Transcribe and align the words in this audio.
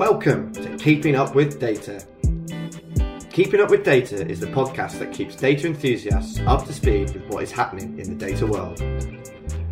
Welcome 0.00 0.50
to 0.54 0.78
Keeping 0.78 1.14
Up 1.14 1.34
with 1.34 1.60
Data. 1.60 2.02
Keeping 3.28 3.60
Up 3.60 3.70
with 3.70 3.84
Data 3.84 4.26
is 4.26 4.40
the 4.40 4.46
podcast 4.46 4.98
that 4.98 5.12
keeps 5.12 5.36
data 5.36 5.66
enthusiasts 5.66 6.40
up 6.46 6.64
to 6.64 6.72
speed 6.72 7.12
with 7.12 7.24
what 7.26 7.42
is 7.42 7.52
happening 7.52 7.98
in 7.98 8.08
the 8.08 8.26
data 8.26 8.46
world. 8.46 8.80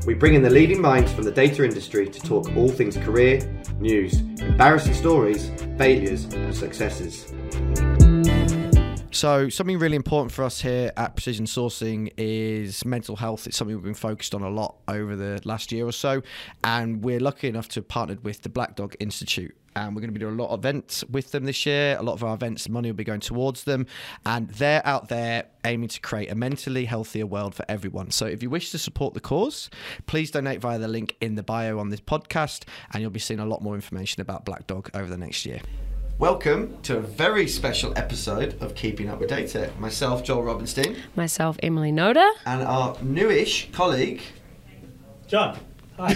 We 0.04 0.12
bring 0.12 0.34
in 0.34 0.42
the 0.42 0.50
leading 0.50 0.82
minds 0.82 1.10
from 1.14 1.24
the 1.24 1.32
data 1.32 1.64
industry 1.64 2.10
to 2.10 2.20
talk 2.20 2.54
all 2.58 2.68
things 2.68 2.98
career, 2.98 3.40
news, 3.80 4.20
embarrassing 4.42 4.92
stories, 4.92 5.50
failures, 5.78 6.24
and 6.26 6.54
successes. 6.54 7.32
So, 9.18 9.48
something 9.48 9.80
really 9.80 9.96
important 9.96 10.30
for 10.30 10.44
us 10.44 10.60
here 10.60 10.92
at 10.96 11.16
Precision 11.16 11.44
Sourcing 11.44 12.12
is 12.16 12.84
mental 12.84 13.16
health. 13.16 13.48
It's 13.48 13.56
something 13.56 13.74
we've 13.74 13.82
been 13.82 13.92
focused 13.92 14.32
on 14.32 14.42
a 14.42 14.48
lot 14.48 14.76
over 14.86 15.16
the 15.16 15.40
last 15.44 15.72
year 15.72 15.84
or 15.84 15.90
so, 15.90 16.22
and 16.62 17.02
we're 17.02 17.18
lucky 17.18 17.48
enough 17.48 17.66
to 17.70 17.80
have 17.80 17.88
partnered 17.88 18.22
with 18.22 18.42
the 18.42 18.48
Black 18.48 18.76
Dog 18.76 18.94
Institute. 19.00 19.56
And 19.74 19.96
we're 19.96 20.02
going 20.02 20.14
to 20.14 20.16
be 20.16 20.20
doing 20.20 20.38
a 20.38 20.40
lot 20.40 20.50
of 20.50 20.60
events 20.60 21.02
with 21.06 21.32
them 21.32 21.46
this 21.46 21.66
year. 21.66 21.96
A 21.98 22.02
lot 22.04 22.12
of 22.12 22.22
our 22.22 22.32
events, 22.32 22.68
money 22.68 22.90
will 22.90 22.96
be 22.96 23.02
going 23.02 23.18
towards 23.18 23.64
them. 23.64 23.86
And 24.24 24.50
they're 24.50 24.86
out 24.86 25.08
there 25.08 25.46
aiming 25.64 25.88
to 25.88 26.00
create 26.00 26.30
a 26.30 26.36
mentally 26.36 26.84
healthier 26.84 27.26
world 27.26 27.56
for 27.56 27.64
everyone. 27.68 28.12
So 28.12 28.24
if 28.26 28.40
you 28.40 28.50
wish 28.50 28.70
to 28.70 28.78
support 28.78 29.14
the 29.14 29.20
cause, 29.20 29.68
please 30.06 30.30
donate 30.30 30.60
via 30.60 30.78
the 30.78 30.86
link 30.86 31.16
in 31.20 31.34
the 31.34 31.42
bio 31.42 31.80
on 31.80 31.88
this 31.88 32.00
podcast, 32.00 32.66
and 32.92 33.02
you'll 33.02 33.10
be 33.10 33.18
seeing 33.18 33.40
a 33.40 33.46
lot 33.46 33.62
more 33.62 33.74
information 33.74 34.20
about 34.20 34.44
Black 34.44 34.68
Dog 34.68 34.90
over 34.94 35.10
the 35.10 35.18
next 35.18 35.44
year. 35.44 35.60
Welcome 36.18 36.78
to 36.82 36.96
a 36.96 37.00
very 37.00 37.46
special 37.46 37.92
episode 37.96 38.60
of 38.60 38.74
Keeping 38.74 39.08
Up 39.08 39.20
with 39.20 39.28
Data. 39.28 39.70
Myself, 39.78 40.24
Joel 40.24 40.42
Robinstein, 40.42 40.96
Myself, 41.14 41.56
Emily 41.62 41.92
Nota. 41.92 42.32
and 42.44 42.62
our 42.62 42.96
newish 43.02 43.70
colleague. 43.72 44.22
John. 45.28 45.58
Hi. 45.98 46.14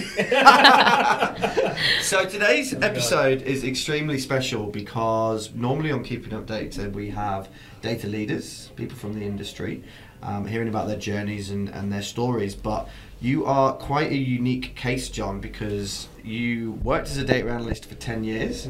So 2.02 2.24
today's 2.26 2.74
episode 2.74 3.42
is 3.42 3.64
extremely 3.64 4.18
special 4.18 4.66
because 4.66 5.52
normally 5.54 5.90
on 5.92 6.04
Keeping 6.04 6.34
Up 6.34 6.46
Data 6.46 6.90
we 6.90 7.08
have 7.10 7.48
data 7.80 8.06
leaders, 8.06 8.70
people 8.76 8.96
from 8.96 9.14
the 9.14 9.24
industry, 9.24 9.82
um, 10.22 10.46
hearing 10.46 10.68
about 10.68 10.88
their 10.88 10.98
journeys 10.98 11.50
and, 11.50 11.68
and 11.70 11.90
their 11.92 12.02
stories. 12.02 12.54
But 12.54 12.88
you 13.22 13.46
are 13.46 13.72
quite 13.74 14.10
a 14.10 14.16
unique 14.16 14.74
case, 14.74 15.08
John, 15.08 15.40
because 15.40 16.08
you 16.24 16.72
worked 16.82 17.08
as 17.08 17.16
a 17.18 17.24
data 17.24 17.48
analyst 17.48 17.86
for 17.86 17.94
10 17.94 18.24
years 18.24 18.68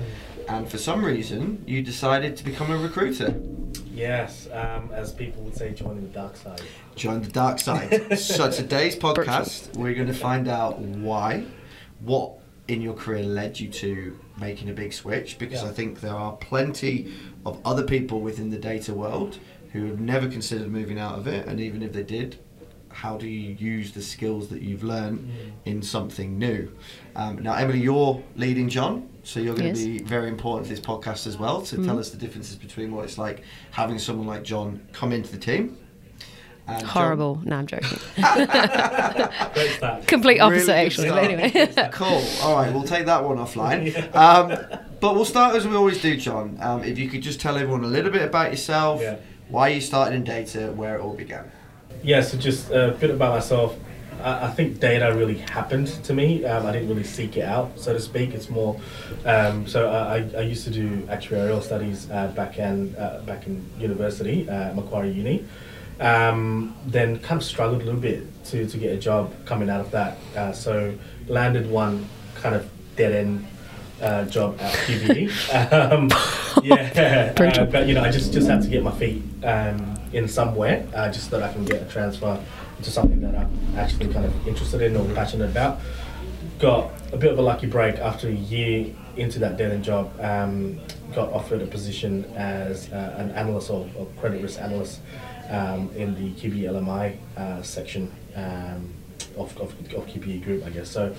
and 0.49 0.69
for 0.69 0.77
some 0.79 1.05
reason 1.05 1.65
you 1.67 1.83
decided 1.83 2.37
to 2.37 2.45
become 2.45 2.71
a 2.71 2.77
recruiter. 2.77 3.35
yes, 3.87 4.49
um, 4.53 4.91
as 4.93 5.13
people 5.13 5.43
would 5.45 5.57
say, 5.57 5.73
joining 5.73 6.03
the 6.03 6.09
dark 6.15 6.37
side. 6.37 6.61
Join 6.97 7.23
the 7.23 7.31
dark 7.31 7.61
side. 7.61 8.19
so 8.19 8.51
today's 8.51 8.95
podcast, 8.95 9.75
we're 9.77 9.95
going 9.95 10.09
to 10.09 10.15
find 10.15 10.49
out 10.49 10.79
why, 10.79 11.47
what 12.01 12.35
in 12.69 12.83
your 12.83 12.95
career 12.95 13.23
led 13.23 13.59
you 13.59 13.69
to 13.69 14.19
making 14.39 14.69
a 14.69 14.73
big 14.75 14.93
switch. 14.93 15.39
Because 15.39 15.63
Yeah. 15.63 15.71
I 15.71 15.73
think 15.73 16.01
there 16.01 16.15
are 16.15 16.33
plenty 16.33 17.13
of 17.47 17.59
other 17.65 17.85
people 17.85 18.21
within 18.21 18.51
the 18.51 18.59
data 18.59 18.93
world 18.93 19.39
who 19.73 19.87
have 19.87 19.99
never 20.01 20.29
considered 20.29 20.69
moving 20.71 20.99
out 20.99 21.19
of 21.19 21.27
it, 21.27 21.47
and 21.47 21.59
even 21.59 21.83
if 21.83 21.95
they 21.95 22.03
did. 22.03 22.39
How 22.93 23.17
do 23.17 23.27
you 23.27 23.55
use 23.59 23.93
the 23.93 24.03
skills 24.03 24.49
that 24.49 24.63
you've 24.63 24.83
learned 24.85 25.19
Mm. 25.21 25.53
in 25.71 25.83
something 25.83 26.39
new? 26.39 26.71
Um, 27.17 27.43
now, 27.43 27.55
Emily, 27.55 27.81
you're 27.81 28.23
leading 28.37 28.69
John, 28.69 29.09
so 29.23 29.41
you're 29.41 29.55
going 29.55 29.69
Yes. 29.69 29.79
to 29.81 29.85
be 29.87 29.99
very 29.99 30.29
important 30.29 30.69
to 30.69 30.75
this 30.75 30.85
podcast 30.85 31.27
as 31.27 31.37
well 31.39 31.63
to 31.63 31.77
Mm. 31.77 31.87
tell 31.87 31.99
us 31.99 32.11
the 32.11 32.17
differences 32.19 32.57
between 32.57 32.93
what 32.95 33.05
it's 33.05 33.19
like 33.19 33.43
having 33.73 33.99
someone 33.99 34.27
like 34.27 34.43
John 34.45 34.81
come 34.93 35.13
into 35.13 35.31
the 35.33 35.39
team. 35.39 35.77
And 36.69 36.81
John- 36.81 36.89
Horrible. 36.91 37.41
No, 37.45 37.57
I'm 37.57 37.67
joking. 37.67 37.99
Complete 40.07 40.39
opposite, 40.41 40.69
Really 40.69 40.87
actually. 40.87 41.09
But 41.11 41.25
anyway. 41.25 41.89
Cool. 41.93 42.23
All 42.43 42.55
right, 42.57 42.73
we'll 42.73 42.85
take 42.85 43.07
that 43.07 43.25
one 43.25 43.39
offline. 43.39 43.93
Um, 44.15 44.57
but 45.01 45.15
we'll 45.17 45.25
start 45.25 45.57
as 45.57 45.67
we 45.67 45.75
always 45.75 46.01
do, 46.01 46.17
John. 46.17 46.57
Um, 46.61 46.85
if 46.85 46.97
you 46.99 47.09
could 47.09 47.23
just 47.23 47.41
tell 47.41 47.57
everyone 47.57 47.83
a 47.83 47.89
little 47.89 48.11
bit 48.13 48.23
about 48.23 48.51
yourself, 48.53 49.01
Yeah. 49.03 49.17
why 49.49 49.69
you 49.69 49.81
started 49.81 50.15
in 50.15 50.23
data, 50.23 50.73
where 50.77 50.97
it 50.97 51.01
all 51.01 51.15
began. 51.15 51.51
Yeah, 52.03 52.21
so 52.23 52.39
just 52.39 52.71
a 52.71 52.97
bit 52.99 53.11
about 53.11 53.35
myself. 53.35 53.77
I, 54.23 54.47
I 54.47 54.51
think 54.51 54.81
data 54.81 55.15
really 55.15 55.39
happened 55.39 55.89
to 56.05 56.13
me. 56.15 56.45
Um, 56.45 56.67
I 56.67 56.73
didn't 56.73 56.89
really 56.89 57.05
seek 57.05 57.37
it 57.37 57.45
out, 57.45 57.79
so 57.79 57.93
to 57.93 58.01
speak. 58.01 58.35
It's 58.35 58.49
more. 58.51 58.81
Um, 59.25 59.67
so 59.67 59.89
I, 59.91 60.17
I- 60.39 60.43
used 60.43 60.65
to 60.65 60.71
do 60.71 61.03
actuarial 61.03 61.63
studies 61.63 62.11
uh, 62.11 62.29
back 62.29 62.59
in 62.59 62.95
uh, 62.97 63.23
back 63.27 63.47
in 63.47 63.65
university, 63.79 64.49
uh, 64.49 64.73
Macquarie 64.75 65.11
Uni. 65.13 65.45
Um, 66.01 66.75
then 66.87 67.19
kind 67.21 67.41
of 67.41 67.47
struggled 67.47 67.83
a 67.83 67.85
little 67.85 68.01
bit 68.01 68.23
to, 68.47 68.67
to 68.67 68.77
get 68.77 68.93
a 68.93 68.97
job 68.99 69.33
coming 69.45 69.71
out 69.71 69.81
of 69.81 69.91
that. 69.93 70.19
Uh, 70.37 70.53
so 70.53 70.95
landed 71.29 71.71
one 71.71 72.09
kind 72.35 72.57
of 72.57 72.69
dead 72.97 73.13
end 73.13 73.47
uh, 74.01 74.25
job 74.25 74.57
at 74.61 74.73
QBE. 74.87 75.31
um, 75.93 76.09
yeah, 76.65 77.33
uh, 77.37 77.65
but 77.67 77.87
you 77.87 77.95
know, 77.95 78.03
I 78.03 78.11
just 78.11 78.33
just 78.33 78.49
had 78.49 78.63
to 78.63 78.69
get 78.69 78.83
my 78.83 78.91
feet 78.93 79.23
um, 79.45 79.92
in 80.13 80.29
somewhere, 80.29 80.87
uh, 80.95 81.11
just 81.11 81.31
so 81.31 81.39
that 81.39 81.49
I 81.49 81.53
can 81.53 81.65
get 81.65 81.83
a 81.83 81.87
transfer 81.87 82.39
to 82.83 82.91
something 82.91 83.21
that 83.21 83.35
I'm 83.35 83.51
actually 83.77 84.13
kind 84.13 84.25
of 84.25 84.49
interested 84.49 84.83
in 84.83 84.97
or 84.97 85.05
passionate 85.15 85.51
about. 85.51 85.81
Got 86.59 86.93
a 87.13 87.17
bit 87.17 87.33
of 87.33 87.39
a 87.39 87.43
lucky 87.43 87.67
break 87.67 87.97
after 87.97 88.29
a 88.29 88.33
year 88.33 88.95
into 89.17 89.39
that 89.41 89.57
dead 89.57 89.73
end 89.73 89.85
job. 89.85 90.13
Um, 90.21 90.81
got 91.15 91.33
offered 91.33 91.63
a 91.63 91.67
position 91.67 92.25
as 92.37 92.91
uh, 92.93 93.15
an 93.19 93.31
analyst 93.33 93.71
or, 93.71 93.89
or 93.97 94.07
credit 94.19 94.43
risk 94.43 94.61
analyst 94.61 95.01
um, 95.51 95.91
in 95.95 96.15
the 96.15 96.41
QBE 96.41 96.63
LMI 96.63 97.17
uh, 97.37 97.63
section. 97.63 98.11
Um, 98.35 98.95
of, 99.37 99.57
of, 99.59 99.95
of 99.95 100.43
group, 100.43 100.65
I 100.65 100.71
guess. 100.71 100.91
So, 100.91 101.15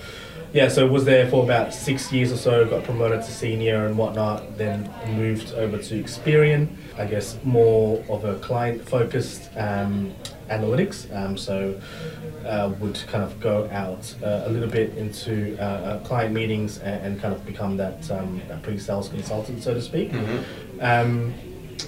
yeah, 0.52 0.68
so 0.68 0.86
was 0.86 1.04
there 1.04 1.28
for 1.28 1.42
about 1.42 1.74
six 1.74 2.12
years 2.12 2.32
or 2.32 2.36
so, 2.36 2.64
got 2.64 2.84
promoted 2.84 3.22
to 3.22 3.30
senior 3.30 3.86
and 3.86 3.96
whatnot, 3.98 4.56
then 4.56 4.88
moved 5.16 5.52
over 5.54 5.78
to 5.78 6.02
Experian, 6.02 6.68
I 6.96 7.06
guess 7.06 7.38
more 7.44 8.04
of 8.08 8.24
a 8.24 8.38
client 8.38 8.88
focused 8.88 9.50
um, 9.56 10.14
analytics. 10.48 11.14
Um, 11.14 11.36
so, 11.36 11.80
uh, 12.44 12.72
would 12.78 13.02
kind 13.06 13.24
of 13.24 13.40
go 13.40 13.68
out 13.72 14.14
uh, 14.22 14.42
a 14.44 14.50
little 14.50 14.68
bit 14.68 14.94
into 14.96 15.56
uh, 15.58 15.62
uh, 15.62 15.98
client 16.00 16.34
meetings 16.34 16.78
and, 16.78 17.06
and 17.06 17.20
kind 17.20 17.34
of 17.34 17.44
become 17.46 17.76
that, 17.78 18.10
um, 18.10 18.40
that 18.48 18.62
pre 18.62 18.78
sales 18.78 19.08
consultant, 19.08 19.62
so 19.62 19.74
to 19.74 19.82
speak. 19.82 20.12
Um, 20.80 21.32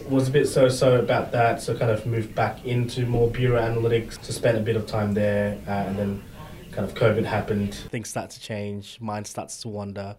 was 0.09 0.29
a 0.29 0.31
bit 0.31 0.47
so-so 0.47 0.99
about 0.99 1.33
that, 1.33 1.61
so 1.61 1.77
kind 1.77 1.91
of 1.91 2.07
moved 2.07 2.35
back 2.35 2.65
into 2.65 3.07
more 3.07 3.31
bureau 3.31 3.61
analytics. 3.61 4.21
to 4.23 4.33
spend 4.33 4.57
a 4.57 4.61
bit 4.61 4.77
of 4.77 4.87
time 4.87 5.15
there, 5.15 5.59
uh, 5.67 5.71
and 5.71 5.99
then 5.99 6.23
kind 6.73 6.89
of 6.89 6.95
COVID 6.95 7.25
happened. 7.25 7.75
Things 7.75 8.09
start 8.09 8.31
to 8.31 8.41
change, 8.41 9.01
mind 9.01 9.27
starts 9.27 9.61
to 9.63 9.69
wander, 9.69 10.17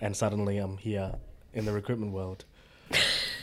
and 0.00 0.16
suddenly 0.16 0.58
I'm 0.58 0.76
here 0.76 1.14
in 1.52 1.64
the 1.64 1.72
recruitment 1.72 2.12
world. 2.12 2.44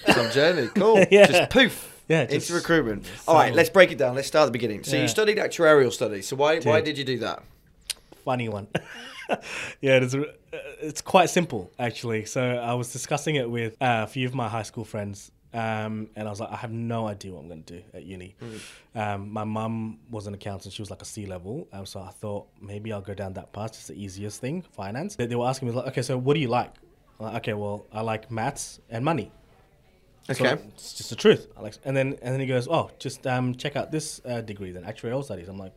Some 0.08 0.32
journey, 0.32 0.70
cool. 0.76 1.06
Yeah. 1.12 1.28
Just 1.28 1.50
poof. 1.50 1.88
Yeah, 2.08 2.24
into 2.24 2.36
just 2.36 2.52
recruitment. 2.52 3.10
All 3.26 3.36
right, 3.36 3.54
let's 3.54 3.70
break 3.70 3.92
it 3.92 3.98
down. 3.98 4.16
Let's 4.16 4.28
start 4.28 4.44
at 4.44 4.46
the 4.48 4.52
beginning. 4.52 4.84
So 4.84 4.98
you 4.98 5.08
studied 5.08 5.38
actuarial 5.38 5.94
studies. 5.94 6.28
So 6.28 6.36
why 6.36 6.60
why 6.60 6.82
Did. 6.82 6.98
you 6.98 7.06
do 7.06 7.20
that? 7.20 7.44
Funny 8.26 8.50
one. 8.50 8.68
yeah, 9.82 9.98
it's 9.98 10.14
uh, 10.14 10.26
it's 10.82 11.02
quite 11.02 11.30
simple 11.30 11.72
actually. 11.80 12.26
So 12.26 12.42
I 12.42 12.74
was 12.74 12.92
discussing 12.92 13.36
it 13.36 13.50
with 13.50 13.82
uh, 13.82 14.04
a 14.04 14.08
few 14.08 14.28
of 14.28 14.36
my 14.36 14.50
high 14.50 14.64
school 14.64 14.84
friends. 14.84 15.32
Um, 15.54 16.10
and 16.16 16.28
I 16.28 16.32
was 16.32 16.40
like, 16.40 16.50
I 16.50 16.56
have 16.56 16.72
no 16.72 17.08
idea 17.08 17.34
what 17.34 17.42
I'm 17.42 17.48
going 17.50 17.64
to 17.64 17.74
do 17.78 17.84
at 17.94 18.04
uni. 18.04 18.36
Um, 18.96 19.32
my 19.32 19.44
mum 19.44 20.00
was 20.10 20.26
an 20.28 20.34
accountant; 20.34 20.74
she 20.74 20.82
was 20.82 20.90
like 20.90 21.02
a 21.02 21.06
C 21.06 21.26
level, 21.26 21.68
um, 21.74 21.86
so 21.86 22.00
I 22.00 22.10
thought 22.10 22.48
maybe 22.62 22.94
I'll 22.94 23.02
go 23.02 23.14
down 23.14 23.34
that 23.34 23.52
path. 23.52 23.72
It's 23.72 23.88
the 23.88 24.02
easiest 24.02 24.40
thing, 24.40 24.62
finance. 24.62 25.18
They, 25.18 25.26
they 25.26 25.36
were 25.36 25.48
asking 25.48 25.68
me 25.68 25.74
like, 25.74 25.88
okay, 25.88 26.04
so 26.04 26.18
what 26.18 26.36
do 26.36 26.40
you 26.40 26.48
like? 26.48 26.74
Like, 27.20 27.36
okay, 27.36 27.54
well, 27.54 27.86
I 27.92 28.00
like 28.00 28.32
maths 28.32 28.80
and 28.90 29.04
money. 29.04 29.30
So 30.24 30.46
Okay. 30.46 30.62
it's 30.76 30.94
just 30.94 31.10
the 31.10 31.16
truth. 31.16 31.48
I 31.58 31.62
like, 31.62 31.76
and 31.84 31.96
then 31.98 32.18
and 32.22 32.34
then 32.34 32.40
he 32.40 32.46
goes, 32.46 32.68
oh, 32.68 32.90
just 33.00 33.26
um, 33.28 33.56
check 33.56 33.76
out 33.76 33.92
this 33.92 34.22
uh, 34.26 34.42
degree 34.42 34.72
then, 34.72 34.84
actuarial 34.84 35.24
studies. 35.24 35.48
I'm 35.50 35.58
like, 35.58 35.74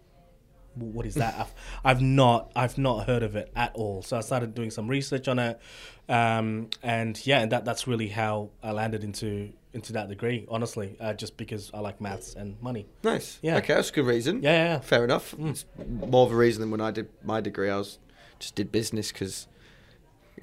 what 0.74 1.06
is 1.06 1.14
that? 1.14 1.34
I've, 1.38 1.54
I've 1.84 2.00
not 2.02 2.52
I've 2.54 2.76
not 2.78 3.06
heard 3.06 3.22
of 3.22 3.36
it 3.36 3.50
at 3.56 3.72
all. 3.74 4.02
So 4.02 4.16
I 4.16 4.20
started 4.20 4.54
doing 4.54 4.70
some 4.70 4.86
research 4.88 5.28
on 5.28 5.38
it, 5.38 5.58
um, 6.08 6.68
and 6.82 7.24
yeah, 7.26 7.40
and 7.40 7.52
that 7.52 7.64
that's 7.64 7.86
really 7.86 8.08
how 8.08 8.50
I 8.62 8.72
landed 8.72 9.02
into 9.02 9.50
into 9.72 9.92
that 9.94 10.08
degree. 10.08 10.46
Honestly, 10.48 10.96
uh, 11.00 11.14
just 11.14 11.36
because 11.36 11.70
I 11.74 11.80
like 11.80 12.00
maths 12.00 12.34
and 12.34 12.60
money. 12.62 12.86
Nice. 13.02 13.38
Yeah. 13.42 13.56
Okay, 13.56 13.74
that's 13.74 13.90
a 13.90 13.92
good 13.92 14.06
reason. 14.06 14.42
Yeah, 14.42 14.52
yeah, 14.52 14.64
yeah. 14.74 14.80
Fair 14.80 15.04
enough. 15.04 15.34
It's 15.38 15.64
more 16.00 16.26
of 16.26 16.32
a 16.32 16.36
reason 16.36 16.60
than 16.60 16.70
when 16.70 16.80
I 16.80 16.90
did 16.90 17.08
my 17.24 17.40
degree. 17.40 17.70
I 17.70 17.78
was 17.78 17.98
just 18.38 18.54
did 18.54 18.70
business 18.70 19.10
because 19.10 19.48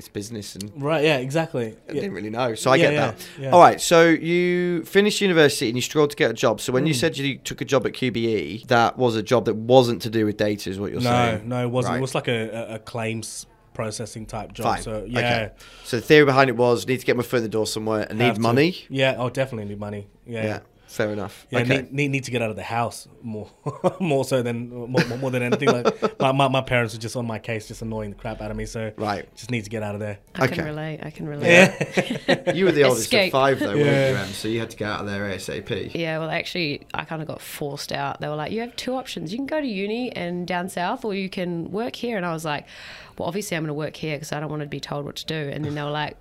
it's 0.01 0.09
business 0.09 0.56
and 0.56 0.71
Right. 0.75 1.03
Yeah. 1.03 1.18
Exactly. 1.18 1.68
I 1.88 1.94
Yeah. 1.94 2.01
didn't 2.01 2.13
really 2.13 2.31
know. 2.31 2.56
So 2.56 2.71
I 2.71 2.75
Yeah, 2.77 2.83
get 2.86 2.94
yeah, 2.94 3.13
that. 3.39 3.53
All 3.53 3.59
right. 3.62 3.80
So 3.80 4.07
you 4.09 4.83
finished 4.83 5.21
university 5.21 5.68
and 5.69 5.77
you 5.77 5.81
struggled 5.81 6.09
to 6.09 6.15
get 6.15 6.31
a 6.31 6.33
job. 6.33 6.59
So 6.59 6.74
when 6.74 6.83
Hmm. 6.83 6.88
you 6.88 6.94
said 6.95 7.18
you 7.18 7.38
took 7.38 7.62
a 7.62 7.65
job 7.65 7.86
at 7.86 7.94
QBE, 7.94 8.65
that 8.68 8.98
was 8.98 9.15
a 9.15 9.24
job 9.24 9.45
that 9.45 9.56
wasn't 9.56 10.01
to 10.01 10.09
do 10.09 10.25
with 10.25 10.38
data, 10.38 10.69
is 10.69 10.80
what 10.80 10.92
you're 10.92 11.01
No, 11.01 11.09
saying? 11.12 11.48
no, 11.48 11.57
no, 11.59 11.63
it 11.68 11.69
wasn't. 11.69 11.92
Right. 11.94 11.98
It 12.00 12.01
was 12.01 12.15
like 12.15 12.27
a, 12.27 12.75
a, 12.75 12.80
claims 12.80 13.45
processing 13.74 14.25
type 14.25 14.51
job. 14.53 14.65
Fine. 14.65 14.81
So 14.81 15.06
yeah. 15.07 15.19
Okay. 15.19 15.50
So 15.86 15.98
the 15.98 16.01
theory 16.01 16.25
behind 16.25 16.50
it 16.50 16.57
was 16.57 16.86
need 16.88 17.00
to 17.00 17.06
get 17.06 17.15
my 17.15 17.24
foot 17.24 17.38
in 17.38 17.44
the 17.44 17.50
door 17.50 17.68
somewhere 17.68 18.06
and 18.09 18.19
need 18.19 18.38
money. 18.38 18.75
Yeah. 18.89 19.15
Oh, 19.18 19.30
definitely 19.30 19.69
need 19.69 19.80
money. 19.80 20.07
Yeah. 20.25 20.44
Yeah. 20.44 20.59
Yeah. 20.92 20.98
Fair 20.98 21.14
enough. 21.14 21.48
Yeah, 21.50 21.60
okay. 21.60 21.78
need, 21.78 21.94
need, 21.94 22.08
need 22.12 22.24
to 22.26 22.32
get 22.32 22.42
out 22.42 22.50
of 22.50 22.56
the 22.56 22.64
house 22.64 23.08
more, 23.22 23.50
more 24.00 24.26
so 24.26 24.42
than 24.42 24.70
more, 24.70 25.04
more 25.18 25.32
than 25.32 25.42
anything. 25.42 25.70
Like 25.72 26.20
my, 26.20 26.32
my, 26.32 26.48
my 26.48 26.62
parents 26.62 26.94
were 26.94 27.00
just 27.00 27.16
on 27.16 27.26
my 27.26 27.40
case, 27.40 27.68
just 27.68 27.82
annoying 27.82 28.10
the 28.12 28.16
crap 28.18 28.42
out 28.42 28.52
of 28.52 28.58
me. 28.58 28.66
So 28.66 28.92
Right. 28.98 29.34
just 29.36 29.52
need 29.52 29.64
to 29.64 29.70
get 29.70 29.84
out 29.84 29.94
of 29.96 30.00
there. 30.02 30.20
I 30.36 30.46
Okay. 30.46 30.56
can 30.56 30.66
relate. 30.66 31.00
I 31.04 31.10
can 31.10 31.28
relate. 31.28 31.72
You 32.56 32.66
were 32.66 32.72
the 32.72 32.84
oldest 32.84 33.06
Escape. 33.06 33.28
of 33.28 33.32
five, 33.32 33.60
though, 33.60 33.76
weren't 33.76 33.80
you, 34.12 34.18
Em? 34.18 34.28
So 34.28 34.48
you 34.48 34.60
had 34.60 34.70
to 34.72 34.78
get 34.78 34.90
out 34.90 35.02
of 35.02 35.06
there 35.08 35.24
ASAP. 35.30 35.92
Yeah, 35.94 36.20
well, 36.20 36.30
actually, 36.30 36.86
I 36.94 37.04
kind 37.06 37.22
of 37.22 37.28
got 37.28 37.42
forced 37.42 37.92
out. 37.92 38.20
They 38.22 38.28
were 38.28 38.36
like, 38.36 38.52
you 38.52 38.60
have 38.62 38.76
two 38.76 38.94
options. 38.96 39.32
You 39.32 39.38
can 39.38 39.46
go 39.48 39.62
to 39.62 39.68
uni 39.68 40.12
and 40.16 40.46
down 40.48 40.70
south, 40.70 41.06
or 41.06 41.14
you 41.16 41.30
can 41.30 41.72
work 41.72 41.96
here. 41.96 42.18
And 42.18 42.26
I 42.26 42.34
was 42.34 42.44
like, 42.46 42.66
well, 43.18 43.28
obviously, 43.28 43.56
I'm 43.58 43.64
going 43.64 43.68
to 43.70 43.74
work 43.74 43.96
here 43.96 44.16
because 44.18 44.32
I 44.32 44.40
don't 44.40 44.50
want 44.50 44.62
to 44.62 44.68
be 44.68 44.80
told 44.80 45.06
what 45.06 45.16
to 45.18 45.26
do. 45.26 45.36
And 45.36 45.64
then 45.64 45.76
they 45.76 45.84
were 45.84 45.90
like, 45.92 46.18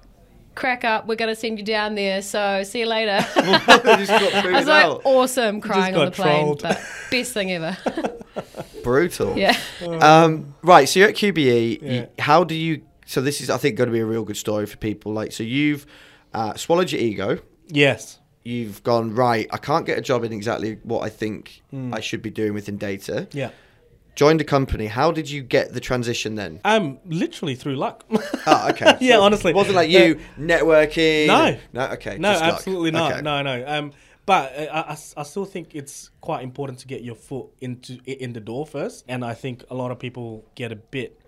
crack 0.54 0.84
up, 0.84 1.06
we're 1.06 1.14
going 1.16 1.32
to 1.34 1.40
send 1.40 1.58
you 1.58 1.64
down 1.64 1.94
there. 1.94 2.22
So 2.22 2.62
see 2.64 2.80
you 2.80 2.86
later. 2.86 3.24
You 3.36 3.96
just 3.96 4.08
got 4.08 4.22
I 4.34 4.42
booted 4.42 4.52
was 4.56 4.66
like, 4.66 4.84
out. 4.84 5.00
awesome, 5.04 5.60
crying 5.60 5.94
on 5.94 6.06
the 6.06 6.10
got 6.10 6.14
plane. 6.14 6.40
trolled. 6.44 6.62
But 6.62 6.82
best 7.10 7.32
thing 7.32 7.50
ever. 7.52 7.76
Brutal. 8.82 9.36
yeah. 9.38 9.56
Um, 9.82 10.54
right. 10.62 10.88
So 10.88 11.00
you're 11.00 11.08
at 11.10 11.14
QBE. 11.14 11.82
Yeah. 11.82 11.92
You, 11.92 12.08
how 12.18 12.44
do 12.44 12.54
you? 12.54 12.82
So 13.06 13.20
this 13.20 13.40
is, 13.40 13.50
I 13.50 13.56
think, 13.58 13.76
going 13.76 13.88
to 13.88 13.92
be 13.92 14.00
a 14.00 14.06
real 14.06 14.24
good 14.24 14.36
story 14.36 14.66
for 14.66 14.76
people. 14.76 15.12
Like, 15.12 15.32
so 15.32 15.42
you've 15.42 15.84
uh, 16.32 16.54
swallowed 16.54 16.90
your 16.92 17.00
ego. 17.00 17.38
Yes. 17.68 18.18
You've 18.44 18.82
gone 18.84 19.14
right. 19.14 19.46
I 19.52 19.58
can't 19.58 19.84
get 19.84 19.98
a 19.98 20.00
job 20.00 20.24
in 20.24 20.32
exactly 20.32 20.78
what 20.82 21.02
I 21.02 21.08
think 21.10 21.62
Hmm. 21.70 21.92
I 21.92 22.00
should 22.00 22.22
be 22.22 22.30
doing 22.30 22.54
within 22.54 22.76
data. 22.78 23.28
Yeah. 23.32 23.50
Joined 24.20 24.42
a 24.42 24.44
company. 24.44 24.86
How 24.86 25.12
did 25.12 25.30
you 25.30 25.42
get 25.42 25.72
the 25.72 25.80
transition 25.80 26.34
then? 26.34 26.60
Um, 26.62 26.98
literally 27.06 27.54
through 27.54 27.76
luck. 27.76 28.04
Oh, 28.46 28.66
okay. 28.68 28.94
Yeah, 29.00 29.14
So 29.14 29.22
honestly. 29.22 29.52
it 29.52 29.54
wasn't 29.54 29.76
like 29.76 29.88
you 29.88 30.20
networking. 30.38 31.26
No. 31.26 31.56
no. 31.72 31.86
Okay. 31.92 32.18
no, 32.18 32.32
just 32.32 32.42
luck. 32.44 32.52
absolutely 32.52 32.90
not. 32.90 33.12
Okay. 33.12 33.22
No, 33.22 33.40
no. 33.40 33.64
Um, 33.66 33.92
but 34.26 34.54
uh, 34.54 34.66
I, 34.70 34.80
I, 34.92 34.96
I 35.16 35.22
still 35.22 35.46
think 35.46 35.74
it's 35.74 36.10
quite 36.20 36.44
important 36.44 36.80
to 36.80 36.86
get 36.86 37.02
your 37.02 37.14
foot 37.14 37.46
into 37.62 37.98
in 38.04 38.34
the 38.34 38.40
door 38.40 38.66
first, 38.66 39.06
and 39.08 39.24
I 39.24 39.32
think 39.32 39.64
a 39.70 39.74
lot 39.74 39.90
of 39.90 39.98
people 39.98 40.44
get 40.54 40.70
a 40.70 40.76
bit 40.76 41.18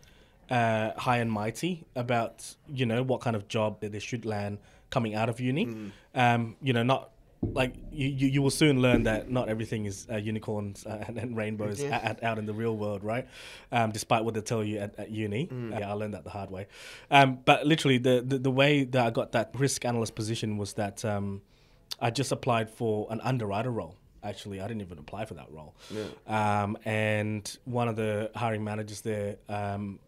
uh, 0.51 0.91
high 0.99 1.17
and 1.17 1.33
mighty 1.33 1.87
about 1.97 2.57
you 2.69 2.85
know 2.85 3.03
what 3.03 3.23
kind 3.23 3.37
of 3.37 3.49
job 3.49 3.81
that 3.81 3.93
they 3.93 4.01
should 4.01 4.27
land 4.27 4.59
coming 4.91 5.15
out 5.15 5.31
of 5.31 5.41
uni. 5.41 5.65
Mm. 5.65 5.91
Um, 6.15 6.57
you 6.61 6.75
know, 6.75 6.83
not 6.83 7.09
like 7.43 7.75
you, 7.91 8.09
you, 8.09 8.29
you 8.29 8.43
will 8.43 8.51
soon 8.51 8.81
learn 8.81 9.03
that 9.03 9.31
not 9.31 9.49
everything 9.49 9.85
is 9.87 10.07
uh, 10.11 10.17
unicorns 10.17 10.87
uh, 10.87 11.05
and, 11.07 11.19
and 11.19 11.37
rainbows 11.37 11.83
Yeah. 11.83 12.01
out, 12.03 12.23
out 12.23 12.39
in 12.39 12.47
the 12.47 12.55
real 12.55 12.77
world, 12.77 13.03
right? 13.03 13.27
Um, 13.73 13.91
despite 13.91 14.25
what 14.25 14.35
they 14.35 14.41
tell 14.41 14.63
you 14.63 14.79
at, 14.79 14.99
at 14.99 15.11
uni. 15.11 15.49
Mm. 15.49 15.75
Uh, 15.75 15.79
yeah, 15.81 15.91
I 15.91 15.95
learned 15.95 16.15
that 16.15 16.25
the 16.25 16.31
hard 16.31 16.51
way. 16.51 16.67
Um, 17.11 17.39
but 17.45 17.67
literally, 17.67 17.99
the, 17.99 18.23
the, 18.27 18.39
the 18.39 18.51
way 18.51 18.85
that 18.85 19.07
I 19.07 19.11
got 19.11 19.33
that 19.33 19.51
risk 19.55 19.85
analyst 19.85 20.15
position 20.15 20.57
was 20.57 20.75
that 20.75 21.05
um, 21.05 21.43
I 22.01 22.11
just 22.11 22.33
applied 22.33 22.71
for 22.71 23.09
an 23.11 23.21
underwriter 23.23 23.71
role. 23.71 23.97
Actually, 24.23 24.61
I 24.61 24.69
didn't 24.69 24.83
even 24.83 24.99
apply 24.99 25.25
for 25.25 25.35
that 25.35 25.51
role. 25.51 25.75
Um, 26.29 26.79
and 26.85 27.59
one 27.65 27.89
of 27.89 27.97
the 27.97 28.31
hiring 28.37 28.63
managers 28.63 29.01
there 29.01 29.37
um, 29.49 29.99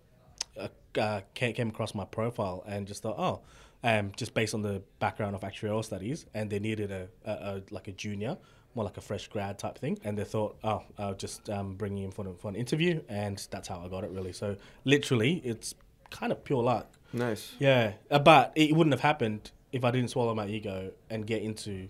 uh, 0.58 0.68
uh, 0.96 1.20
came 1.34 1.68
across 1.68 1.96
my 1.96 2.04
profile 2.04 2.62
and 2.64 2.86
just 2.86 3.02
thought, 3.02 3.18
oh, 3.18 3.40
um, 3.84 4.10
just 4.16 4.34
based 4.34 4.54
on 4.54 4.62
the 4.62 4.82
background 4.98 5.36
of 5.36 5.42
actuarial 5.42 5.84
studies, 5.84 6.26
and 6.34 6.50
they 6.50 6.58
needed 6.58 6.90
a, 6.90 7.06
a, 7.24 7.30
a 7.32 7.62
like 7.70 7.86
a 7.86 7.92
junior, 7.92 8.36
more 8.74 8.84
like 8.84 8.96
a 8.96 9.00
fresh 9.00 9.28
grad 9.28 9.58
type 9.60 9.78
thing, 9.78 9.98
and 10.02 10.18
they 10.18 10.24
thought, 10.24 10.56
oh, 10.64 10.82
I'll 10.98 11.14
just 11.14 11.48
um, 11.50 11.74
bring 11.76 11.96
you 11.96 12.06
in 12.06 12.10
for, 12.10 12.24
the- 12.24 12.34
for 12.34 12.48
an 12.48 12.56
interview, 12.56 13.00
and 13.08 13.46
that's 13.52 13.68
how 13.68 13.80
I 13.84 13.88
got 13.88 14.02
it 14.02 14.10
really. 14.10 14.32
So 14.32 14.56
literally, 14.84 15.40
it's 15.44 15.74
kind 16.10 16.32
of 16.32 16.42
pure 16.42 16.62
luck. 16.62 16.90
Nice. 17.12 17.52
Yeah, 17.60 17.92
uh, 18.10 18.18
but 18.18 18.52
it 18.56 18.74
wouldn't 18.74 18.92
have 18.94 19.00
happened 19.02 19.52
if 19.70 19.84
I 19.84 19.90
didn't 19.92 20.08
swallow 20.10 20.34
my 20.34 20.46
ego 20.46 20.90
and 21.10 21.26
get 21.26 21.42
into, 21.42 21.88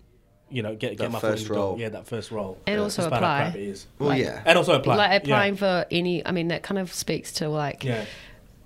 you 0.49 0.61
know, 0.63 0.75
get 0.75 0.97
That 0.97 1.03
get 1.05 1.11
my 1.11 1.19
first 1.19 1.43
the 1.47 1.53
door. 1.53 1.57
role. 1.69 1.79
Yeah, 1.79 1.89
that 1.89 2.07
first 2.07 2.29
role. 2.31 2.57
And 2.67 2.79
also 2.81 3.03
Despite 3.03 3.17
apply. 3.19 3.41
crap 3.41 3.55
it 3.55 3.61
is. 3.61 3.87
Well, 3.99 4.09
Like- 4.09 4.21
yeah. 4.23 4.43
And 4.45 4.57
also 4.57 4.73
apply. 4.75 4.95
Like 4.97 5.09
yeah. 5.11 5.17
applying 5.17 5.55
for 5.55 5.85
any, 5.91 6.25
I 6.25 6.31
mean, 6.31 6.49
that 6.49 6.61
kind 6.63 6.77
of 6.77 6.93
speaks 6.93 7.31
to 7.33 7.49
like 7.49 7.83
Yeah. 7.83 8.05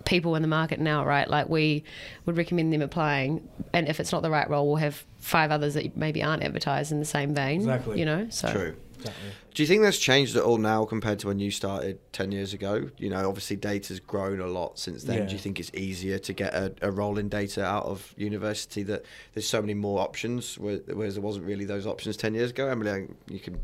People 0.09 0.35
in 0.35 0.41
the 0.41 0.47
market 0.47 0.79
now, 0.79 1.06
right? 1.06 1.29
Like 1.29 1.47
we 1.47 1.83
would 2.25 2.35
recommend 2.35 2.73
them 2.73 2.81
applying, 2.81 3.47
and 3.73 3.88
if 3.88 4.00
it's 4.00 4.11
not 4.11 4.23
the 4.23 4.29
right 4.31 4.50
role, 4.50 4.67
we'll 4.67 4.77
have 4.77 5.06
five 5.19 5.51
others 5.51 5.75
that 5.75 5.95
maybe 5.95 6.23
aren't 6.23 6.44
advertised 6.44 6.91
in 6.91 7.00
the 7.00 7.06
same 7.06 7.33
vein. 7.35 7.61
Exactly. 7.61 8.00
You 8.00 8.06
know, 8.06 8.27
so 8.29 8.51
True. 8.51 8.75
Exactly. 8.97 9.29
Do 9.53 9.63
you 9.63 9.67
think 9.67 9.81
that's 9.81 9.97
changed 9.97 10.35
at 10.35 10.44
all 10.44 10.57
now 10.57 10.83
compared 10.83 11.19
to 11.19 11.27
when 11.27 11.39
you 11.39 11.51
started 11.51 12.00
10 12.11 12.33
years 12.33 12.53
ago? 12.53 12.89
You 12.97 13.09
know, 13.09 13.27
obviously 13.29 13.56
data's 13.56 14.00
grown 14.01 14.41
a 14.41 14.47
lot 14.47 14.77
since 14.77 15.03
then. 15.03 15.19
Yeah. 15.19 15.25
Do 15.27 15.33
you 15.33 15.39
think 15.39 15.57
it's 15.59 15.71
easier 15.73 16.19
to 16.19 16.33
get 16.33 16.53
a, 16.53 16.73
a 16.81 16.91
role 16.91 17.17
in 17.17 17.29
data 17.29 17.63
out 17.63 17.85
of 17.85 18.13
university 18.17 18.83
that 18.83 19.06
there's 19.33 19.47
so 19.47 19.61
many 19.61 19.73
more 19.73 20.01
options, 20.01 20.57
whereas 20.57 21.13
there 21.15 21.21
wasn't 21.23 21.45
really 21.45 21.63
those 21.65 21.88
options 21.88 22.17
10 22.17 22.33
years 22.33 22.50
ago? 22.50 22.67
Emily, 22.67 22.91
I- 22.91 23.07
you 23.31 23.39
can 23.39 23.57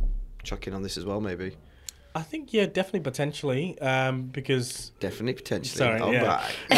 chuck 0.44 0.68
in 0.68 0.74
on 0.74 0.84
this 0.84 0.98
as 0.98 1.04
well, 1.06 1.20
maybe. 1.20 1.58
I 2.16 2.22
think 2.22 2.54
yeah, 2.54 2.66
definitely 2.66 3.02
potentially, 3.02 3.78
um, 3.82 4.24
because 4.28 4.92
Definitely, 5.02 5.34
potentially. 5.34 5.78
Sorry, 5.78 6.00
All 6.00 6.14
yeah. 6.14 6.48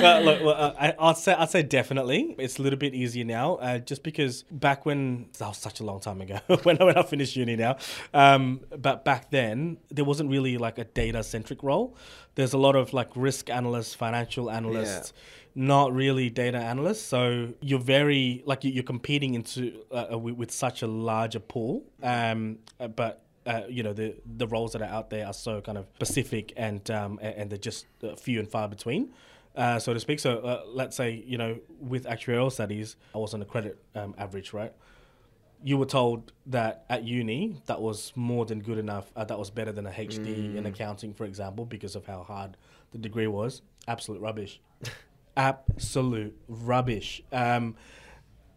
well, 0.00 0.22
look, 0.22 0.40
well, 0.44 0.54
uh, 0.54 0.74
I, 0.78 0.94
I'd 0.98 1.16
say 1.16 1.32
I'd 1.34 1.50
say 1.50 1.62
definitely. 1.64 2.36
It's 2.38 2.58
a 2.58 2.62
little 2.62 2.78
bit 2.78 2.94
easier 2.94 3.24
now, 3.24 3.56
uh, 3.56 3.78
just 3.78 4.02
because 4.04 4.44
back 4.50 4.86
when 4.86 5.26
that 5.38 5.48
was 5.48 5.58
such 5.58 5.80
a 5.80 5.84
long 5.84 5.98
time 6.00 6.20
ago 6.20 6.38
when 6.62 6.80
I, 6.80 6.84
when 6.84 6.96
I 6.96 7.02
finished 7.02 7.34
uni 7.34 7.56
now, 7.56 7.76
um, 8.14 8.60
but 8.78 9.04
back 9.04 9.30
then 9.30 9.78
there 9.90 10.04
wasn't 10.04 10.30
really 10.30 10.58
like 10.58 10.78
a 10.78 10.84
data 10.84 11.22
centric 11.24 11.62
role. 11.62 11.96
There's 12.36 12.52
a 12.52 12.58
lot 12.58 12.76
of 12.76 12.92
like 12.92 13.08
risk 13.16 13.50
analysts, 13.50 13.94
financial 13.94 14.50
analysts. 14.50 15.12
Not 15.56 15.92
really 15.92 16.30
data 16.30 16.58
analysts, 16.58 17.02
so 17.02 17.48
you're 17.60 17.80
very 17.80 18.44
like 18.46 18.62
you- 18.62 18.70
you're 18.70 18.84
competing 18.84 19.34
into 19.34 19.80
uh, 19.90 20.06
uh, 20.12 20.18
with, 20.18 20.36
with 20.36 20.50
such 20.52 20.82
a 20.82 20.86
larger 20.86 21.40
pool. 21.40 21.82
Um, 22.04 22.60
uh, 22.78 22.86
but 22.86 23.24
uh, 23.46 23.62
you 23.68 23.82
know 23.82 23.92
the 23.92 24.14
the 24.36 24.46
roles 24.46 24.72
that 24.72 24.82
are 24.82 24.88
out 24.88 25.10
there 25.10 25.26
are 25.26 25.32
so 25.32 25.60
kind 25.60 25.78
of 25.78 25.86
specific 25.94 26.52
and 26.56 26.90
um, 26.90 27.18
and 27.22 27.50
they're 27.50 27.58
just 27.58 27.86
uh, 28.02 28.14
few 28.16 28.38
and 28.38 28.48
far 28.48 28.68
between, 28.68 29.10
uh, 29.56 29.78
so 29.78 29.94
to 29.94 30.00
speak. 30.00 30.20
So 30.20 30.38
uh, 30.38 30.62
let's 30.66 30.96
say 30.96 31.22
you 31.26 31.38
know 31.38 31.58
with 31.80 32.04
actuarial 32.04 32.52
studies, 32.52 32.96
I 33.14 33.18
was 33.18 33.34
on 33.34 33.42
a 33.42 33.46
credit 33.46 33.78
um, 33.94 34.14
average, 34.18 34.52
right? 34.52 34.72
You 35.62 35.76
were 35.76 35.86
told 35.86 36.32
that 36.46 36.84
at 36.88 37.04
uni 37.04 37.56
that 37.66 37.80
was 37.80 38.12
more 38.16 38.46
than 38.46 38.60
good 38.60 38.78
enough. 38.78 39.10
Uh, 39.14 39.24
that 39.24 39.38
was 39.38 39.50
better 39.50 39.72
than 39.72 39.86
a 39.86 39.90
HD 39.90 40.56
in 40.56 40.64
accounting, 40.64 41.12
for 41.12 41.24
example, 41.24 41.66
because 41.66 41.96
of 41.96 42.06
how 42.06 42.22
hard 42.22 42.56
the 42.92 42.98
degree 42.98 43.26
was. 43.26 43.60
Absolute 43.86 44.22
rubbish. 44.22 44.60
Absolute 45.36 46.34
rubbish. 46.48 47.22
Um, 47.30 47.76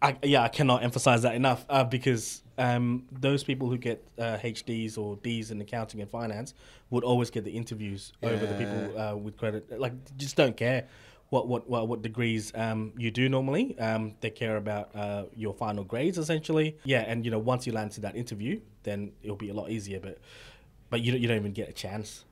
I, 0.02 0.18
yeah, 0.24 0.44
I 0.44 0.50
cannot 0.50 0.84
emphasize 0.84 1.22
that 1.22 1.34
enough 1.36 1.66
uh, 1.70 1.86
because 1.86 2.43
um, 2.58 3.04
those 3.12 3.44
people 3.44 3.70
who 3.70 3.78
get 3.78 4.06
uh, 4.20 4.38
HDs 4.38 4.98
or 4.98 5.16
Ds 5.18 5.52
in 5.52 5.60
accounting 5.62 6.02
and 6.02 6.10
finance 6.10 6.54
would 6.90 7.04
always 7.04 7.30
get 7.30 7.44
the 7.44 7.52
interviews 7.52 8.14
over 8.22 8.46
the 8.46 8.56
people 8.56 8.98
uh, 9.00 9.16
with 9.16 9.38
credit. 9.38 9.80
Like, 9.80 9.94
just 10.18 10.36
don't 10.36 10.56
care 10.56 10.88
what 11.30 11.48
what 11.48 11.68
what, 11.68 11.88
what 11.88 12.02
degrees 12.02 12.52
um, 12.56 12.94
you 12.98 13.10
do 13.12 13.28
normally. 13.28 13.78
Um, 13.80 14.16
they 14.22 14.30
care 14.30 14.58
about 14.58 14.96
uh, 14.96 15.24
your 15.36 15.54
final 15.54 15.84
grades 15.84 16.18
essentially. 16.18 16.78
Yeah, 16.84 17.02
and 17.02 17.26
you 17.26 17.32
know 17.32 17.40
once 17.40 17.66
you 17.66 17.74
land 17.74 17.92
to 17.94 18.02
that 18.02 18.16
interview, 18.16 18.62
then 18.84 19.12
it'll 19.24 19.36
be 19.36 19.50
a 19.50 19.54
lot 19.54 19.70
easier. 19.70 20.00
But 20.00 20.20
but 20.90 21.02
you 21.02 21.12
don't, 21.12 21.22
you 21.22 21.28
don't 21.28 21.38
even 21.38 21.54
get 21.54 21.70
a 21.70 21.74
chance. 21.74 22.26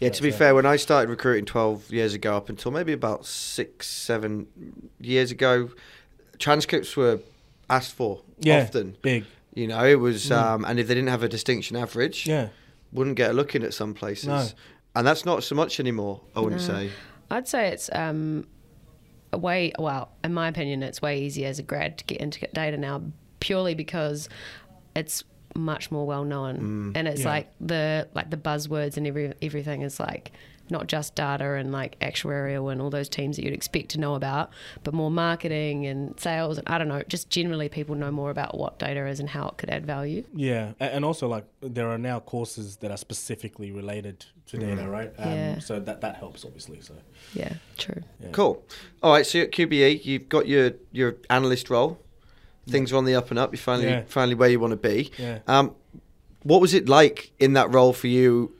Yeah, 0.00 0.08
to 0.08 0.22
be 0.22 0.30
fair, 0.30 0.54
when 0.54 0.64
I 0.64 0.76
started 0.76 1.10
recruiting 1.10 1.44
12 1.44 1.92
years 1.92 2.14
ago, 2.14 2.34
up 2.34 2.48
until 2.48 2.72
maybe 2.72 2.94
about 2.94 3.26
six, 3.26 3.86
seven 3.86 4.46
years 4.98 5.30
ago, 5.30 5.68
transcripts 6.38 6.96
were 6.96 7.20
asked 7.68 7.94
for 7.94 8.22
Yeah, 8.38 8.62
often. 8.62 8.96
big. 9.02 9.24
You 9.56 9.66
know, 9.66 9.82
it 9.84 9.98
was, 9.98 10.30
um, 10.30 10.64
and 10.66 10.78
if 10.78 10.86
they 10.86 10.94
didn't 10.94 11.08
have 11.08 11.22
a 11.22 11.28
distinction 11.28 11.76
average, 11.76 12.26
Yeah. 12.26 12.48
wouldn't 12.92 13.16
get 13.16 13.30
a 13.30 13.32
look 13.32 13.54
in 13.54 13.62
at 13.64 13.72
some 13.74 13.94
places. 13.94 14.26
No. 14.28 14.46
And 14.94 15.06
that's 15.06 15.24
not 15.24 15.42
so 15.44 15.54
much 15.54 15.80
anymore, 15.80 16.20
I 16.36 16.40
wouldn't 16.40 16.60
No. 16.60 16.74
say. 16.74 16.90
I'd 17.30 17.48
say 17.48 17.68
it's 17.68 17.88
um, 17.94 18.46
a 19.32 19.38
way. 19.38 19.72
Well, 19.78 20.10
in 20.22 20.34
my 20.34 20.48
opinion, 20.48 20.82
it's 20.82 21.00
way 21.02 21.20
easier 21.22 21.48
as 21.48 21.58
a 21.58 21.62
grad 21.62 21.96
to 21.98 22.04
get 22.04 22.18
into 22.20 22.46
data 22.52 22.76
now, 22.76 23.02
purely 23.40 23.74
because 23.74 24.28
it's 24.94 25.24
much 25.54 25.90
more 25.90 26.06
well 26.06 26.24
known, 26.24 26.92
and 26.94 27.08
it's 27.08 27.22
Yeah. 27.22 27.28
like 27.30 27.50
the 27.60 28.08
like 28.14 28.28
the 28.30 28.36
buzzwords 28.36 28.98
and 28.98 29.06
every 29.06 29.32
everything 29.40 29.80
is 29.82 29.98
like 29.98 30.32
not 30.70 30.86
just 30.86 31.14
data 31.14 31.54
and 31.54 31.72
like 31.72 31.98
actuarial 32.00 32.70
and 32.72 32.80
all 32.82 32.90
those 32.90 33.08
teams 33.08 33.36
that 33.36 33.44
you'd 33.44 33.54
expect 33.54 33.90
to 33.90 34.00
know 34.00 34.14
about, 34.14 34.50
but 34.84 34.94
more 34.94 35.10
marketing 35.10 35.86
and 35.86 36.18
sales 36.18 36.58
and 36.58 36.66
I 36.68 36.78
don't 36.78 36.88
know, 36.88 37.02
just 37.08 37.30
generally 37.30 37.68
people 37.68 37.94
know 37.94 38.10
more 38.10 38.30
about 38.30 38.56
what 38.58 38.78
data 38.78 39.06
is 39.06 39.20
and 39.20 39.28
how 39.28 39.48
it 39.48 39.56
could 39.58 39.70
add 39.70 39.86
value. 39.86 40.24
Yeah, 40.34 40.72
and 40.80 41.04
also 41.04 41.28
like 41.28 41.44
there 41.60 41.88
are 41.88 41.98
now 41.98 42.20
courses 42.20 42.76
that 42.78 42.90
are 42.90 42.96
specifically 42.96 43.70
related 43.72 44.24
to 44.46 44.58
data, 44.58 44.88
right? 44.88 45.12
Um, 45.18 45.32
Yeah. 45.32 45.58
So 45.58 45.80
that 45.80 46.00
that 46.00 46.16
helps 46.16 46.44
obviously. 46.44 46.80
So 46.80 46.94
Yeah, 47.34 47.54
true. 47.78 48.02
yeah. 48.22 48.30
Cool. 48.32 48.62
All 49.02 49.12
right, 49.12 49.26
so 49.26 49.40
at 49.40 49.52
QBE, 49.52 50.04
you've 50.04 50.28
got 50.28 50.46
your, 50.46 50.72
your 50.92 51.16
analyst 51.30 51.70
role. 51.70 51.98
Things 52.68 52.92
are 52.92 52.96
on 52.96 53.04
the 53.04 53.14
up 53.14 53.30
and 53.30 53.38
up. 53.38 53.52
You're 53.52 53.58
finally, 53.58 53.88
Yeah. 53.88 54.02
finally 54.08 54.34
where 54.34 54.48
you 54.48 54.58
want 54.60 54.72
to 54.72 54.76
be. 54.76 55.10
Yeah. 55.18 55.38
Um, 55.46 55.74
what 56.42 56.60
was 56.60 56.74
it 56.74 56.88
like 56.88 57.32
in 57.38 57.52
that 57.54 57.72
role 57.72 57.92
for 57.92 58.06
you 58.08 58.52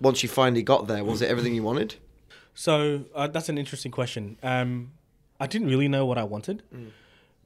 once 0.00 0.22
you 0.22 0.28
finally 0.28 0.62
got 0.62 0.86
there? 0.86 1.04
Was 1.04 1.22
it 1.22 1.28
everything 1.30 1.54
you 1.54 1.62
wanted? 1.62 1.96
So 2.54 3.04
uh, 3.14 3.26
that's 3.28 3.48
an 3.48 3.58
interesting 3.58 3.90
question. 3.92 4.36
Um, 4.42 4.92
I 5.40 5.46
didn't 5.46 5.68
really 5.68 5.88
know 5.88 6.06
what 6.06 6.18
I 6.18 6.24
wanted, 6.24 6.62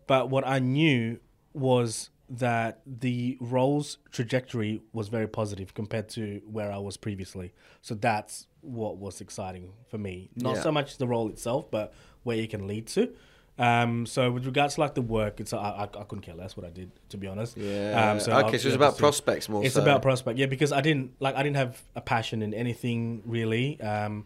but 0.07 0.28
what 0.31 0.47
I 0.47 0.59
knew 0.59 1.19
was 1.55 2.11
that 2.31 2.81
the 2.87 3.38
role's 3.40 3.97
trajectory 4.12 4.83
was 4.93 5.09
very 5.09 5.26
positive 5.26 5.73
compared 5.73 6.11
to 6.11 6.43
where 6.50 6.71
I 6.71 6.76
was 6.76 6.99
previously. 6.99 7.55
So 7.81 7.95
that's 7.95 8.47
what 8.61 8.99
was 8.99 9.23
exciting 9.23 9.73
for 9.88 9.97
me. 9.97 10.28
Not 10.37 10.57
Yeah. 10.57 10.62
so 10.62 10.73
much 10.73 10.99
the 10.99 11.07
role 11.07 11.28
itself, 11.31 11.71
but 11.71 11.95
where 12.25 12.37
it 12.37 12.50
can 12.50 12.67
lead 12.67 12.87
to. 12.88 13.14
Um, 13.59 14.07
so 14.07 14.31
with 14.31 14.47
regards 14.47 14.77
to 14.77 14.81
like 14.81 14.95
the 14.95 15.03
work, 15.03 15.41
it's 15.41 15.53
I, 15.53 15.59
I, 15.59 15.83
I 15.83 16.05
couldn't 16.05 16.21
care 16.23 16.35
less 16.35 16.57
what 16.57 16.65
I 16.65 16.71
did 16.71 16.91
to 17.11 17.17
be 17.17 17.27
honest. 17.27 17.57
Yeah. 17.57 18.12
Um, 18.12 18.21
so 18.21 18.33
okay, 18.33 18.47
I'll- 18.47 18.59
so 18.59 18.69
it's 18.69 18.77
about 18.77 18.97
prospects 18.99 19.49
more. 19.49 19.65
it's 19.65 19.75
so. 19.75 19.83
about 19.83 20.00
prospect, 20.03 20.38
yeah, 20.38 20.47
because 20.47 20.73
I 20.73 20.81
didn't 20.81 21.12
like 21.21 21.35
I 21.35 21.43
didn't 21.43 21.57
have 21.57 21.83
a 21.97 22.00
passion 22.00 22.43
in 22.43 22.55
anything 22.55 23.23
really. 23.27 23.81
Um, 23.81 24.25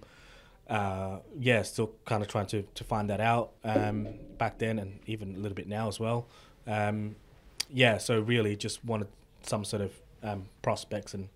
uh, 0.68 1.18
yeah, 1.38 1.62
still 1.62 1.92
kind 2.06 2.22
of 2.22 2.28
trying 2.28 2.46
to, 2.46 2.62
to 2.74 2.84
find 2.84 3.10
that 3.10 3.20
out 3.20 3.52
um, 3.64 4.08
back 4.38 4.58
then, 4.58 4.78
and 4.78 5.00
even 5.06 5.34
a 5.34 5.38
little 5.38 5.56
bit 5.56 5.66
now 5.68 5.88
as 5.88 5.98
well. 6.00 6.26
Um, 6.66 7.16
yeah, 7.70 7.98
so 7.98 8.20
really 8.20 8.56
just 8.56 8.84
wanted 8.84 9.08
some 9.42 9.64
sort 9.64 9.82
of 9.82 9.92
um, 10.22 10.44
prospects 10.62 11.14
and 11.14 11.28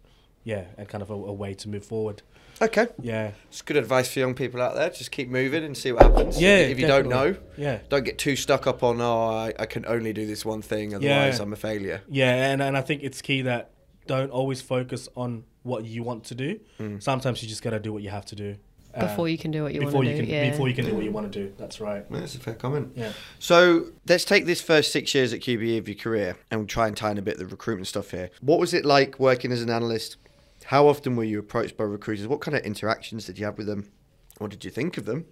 yeah, 0.45 0.65
and 0.79 0.89
kind 0.89 1.03
of 1.03 1.11
a, 1.11 1.15
a 1.15 1.33
way 1.33 1.55
to 1.55 1.69
move 1.69 1.85
forward. 1.85 2.23
Okay, 2.61 2.87
Yeah, 3.03 3.33
it's 3.49 3.61
good 3.63 3.77
advice 3.77 4.11
for 4.13 4.19
young 4.19 4.35
people 4.35 4.63
out 4.63 4.75
there. 4.75 4.89
Just 4.89 5.11
keep 5.11 5.29
moving 5.29 5.63
and 5.63 5.77
see 5.77 5.93
what 5.93 6.03
happens. 6.03 6.41
Yeah, 6.41 6.59
if 6.59 6.79
you 6.79 6.87
don't 6.87 7.09
know, 7.09 7.37
yeah, 7.57 7.81
don't 7.91 8.05
get 8.05 8.19
too 8.19 8.35
stuck 8.37 8.67
up 8.67 8.83
on 8.83 9.01
oh 9.01 9.27
I, 9.29 9.53
I 9.59 9.67
can 9.67 9.85
only 9.87 10.13
do 10.13 10.27
this 10.27 10.45
one 10.45 10.63
thing, 10.63 10.95
otherwise 10.95 11.37
Yeah. 11.37 11.43
I'm 11.43 11.53
a 11.53 11.57
failure. 11.57 12.03
yeah, 12.09 12.51
and 12.51 12.63
and 12.63 12.77
I 12.77 12.81
think 12.81 13.03
it's 13.03 13.21
key 13.21 13.43
that 13.43 13.73
don't 14.07 14.31
always 14.31 14.63
focus 14.63 15.09
on 15.17 15.45
what 15.65 15.85
you 15.85 16.03
want 16.03 16.25
to 16.25 16.35
do. 16.35 16.61
Mm. 16.81 17.03
Sometimes 17.03 17.43
you 17.43 17.49
just 17.49 17.63
got 17.63 17.71
to 17.71 17.81
do 17.81 17.93
what 17.93 18.03
you 18.03 18.09
have 18.11 18.25
to 18.27 18.37
do 18.37 18.57
uh, 18.95 19.01
Before 19.09 19.29
you 19.29 19.37
can 19.37 19.51
do 19.51 19.65
what 19.65 19.75
you 19.75 19.81
before 19.81 19.95
want 19.97 20.07
to 20.07 20.11
you 20.13 20.17
do. 20.23 20.27
can 20.27 20.35
yeah. 20.35 20.51
before 20.51 20.69
you 20.69 20.75
can 20.75 20.85
do 20.87 20.95
what 20.95 21.05
you 21.05 21.11
want 21.11 21.31
to 21.31 21.39
do. 21.47 21.53
That's 21.59 21.81
right. 21.81 22.09
That's 22.11 22.37
a 22.37 22.39
fair 22.39 22.55
comment. 22.55 22.93
Yeah. 22.95 23.13
So 23.39 23.87
let's 24.09 24.25
take 24.25 24.47
this 24.47 24.63
first 24.63 24.93
six 24.93 25.15
years 25.15 25.33
at 25.33 25.41
QBE 25.41 25.79
of 25.79 25.89
your 25.89 25.97
career 25.97 26.37
and 26.51 26.61
we'll 26.61 26.69
try 26.69 26.87
and 26.87 26.97
tie 26.97 27.11
in 27.11 27.19
a 27.19 27.23
bit 27.23 27.35
of 27.35 27.41
the 27.41 27.47
recruitment 27.47 27.89
stuff 27.89 28.13
here. 28.13 28.31
What 28.41 28.61
was 28.61 28.73
it 28.73 28.85
like 28.87 29.19
working 29.19 29.51
as 29.53 29.61
an 29.61 29.71
analyst? 29.71 30.17
How 30.67 30.89
often 30.89 31.17
were 31.17 31.25
you 31.25 31.39
approached 31.39 31.77
by 31.77 31.85
recruiters? 31.85 32.27
What 32.27 32.41
kind 32.41 32.57
of 32.57 32.65
interactions 32.65 33.27
did 33.27 33.39
you 33.39 33.45
have 33.45 33.57
with 33.57 33.67
them? 33.67 33.91
What 34.39 34.51
did 34.51 34.65
you 34.65 34.71
think 34.71 34.99
of 34.99 35.07
them? 35.07 35.27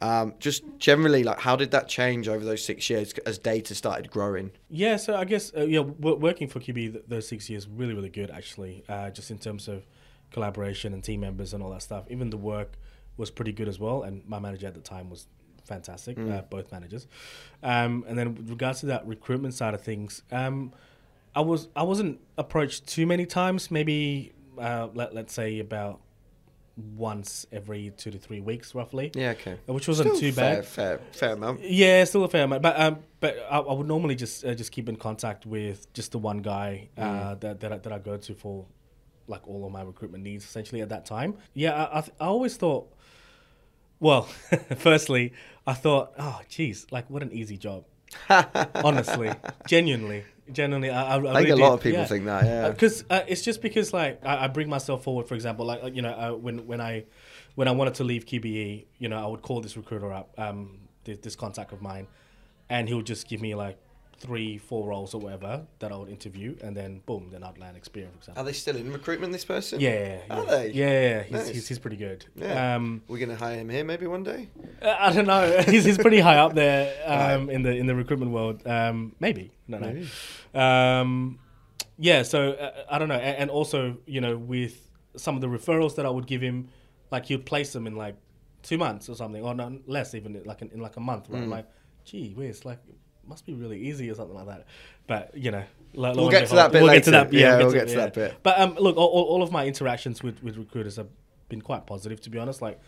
Um, 0.00 0.34
just 0.38 0.62
generally, 0.78 1.22
like 1.22 1.40
how 1.40 1.56
did 1.56 1.70
that 1.70 1.88
change 1.88 2.28
over 2.28 2.44
those 2.44 2.64
six 2.64 2.90
years 2.90 3.14
as 3.24 3.38
data 3.38 3.74
started 3.74 4.10
growing? 4.10 4.50
Yeah, 4.68 4.96
so 4.96 5.16
I 5.16 5.24
guess 5.24 5.52
uh, 5.56 5.62
yeah, 5.62 5.78
w- 5.78 6.16
working 6.16 6.48
for 6.48 6.60
QB 6.60 6.74
th- 6.74 7.04
those 7.08 7.26
six 7.26 7.48
years 7.48 7.66
really 7.66 7.94
really 7.94 8.10
good 8.10 8.30
actually. 8.30 8.84
Uh, 8.88 9.08
just 9.10 9.30
in 9.30 9.38
terms 9.38 9.68
of 9.68 9.86
collaboration 10.32 10.92
and 10.92 11.04
team 11.04 11.20
members 11.20 11.54
and 11.54 11.62
all 11.62 11.70
that 11.70 11.82
stuff. 11.82 12.04
Even 12.10 12.30
the 12.30 12.36
work 12.36 12.72
was 13.16 13.30
pretty 13.30 13.52
good 13.52 13.68
as 13.68 13.78
well, 13.78 14.02
and 14.02 14.26
my 14.28 14.38
manager 14.38 14.66
at 14.66 14.74
the 14.74 14.80
time 14.80 15.08
was 15.08 15.26
fantastic. 15.64 16.18
Uh, 16.18 16.42
both 16.42 16.72
managers, 16.72 17.06
um, 17.62 18.04
and 18.08 18.18
then 18.18 18.34
with 18.34 18.50
regards 18.50 18.80
to 18.80 18.86
that 18.86 19.06
recruitment 19.06 19.54
side 19.54 19.74
of 19.74 19.80
things, 19.80 20.22
um, 20.32 20.72
I 21.34 21.40
was 21.40 21.68
I 21.76 21.84
wasn't 21.84 22.20
approached 22.36 22.86
too 22.86 23.06
many 23.06 23.26
times. 23.26 23.70
Maybe 23.70 24.32
uh, 24.58 24.88
let 24.94 25.14
let's 25.14 25.32
say 25.32 25.58
about 25.58 26.00
once 26.96 27.46
every 27.52 27.92
two 27.96 28.10
to 28.10 28.18
three 28.18 28.40
weeks 28.40 28.74
roughly. 28.74 29.10
Yeah, 29.14 29.30
okay. 29.30 29.58
Which 29.66 29.88
wasn't 29.88 30.08
Still 30.10 30.20
too 30.20 30.32
fair, 30.32 30.56
bad. 30.56 30.64
Fair, 30.66 31.00
fair 31.12 31.32
amount. 31.34 31.60
Yeah, 31.62 32.04
still 32.04 32.24
a 32.24 32.28
fair 32.28 32.44
amount, 32.44 32.62
but 32.62 32.80
um, 32.80 32.98
but 33.20 33.36
I, 33.50 33.58
I 33.58 33.72
would 33.74 33.86
normally 33.86 34.14
just 34.14 34.44
uh, 34.44 34.54
just 34.54 34.72
keep 34.72 34.88
in 34.88 34.96
contact 34.96 35.44
with 35.46 35.92
just 35.92 36.12
the 36.12 36.18
one 36.18 36.38
guy 36.38 36.88
uh, 36.96 37.34
that 37.36 37.60
that 37.60 37.72
I, 37.72 37.78
that 37.78 37.92
I 37.92 37.98
go 37.98 38.16
to 38.16 38.34
for 38.34 38.64
like 39.28 39.46
all 39.46 39.64
of 39.64 39.72
my 39.72 39.82
recruitment 39.82 40.24
needs 40.24 40.44
essentially 40.44 40.80
at 40.80 40.88
that 40.88 41.04
time. 41.06 41.36
Yeah, 41.54 41.74
I 41.74 41.98
I, 41.98 42.00
th- 42.00 42.14
I 42.20 42.26
always 42.26 42.56
thought. 42.56 42.88
Well, 44.00 44.22
firstly, 44.78 45.32
I 45.64 45.74
thought, 45.74 46.14
oh, 46.18 46.40
geez, 46.48 46.86
like 46.90 47.08
what 47.08 47.22
an 47.22 47.32
easy 47.32 47.56
job. 47.56 47.84
Honestly, 48.74 49.30
genuinely, 49.68 50.24
genuinely, 50.50 50.90
I, 50.90 51.16
I, 51.16 51.18
I 51.18 51.20
think 51.20 51.34
really 51.34 51.50
a 51.50 51.56
lot 51.56 51.68
did, 51.68 51.74
of 51.74 51.80
people 51.82 52.00
yeah. 52.00 52.06
think 52.06 52.24
that. 52.24 52.44
Yeah. 52.44 52.70
Because 52.70 53.04
uh, 53.10 53.22
it's 53.26 53.42
just 53.42 53.62
because 53.62 53.92
like 53.92 54.24
I, 54.24 54.44
I 54.44 54.46
bring 54.48 54.68
myself 54.68 55.04
forward. 55.04 55.28
For 55.28 55.34
example, 55.34 55.66
like 55.66 55.82
like, 55.82 55.94
you 55.94 56.02
know 56.02 56.12
uh, 56.12 56.32
when 56.32 56.66
when 56.66 56.80
I 56.80 57.04
when 57.54 57.68
I 57.68 57.72
wanted 57.72 57.94
to 57.94 58.04
leave 58.04 58.26
QBE, 58.26 58.86
you 58.98 59.08
know 59.08 59.22
I 59.22 59.26
would 59.26 59.42
call 59.42 59.60
this 59.60 59.76
recruiter 59.76 60.12
up, 60.12 60.34
um, 60.38 60.78
this, 61.04 61.18
this 61.18 61.36
contact 61.36 61.72
of 61.72 61.82
mine, 61.82 62.06
and 62.68 62.88
he 62.88 62.94
would 62.94 63.06
just 63.06 63.28
give 63.28 63.40
me 63.40 63.54
like 63.54 63.78
three, 64.18 64.58
four 64.58 64.88
roles 64.88 65.14
or 65.14 65.20
whatever 65.20 65.66
that 65.80 65.90
I 65.92 65.96
would 65.96 66.08
interview, 66.08 66.56
and 66.62 66.76
then 66.76 67.00
boom, 67.06 67.28
then 67.32 67.42
I'd 67.42 67.58
land 67.58 67.76
Experian. 67.76 68.10
For 68.12 68.18
example. 68.18 68.42
Are 68.42 68.44
they 68.44 68.52
still 68.52 68.76
in 68.76 68.92
recruitment? 68.92 69.32
This 69.32 69.44
person? 69.44 69.80
Yeah, 69.80 69.90
yeah, 69.90 70.18
yeah. 70.28 70.36
Are 70.36 70.46
they? 70.46 70.70
Yeah, 70.70 70.86
yeah. 70.86 71.22
He's, 71.22 71.32
Nice. 71.32 71.48
he's, 71.48 71.68
he's 71.68 71.78
pretty 71.78 71.96
good. 71.96 72.24
Yeah. 72.36 72.76
Um, 72.76 73.02
We're 73.08 73.18
gonna 73.18 73.36
hire 73.36 73.56
him 73.56 73.68
here 73.68 73.84
maybe 73.84 74.06
one 74.06 74.22
day. 74.22 74.48
uh, 74.80 74.96
I 74.98 75.12
don't 75.12 75.26
know. 75.26 75.62
he's, 75.66 75.84
he's 75.84 75.98
pretty 75.98 76.20
high 76.20 76.36
up 76.38 76.54
there 76.54 76.94
um, 77.06 77.50
in 77.50 77.62
the 77.62 77.70
in 77.70 77.86
the 77.86 77.94
recruitment 77.94 78.30
world. 78.32 78.66
Um, 78.66 79.14
maybe. 79.20 79.52
No, 79.68 79.78
no. 79.78 79.86
Maybe. 79.88 80.08
Um, 80.54 81.38
yeah. 81.98 82.22
So 82.22 82.52
uh, 82.52 82.84
I 82.90 82.98
don't 82.98 83.08
know, 83.08 83.14
and, 83.14 83.36
and 83.38 83.50
also 83.50 83.98
you 84.06 84.20
know 84.20 84.36
with 84.36 84.88
some 85.16 85.34
of 85.34 85.40
the 85.40 85.48
referrals 85.48 85.96
that 85.96 86.06
I 86.06 86.10
would 86.10 86.26
give 86.26 86.40
him, 86.40 86.68
like 87.10 87.26
he'd 87.26 87.44
place 87.44 87.72
them 87.72 87.86
in 87.86 87.96
like 87.96 88.16
two 88.62 88.78
months 88.78 89.08
or 89.08 89.16
something, 89.16 89.42
or 89.42 89.54
no, 89.54 89.80
less 89.86 90.14
even 90.14 90.40
like 90.44 90.62
in, 90.62 90.70
in 90.70 90.80
like 90.80 90.96
a 90.96 91.00
month. 91.00 91.28
Right? 91.28 91.42
I'm 91.42 91.50
like, 91.50 91.66
gee 92.04 92.32
whiz, 92.34 92.64
like 92.64 92.78
must 93.26 93.46
be 93.46 93.54
really 93.54 93.80
easy 93.80 94.10
or 94.10 94.14
something 94.14 94.34
like 94.36 94.46
that. 94.46 94.66
But 95.06 95.36
you 95.36 95.50
know, 95.50 95.64
lo 95.94 96.12
We'll 96.14 96.30
get 96.30 96.48
to 96.48 96.54
that 96.56 96.72
bit 96.72 96.82
we'll 96.82 96.92
Get 96.92 97.04
to 97.04 97.10
later. 97.12 97.24
that, 97.24 97.32
Yeah, 97.32 97.56
we'll 97.56 97.66
we'll 97.66 97.74
get 97.74 97.88
to 97.88 97.96
that 97.96 98.14
bit. 98.14 98.36
But 98.42 98.58
um, 98.60 98.74
look, 98.78 98.96
all, 98.96 99.06
all 99.06 99.42
of 99.42 99.50
my 99.52 99.66
interactions 99.66 100.22
with 100.22 100.42
with 100.42 100.56
recruiters 100.56 100.96
have 100.96 101.08
been 101.48 101.60
quite 101.62 101.86
positive, 101.86 102.20
to 102.22 102.30
be 102.30 102.38
honest. 102.38 102.62
Like. 102.62 102.80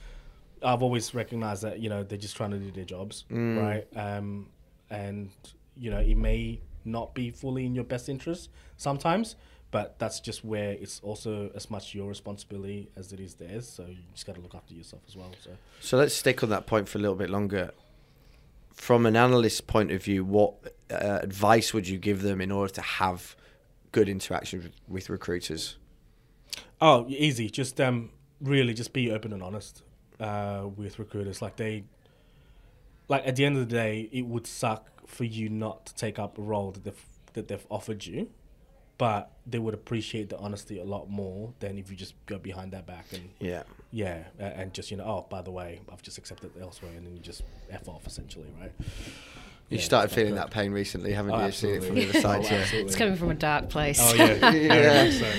I've 0.62 0.82
always 0.82 1.12
recognized 1.12 1.62
that 1.64 1.80
you 1.80 1.90
know 1.90 2.04
they're 2.04 2.16
just 2.16 2.36
trying 2.36 2.52
to 2.52 2.58
do 2.58 2.70
their 2.70 2.86
jobs, 2.86 3.24
Mm. 3.30 3.60
right? 3.60 3.86
Um, 3.94 4.48
and 4.88 5.28
you 5.76 5.90
know 5.90 5.98
it 5.98 6.16
may 6.16 6.62
not 6.86 7.14
be 7.14 7.30
fully 7.30 7.66
in 7.66 7.74
your 7.74 7.84
best 7.84 8.08
interest 8.08 8.48
sometimes, 8.78 9.36
but 9.70 9.98
that's 9.98 10.20
just 10.20 10.42
where 10.42 10.70
it's 10.72 11.00
also 11.02 11.50
as 11.54 11.70
much 11.70 11.94
your 11.94 12.08
responsibility 12.08 12.88
as 12.96 13.12
it 13.12 13.20
is 13.20 13.34
theirs. 13.34 13.68
So 13.68 13.84
you 13.84 13.96
just 14.14 14.24
got 14.26 14.36
to 14.36 14.40
look 14.40 14.54
after 14.54 14.72
yourself 14.72 15.02
as 15.06 15.16
well. 15.16 15.32
So 15.42 15.50
So 15.80 15.98
let's 15.98 16.14
stick 16.14 16.42
on 16.42 16.48
that 16.48 16.66
point 16.66 16.88
for 16.88 16.96
a 16.96 17.00
little 17.02 17.16
bit 17.16 17.28
longer. 17.28 17.72
From 18.74 19.06
an 19.06 19.16
analyst's 19.16 19.60
point 19.60 19.90
of 19.92 20.02
view, 20.02 20.24
what 20.24 20.54
uh, 20.90 21.20
advice 21.22 21.72
would 21.72 21.88
you 21.88 21.98
give 21.98 22.22
them 22.22 22.40
in 22.40 22.50
order 22.50 22.72
to 22.74 22.82
have 22.82 23.36
good 23.92 24.08
interactions 24.08 24.68
with, 24.88 25.08
recruiters? 25.08 25.76
Oh, 26.80 27.06
easy. 27.08 27.48
Just 27.48 27.80
um, 27.80 28.10
really, 28.40 28.74
just 28.74 28.92
be 28.92 29.10
open 29.10 29.32
and 29.32 29.42
honest 29.42 29.82
uh, 30.20 30.68
with 30.76 30.98
recruiters. 30.98 31.40
Like 31.40 31.56
they, 31.56 31.84
like 33.08 33.26
at 33.26 33.36
the 33.36 33.44
end 33.44 33.56
of 33.56 33.68
the 33.68 33.74
day, 33.74 34.08
it 34.12 34.26
would 34.26 34.46
suck 34.46 35.06
for 35.06 35.24
you 35.24 35.48
not 35.48 35.86
to 35.86 35.94
take 35.94 36.18
up 36.18 36.38
a 36.38 36.42
role 36.42 36.72
that 36.72 36.84
they've 36.84 37.04
that 37.34 37.48
they've 37.48 37.66
offered 37.70 38.06
you, 38.06 38.30
but 38.98 39.30
they 39.46 39.58
would 39.58 39.74
appreciate 39.74 40.28
the 40.30 40.38
honesty 40.38 40.78
a 40.78 40.84
lot 40.84 41.10
more 41.10 41.52
than 41.60 41.76
if 41.78 41.90
you 41.90 41.96
just 41.96 42.14
go 42.26 42.38
behind 42.38 42.72
their 42.72 42.82
back 42.82 43.06
and 43.12 43.28
Yeah. 43.40 43.64
yeah, 43.90 44.24
and 44.38 44.72
just 44.72 44.90
you 44.90 44.96
know, 44.96 45.04
oh, 45.04 45.26
by 45.28 45.42
the 45.42 45.50
way, 45.50 45.80
I've 45.92 46.02
just 46.02 46.16
accepted 46.18 46.50
elsewhere, 46.60 46.92
and 46.96 47.06
then 47.06 47.14
you 47.14 47.20
just 47.22 47.42
f 47.70 47.88
off 47.88 48.06
essentially, 48.06 48.46
right? 48.60 48.72
You 49.70 49.78
Yeah, 49.78 49.82
started 49.84 50.10
feeling 50.14 50.34
correct. 50.34 50.50
that 50.50 50.54
pain 50.54 50.72
recently, 50.72 51.12
haven't 51.12 51.32
Oh, 51.34 51.44
you? 51.46 51.52
Seen 51.52 51.74
it 51.74 51.84
from 51.84 51.96
the 51.96 52.08
other 52.08 52.20
side. 52.20 52.40
Oh, 52.44 52.54
yeah. 52.54 52.66
It's 52.72 52.96
coming 52.96 53.16
from 53.16 53.30
a 53.30 53.34
dark 53.34 53.68
place. 53.70 53.98
Oh 54.00 54.14
yeah, 54.14 54.34
Yeah. 54.52 54.68
very 54.74 55.10
so. 55.10 55.32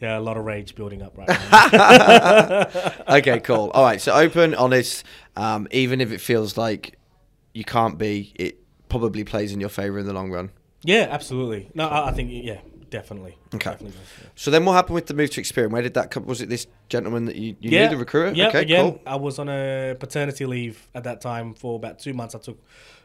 Yeah, 0.00 0.18
a 0.18 0.20
lot 0.20 0.36
of 0.36 0.44
rage 0.44 0.74
building 0.76 1.02
up 1.02 1.16
right 1.18 1.28
now. 1.28 2.68
okay, 3.16 3.40
cool. 3.40 3.70
All 3.74 3.82
right, 3.84 4.00
so 4.00 4.12
open, 4.14 4.54
honest. 4.54 5.04
Um, 5.36 5.66
even 5.70 6.00
if 6.00 6.12
it 6.12 6.20
feels 6.20 6.56
like 6.56 6.98
you 7.52 7.64
can't 7.64 7.98
be, 7.98 8.32
it 8.36 8.58
probably 8.88 9.24
plays 9.24 9.52
in 9.52 9.60
your 9.60 9.68
favour 9.68 9.98
in 9.98 10.06
the 10.06 10.12
long 10.12 10.30
run. 10.30 10.50
yeah, 10.82 11.08
absolutely. 11.10 11.70
No, 11.74 11.88
I, 11.88 12.08
I 12.08 12.12
think 12.12 12.30
yeah, 12.32 12.60
definitely. 12.90 13.36
Okay. 13.54 13.70
Definitely 13.70 13.98
does, 13.98 14.08
yeah. 14.22 14.28
So 14.34 14.50
then, 14.50 14.64
what 14.64 14.74
happened 14.74 14.94
with 14.94 15.06
the 15.06 15.14
move 15.14 15.30
to 15.30 15.40
Experian? 15.40 15.70
Where 15.70 15.82
did 15.82 15.94
that 15.94 16.10
come? 16.10 16.26
Was 16.26 16.40
it 16.40 16.48
this 16.48 16.66
gentleman 16.88 17.26
that 17.26 17.36
you, 17.36 17.56
you 17.60 17.70
yeah, 17.70 17.84
knew, 17.84 17.90
the 17.90 17.96
recruiter? 17.96 18.34
Yeah, 18.34 18.48
okay, 18.48 18.62
again, 18.62 18.92
cool. 18.92 19.00
I 19.06 19.16
was 19.16 19.38
on 19.38 19.48
a 19.48 19.96
paternity 19.98 20.46
leave 20.46 20.88
at 20.94 21.04
that 21.04 21.20
time 21.20 21.54
for 21.54 21.76
about 21.76 21.98
two 21.98 22.14
months. 22.14 22.34
I 22.34 22.38
took, 22.38 22.62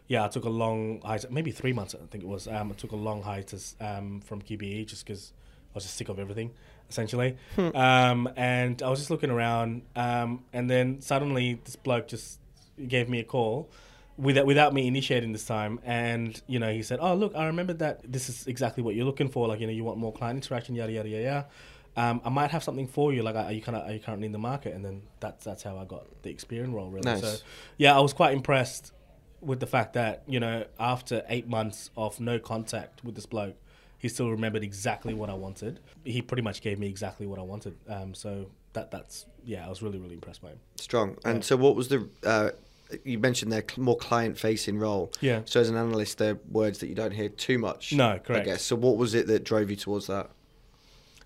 yeah, 0.07 0.25
I 0.25 0.27
took 0.27 0.45
a 0.45 0.49
long 0.49 1.01
hiatus, 1.01 1.29
maybe 1.31 1.51
three 1.51 1.73
months. 1.73 1.95
I 1.95 2.05
think 2.07 2.23
it 2.23 2.27
was. 2.27 2.47
Um, 2.47 2.71
I 2.71 2.75
took 2.75 2.91
a 2.91 2.97
long 2.97 3.21
hiatus 3.21 3.75
um, 3.79 4.21
from 4.21 4.41
QBE 4.41 4.87
just 4.87 5.05
because 5.05 5.33
I 5.73 5.75
was 5.75 5.83
just 5.83 5.95
sick 5.95 6.09
of 6.09 6.19
everything, 6.19 6.51
essentially. 6.89 7.37
Hmm. 7.55 7.75
um, 7.75 8.29
and 8.35 8.81
I 8.81 8.89
was 8.89 8.99
just 8.99 9.09
looking 9.09 9.29
around, 9.29 9.83
um, 9.95 10.43
and 10.53 10.69
then 10.69 11.01
suddenly 11.01 11.59
this 11.63 11.75
bloke 11.75 12.07
just 12.07 12.39
gave 12.87 13.09
me 13.09 13.19
a 13.19 13.23
call. 13.23 13.69
Without, 14.17 14.45
without 14.45 14.73
me 14.75 14.87
initiating 14.87 15.31
this 15.31 15.45
time, 15.45 15.79
and 15.83 16.39
you 16.45 16.59
know, 16.59 16.71
he 16.71 16.83
said, 16.83 16.99
"Oh, 17.01 17.15
look, 17.15 17.35
I 17.35 17.47
remember 17.47 17.73
that 17.73 18.01
this 18.11 18.29
is 18.29 18.45
exactly 18.45 18.83
what 18.83 18.93
you're 18.93 19.05
looking 19.05 19.27
for. 19.29 19.47
Like, 19.47 19.59
you 19.59 19.65
know, 19.67 19.73
you 19.73 19.83
want 19.83 19.97
more 19.97 20.13
client 20.13 20.37
interaction, 20.37 20.75
yada 20.75 20.91
yada 20.91 21.09
yada." 21.09 21.23
yada. 21.23 21.47
Um, 21.95 22.21
I 22.25 22.29
might 22.29 22.51
have 22.51 22.63
something 22.63 22.87
for 22.87 23.13
you. 23.13 23.21
Like, 23.23 23.35
are 23.35 23.51
you 23.51 23.61
kind 23.61 23.75
of 23.75 23.87
are 23.87 23.93
you 23.93 23.99
currently 23.99 24.25
in 24.27 24.31
the 24.31 24.39
market? 24.39 24.73
And 24.75 24.83
then 24.85 25.01
that's 25.19 25.43
that's 25.43 25.63
how 25.63 25.77
I 25.77 25.85
got 25.85 26.05
the 26.23 26.33
Experian 26.33 26.73
role. 26.73 26.89
Really. 26.89 27.05
Nice. 27.05 27.21
So, 27.21 27.37
yeah, 27.77 27.95
I 27.97 28.01
was 28.01 28.13
quite 28.13 28.33
impressed 28.33 28.91
with 29.41 29.59
the 29.59 29.67
fact 29.67 29.93
that 29.93 30.23
you 30.27 30.39
know 30.39 30.65
after 30.79 31.23
eight 31.27 31.47
months 31.47 31.89
of 31.97 32.19
no 32.19 32.37
contact 32.39 33.03
with 33.03 33.15
this 33.15 33.25
bloke, 33.25 33.55
he 33.97 34.09
still 34.09 34.29
remembered 34.29 34.63
exactly 34.63 35.13
what 35.13 35.29
I 35.29 35.33
wanted. 35.33 35.79
He 36.03 36.21
pretty 36.21 36.43
much 36.43 36.61
gave 36.61 36.77
me 36.77 36.87
exactly 36.87 37.25
what 37.25 37.39
I 37.39 37.43
wanted. 37.43 37.75
Um, 37.89 38.13
so 38.13 38.47
that 38.73 38.91
that's 38.91 39.25
yeah, 39.43 39.65
I 39.65 39.69
was 39.69 39.81
really 39.81 39.97
really 39.99 40.15
impressed 40.15 40.41
by 40.41 40.49
him. 40.49 40.59
Strong. 40.75 41.17
And 41.25 41.37
Yeah. 41.37 41.41
so, 41.41 41.57
what 41.57 41.75
was 41.75 41.87
the 41.89 42.09
uh, 42.23 42.49
you 43.03 43.19
mentioned 43.19 43.51
their 43.51 43.63
more 43.77 43.97
client-facing 43.97 44.79
role. 44.79 45.11
Yeah. 45.21 45.41
So 45.45 45.59
as 45.59 45.69
an 45.69 45.77
analyst, 45.77 46.17
they're 46.17 46.39
words 46.49 46.79
that 46.79 46.87
you 46.87 46.95
don't 46.95 47.13
hear 47.13 47.29
too 47.29 47.57
much. 47.57 47.93
No, 47.93 48.19
correct. 48.19 48.47
I 48.47 48.51
guess. 48.51 48.63
So 48.63 48.75
what 48.75 48.97
was 48.97 49.13
it 49.13 49.27
that 49.27 49.43
drove 49.43 49.69
you 49.69 49.75
towards 49.75 50.07
that? 50.07 50.29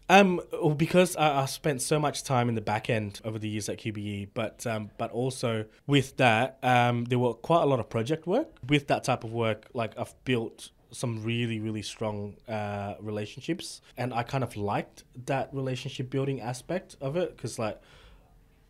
Um, 0.10 0.40
because 0.78 1.16
I, 1.18 1.42
I 1.42 1.46
spent 1.46 1.82
so 1.82 2.00
much 2.00 2.24
time 2.24 2.48
in 2.48 2.56
the 2.56 2.62
back 2.62 2.90
end 2.90 3.20
over 3.26 3.38
the 3.38 3.50
years 3.50 3.68
at 3.68 3.80
QBE, 3.80 4.30
but 4.34 4.66
um, 4.66 4.90
but 4.98 5.12
also 5.12 5.66
with 5.86 6.16
that, 6.18 6.60
um, 6.64 7.06
there 7.06 7.20
were 7.20 7.34
quite 7.34 7.64
a 7.64 7.66
lot 7.66 7.80
of 7.80 7.90
project 7.90 8.26
work. 8.26 8.48
With 8.68 8.88
that 8.88 9.04
type 9.04 9.24
of 9.24 9.34
work, 9.34 9.68
like 9.74 9.98
I've 9.98 10.14
built 10.24 10.72
some 10.92 11.22
really 11.24 11.60
really 11.60 11.82
strong 11.82 12.38
uh, 12.48 12.96
relationships, 13.02 13.82
and 13.98 14.14
I 14.14 14.24
kind 14.24 14.44
of 14.44 14.56
liked 14.56 15.04
that 15.26 15.50
relationship 15.54 16.10
building 16.10 16.40
aspect 16.40 16.96
of 17.02 17.18
it 17.18 17.36
because 17.36 17.60
like 17.60 17.82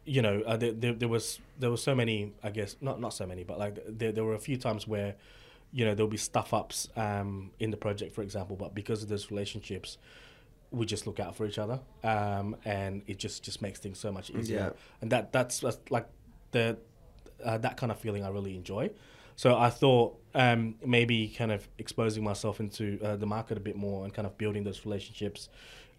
you 0.07 0.21
know, 0.21 0.41
uh, 0.47 0.57
there, 0.57 0.71
there, 0.71 0.93
there 0.93 1.09
was 1.09 1.39
there 1.59 1.69
were 1.69 1.77
so 1.77 1.93
many, 1.93 2.31
I 2.41 2.49
guess, 2.49 2.77
not 2.81 2.99
not 2.99 3.13
so 3.13 3.25
many, 3.27 3.43
but 3.43 3.59
like 3.59 3.77
there, 3.87 4.11
there 4.11 4.23
were 4.23 4.35
a 4.35 4.39
few 4.39 4.57
times 4.57 4.87
where, 4.87 5.15
you 5.71 5.85
know, 5.85 5.93
there'll 5.93 6.09
be 6.09 6.17
stuff 6.17 6.53
ups 6.53 6.87
um, 6.95 7.51
in 7.59 7.71
the 7.71 7.77
project, 7.77 8.15
for 8.15 8.23
example, 8.23 8.55
but 8.55 8.73
because 8.73 9.03
of 9.03 9.09
those 9.09 9.29
relationships, 9.29 9.97
we 10.71 10.85
just 10.85 11.07
look 11.07 11.19
out 11.19 11.35
for 11.35 11.45
each 11.45 11.59
other, 11.59 11.79
um, 12.03 12.55
and 12.63 13.01
it 13.07 13.19
just 13.19 13.43
just 13.43 13.61
makes 13.61 13.79
things 13.79 13.99
so 13.99 14.11
much 14.11 14.29
easier. 14.29 14.57
Yeah. 14.57 14.69
And 15.01 15.11
that 15.11 15.31
that's, 15.33 15.59
that's 15.59 15.79
like 15.89 16.07
the 16.51 16.77
uh, 17.43 17.57
that 17.59 17.75
kind 17.77 17.91
of 17.91 17.99
feeling 17.99 18.23
I 18.23 18.29
really 18.29 18.55
enjoy. 18.55 18.89
So 19.35 19.55
I 19.55 19.69
thought 19.69 20.19
um, 20.33 20.75
maybe 20.83 21.27
kind 21.27 21.51
of 21.51 21.67
exposing 21.77 22.23
myself 22.23 22.59
into 22.59 22.97
uh, 23.03 23.17
the 23.17 23.27
market 23.27 23.57
a 23.57 23.61
bit 23.61 23.75
more 23.75 24.03
and 24.03 24.13
kind 24.13 24.25
of 24.25 24.35
building 24.37 24.63
those 24.63 24.85
relationships, 24.85 25.49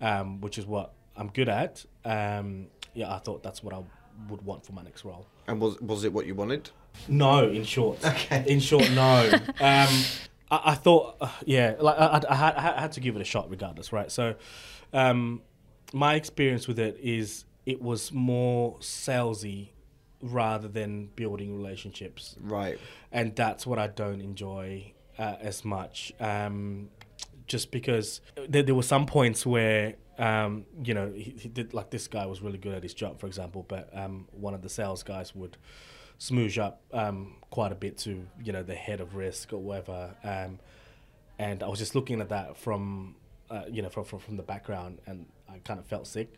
um, 0.00 0.41
which 0.41 0.59
is 0.59 0.67
what 0.67 0.93
I'm 1.15 1.29
good 1.29 1.49
at. 1.49 1.85
Um, 2.05 2.67
yeah, 2.95 3.15
I 3.15 3.19
thought 3.19 3.43
that's 3.45 3.62
what 3.62 3.75
I 3.75 3.83
would 4.29 4.43
want 4.43 4.67
for 4.67 4.73
my 4.73 4.83
next 4.83 5.05
role. 5.05 5.27
And 5.47 5.61
was 5.61 5.81
was 5.81 6.05
it 6.05 6.13
what 6.13 6.27
you 6.27 6.35
wanted? 6.35 6.71
No, 7.07 7.49
in 7.49 7.65
short. 7.65 8.05
Okay. 8.05 8.45
In 8.49 8.61
short, 8.61 8.91
no. 8.91 9.31
um, 9.33 9.43
I, 9.61 9.91
I 10.51 10.75
thought, 10.75 11.17
uh, 11.21 11.31
yeah, 11.45 11.77
like 11.79 11.97
I, 11.99 12.21
I, 12.29 12.35
had, 12.35 12.55
I 12.57 12.81
had 12.81 12.93
to 12.93 13.01
give 13.01 13.15
it 13.15 13.23
a 13.23 13.25
shot 13.25 13.49
regardless, 13.51 13.93
right? 13.93 14.11
So, 14.11 14.35
um, 14.93 15.43
my 15.93 16.15
experience 16.15 16.67
with 16.67 16.79
it 16.79 16.99
is 17.01 17.45
it 17.67 17.81
was 17.81 18.13
more 18.13 18.79
salesy 18.79 19.69
rather 20.21 20.67
than 20.67 21.07
building 21.15 21.55
relationships, 21.57 22.35
Right. 22.41 22.79
and 23.13 23.37
that's 23.37 23.67
what 23.67 23.79
I 23.79 23.87
don't 23.87 24.21
enjoy 24.21 24.93
uh, 25.19 25.37
as 25.41 25.65
much. 25.65 26.13
Um, 26.19 26.89
just 27.47 27.71
because 27.71 28.21
there, 28.49 28.63
there 28.63 28.75
were 28.75 28.83
some 28.83 29.07
points 29.07 29.47
where 29.47 29.95
um, 30.19 30.65
you 30.83 30.95
know 30.95 31.13
he, 31.13 31.35
he 31.39 31.49
did 31.49 31.75
like 31.75 31.91
this 31.91 32.09
guy 32.09 32.27
was 32.27 32.41
really 32.43 32.59
good 32.59 32.75
at 32.75 32.83
his 32.83 32.95
job, 32.95 33.21
for 33.21 33.27
example, 33.27 33.65
but 33.69 33.89
um, 33.93 34.27
one 34.33 34.55
of 34.55 34.63
the 34.63 34.69
sales 34.69 35.03
guys 35.03 35.35
would 35.35 35.57
smoosh 36.19 36.59
up 36.59 36.83
um, 36.93 37.37
quite 37.51 37.73
a 37.73 37.77
bit 37.77 37.99
to 37.99 38.27
you 38.43 38.53
know 38.53 38.63
the 38.63 38.75
head 38.75 39.01
of 39.01 39.15
risk 39.15 39.53
or 39.53 39.59
whatever, 39.59 40.15
um, 40.25 40.59
and 41.39 41.63
I 41.63 41.69
was 41.69 41.79
just 41.79 41.95
looking 41.95 42.21
at 42.21 42.31
that 42.31 42.57
from 42.57 43.15
uh, 43.51 43.63
you 43.71 43.83
know 43.83 43.89
from, 43.89 44.05
from 44.05 44.19
from 44.19 44.37
the 44.37 44.43
background, 44.43 45.01
and 45.07 45.27
I 45.49 45.59
kind 45.59 45.79
of 45.79 45.87
felt 45.87 46.07
sick. 46.07 46.35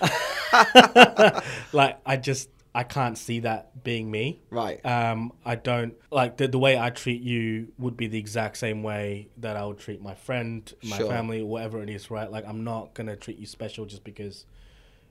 like 1.72 1.98
I 2.04 2.16
just 2.16 2.50
I 2.74 2.84
can't 2.84 3.18
see 3.18 3.40
that 3.40 3.84
being 3.84 4.10
me. 4.10 4.40
Right. 4.48 4.84
Um, 4.86 5.32
I 5.44 5.56
don't 5.56 5.94
like 6.10 6.38
the 6.38 6.48
the 6.48 6.58
way 6.58 6.78
I 6.78 6.88
treat 6.90 7.20
you 7.22 7.68
would 7.78 7.96
be 7.96 8.06
the 8.06 8.18
exact 8.18 8.56
same 8.56 8.82
way 8.82 9.28
that 9.38 9.56
I 9.56 9.64
would 9.66 9.78
treat 9.78 10.00
my 10.00 10.14
friend, 10.14 10.72
my 10.82 10.96
Sure. 10.96 11.06
family, 11.08 11.42
whatever 11.42 11.82
it 11.82 11.90
is, 11.90 12.10
right? 12.10 12.30
Like 12.30 12.46
I'm 12.46 12.64
not 12.64 12.94
gonna 12.94 13.16
treat 13.16 13.38
you 13.38 13.46
special 13.46 13.84
just 13.84 14.04
because 14.04 14.46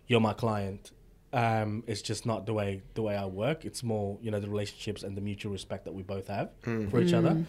you're 0.08 0.20
my 0.22 0.34
client. 0.34 0.91
Um, 1.34 1.84
it's 1.88 2.01
just 2.01 2.25
not 2.25 2.46
the 2.46 2.53
way 2.53 2.82
the 2.96 3.03
way 3.03 3.15
I 3.15 3.25
work. 3.25 3.63
It's 3.63 3.84
more 3.84 4.18
you 4.22 4.32
know 4.32 4.39
the 4.39 4.50
relationships 4.50 5.03
and 5.03 5.15
the 5.15 5.22
mutual 5.22 5.51
respect 5.51 5.86
that 5.86 5.94
we 5.94 6.01
both 6.01 6.27
have 6.27 6.50
for 6.89 7.00
each 7.00 7.13
other. 7.13 7.46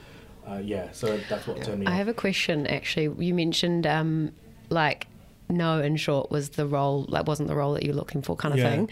Uh, 0.47 0.61
yeah, 0.63 0.91
so 0.93 1.17
that's 1.29 1.47
what 1.47 1.63
turned 1.63 1.81
me. 1.81 1.87
I 1.87 1.93
on. 1.93 1.97
have 1.97 2.09
a 2.09 2.15
question 2.15 2.67
actually. 2.67 3.25
You 3.25 3.33
mentioned 3.33 3.87
um, 3.87 4.33
like 4.69 5.07
no, 5.49 5.81
in 5.81 5.97
short, 5.97 6.31
was 6.31 6.51
the 6.51 6.67
role 6.67 7.07
like 7.09 7.27
wasn't 7.27 7.49
the 7.49 7.57
role 7.57 7.73
that 7.75 7.83
you're 7.83 7.95
looking 7.95 8.21
for, 8.23 8.37
kind 8.37 8.53
of 8.55 8.59
Yeah. 8.61 8.71
thing. 8.71 8.91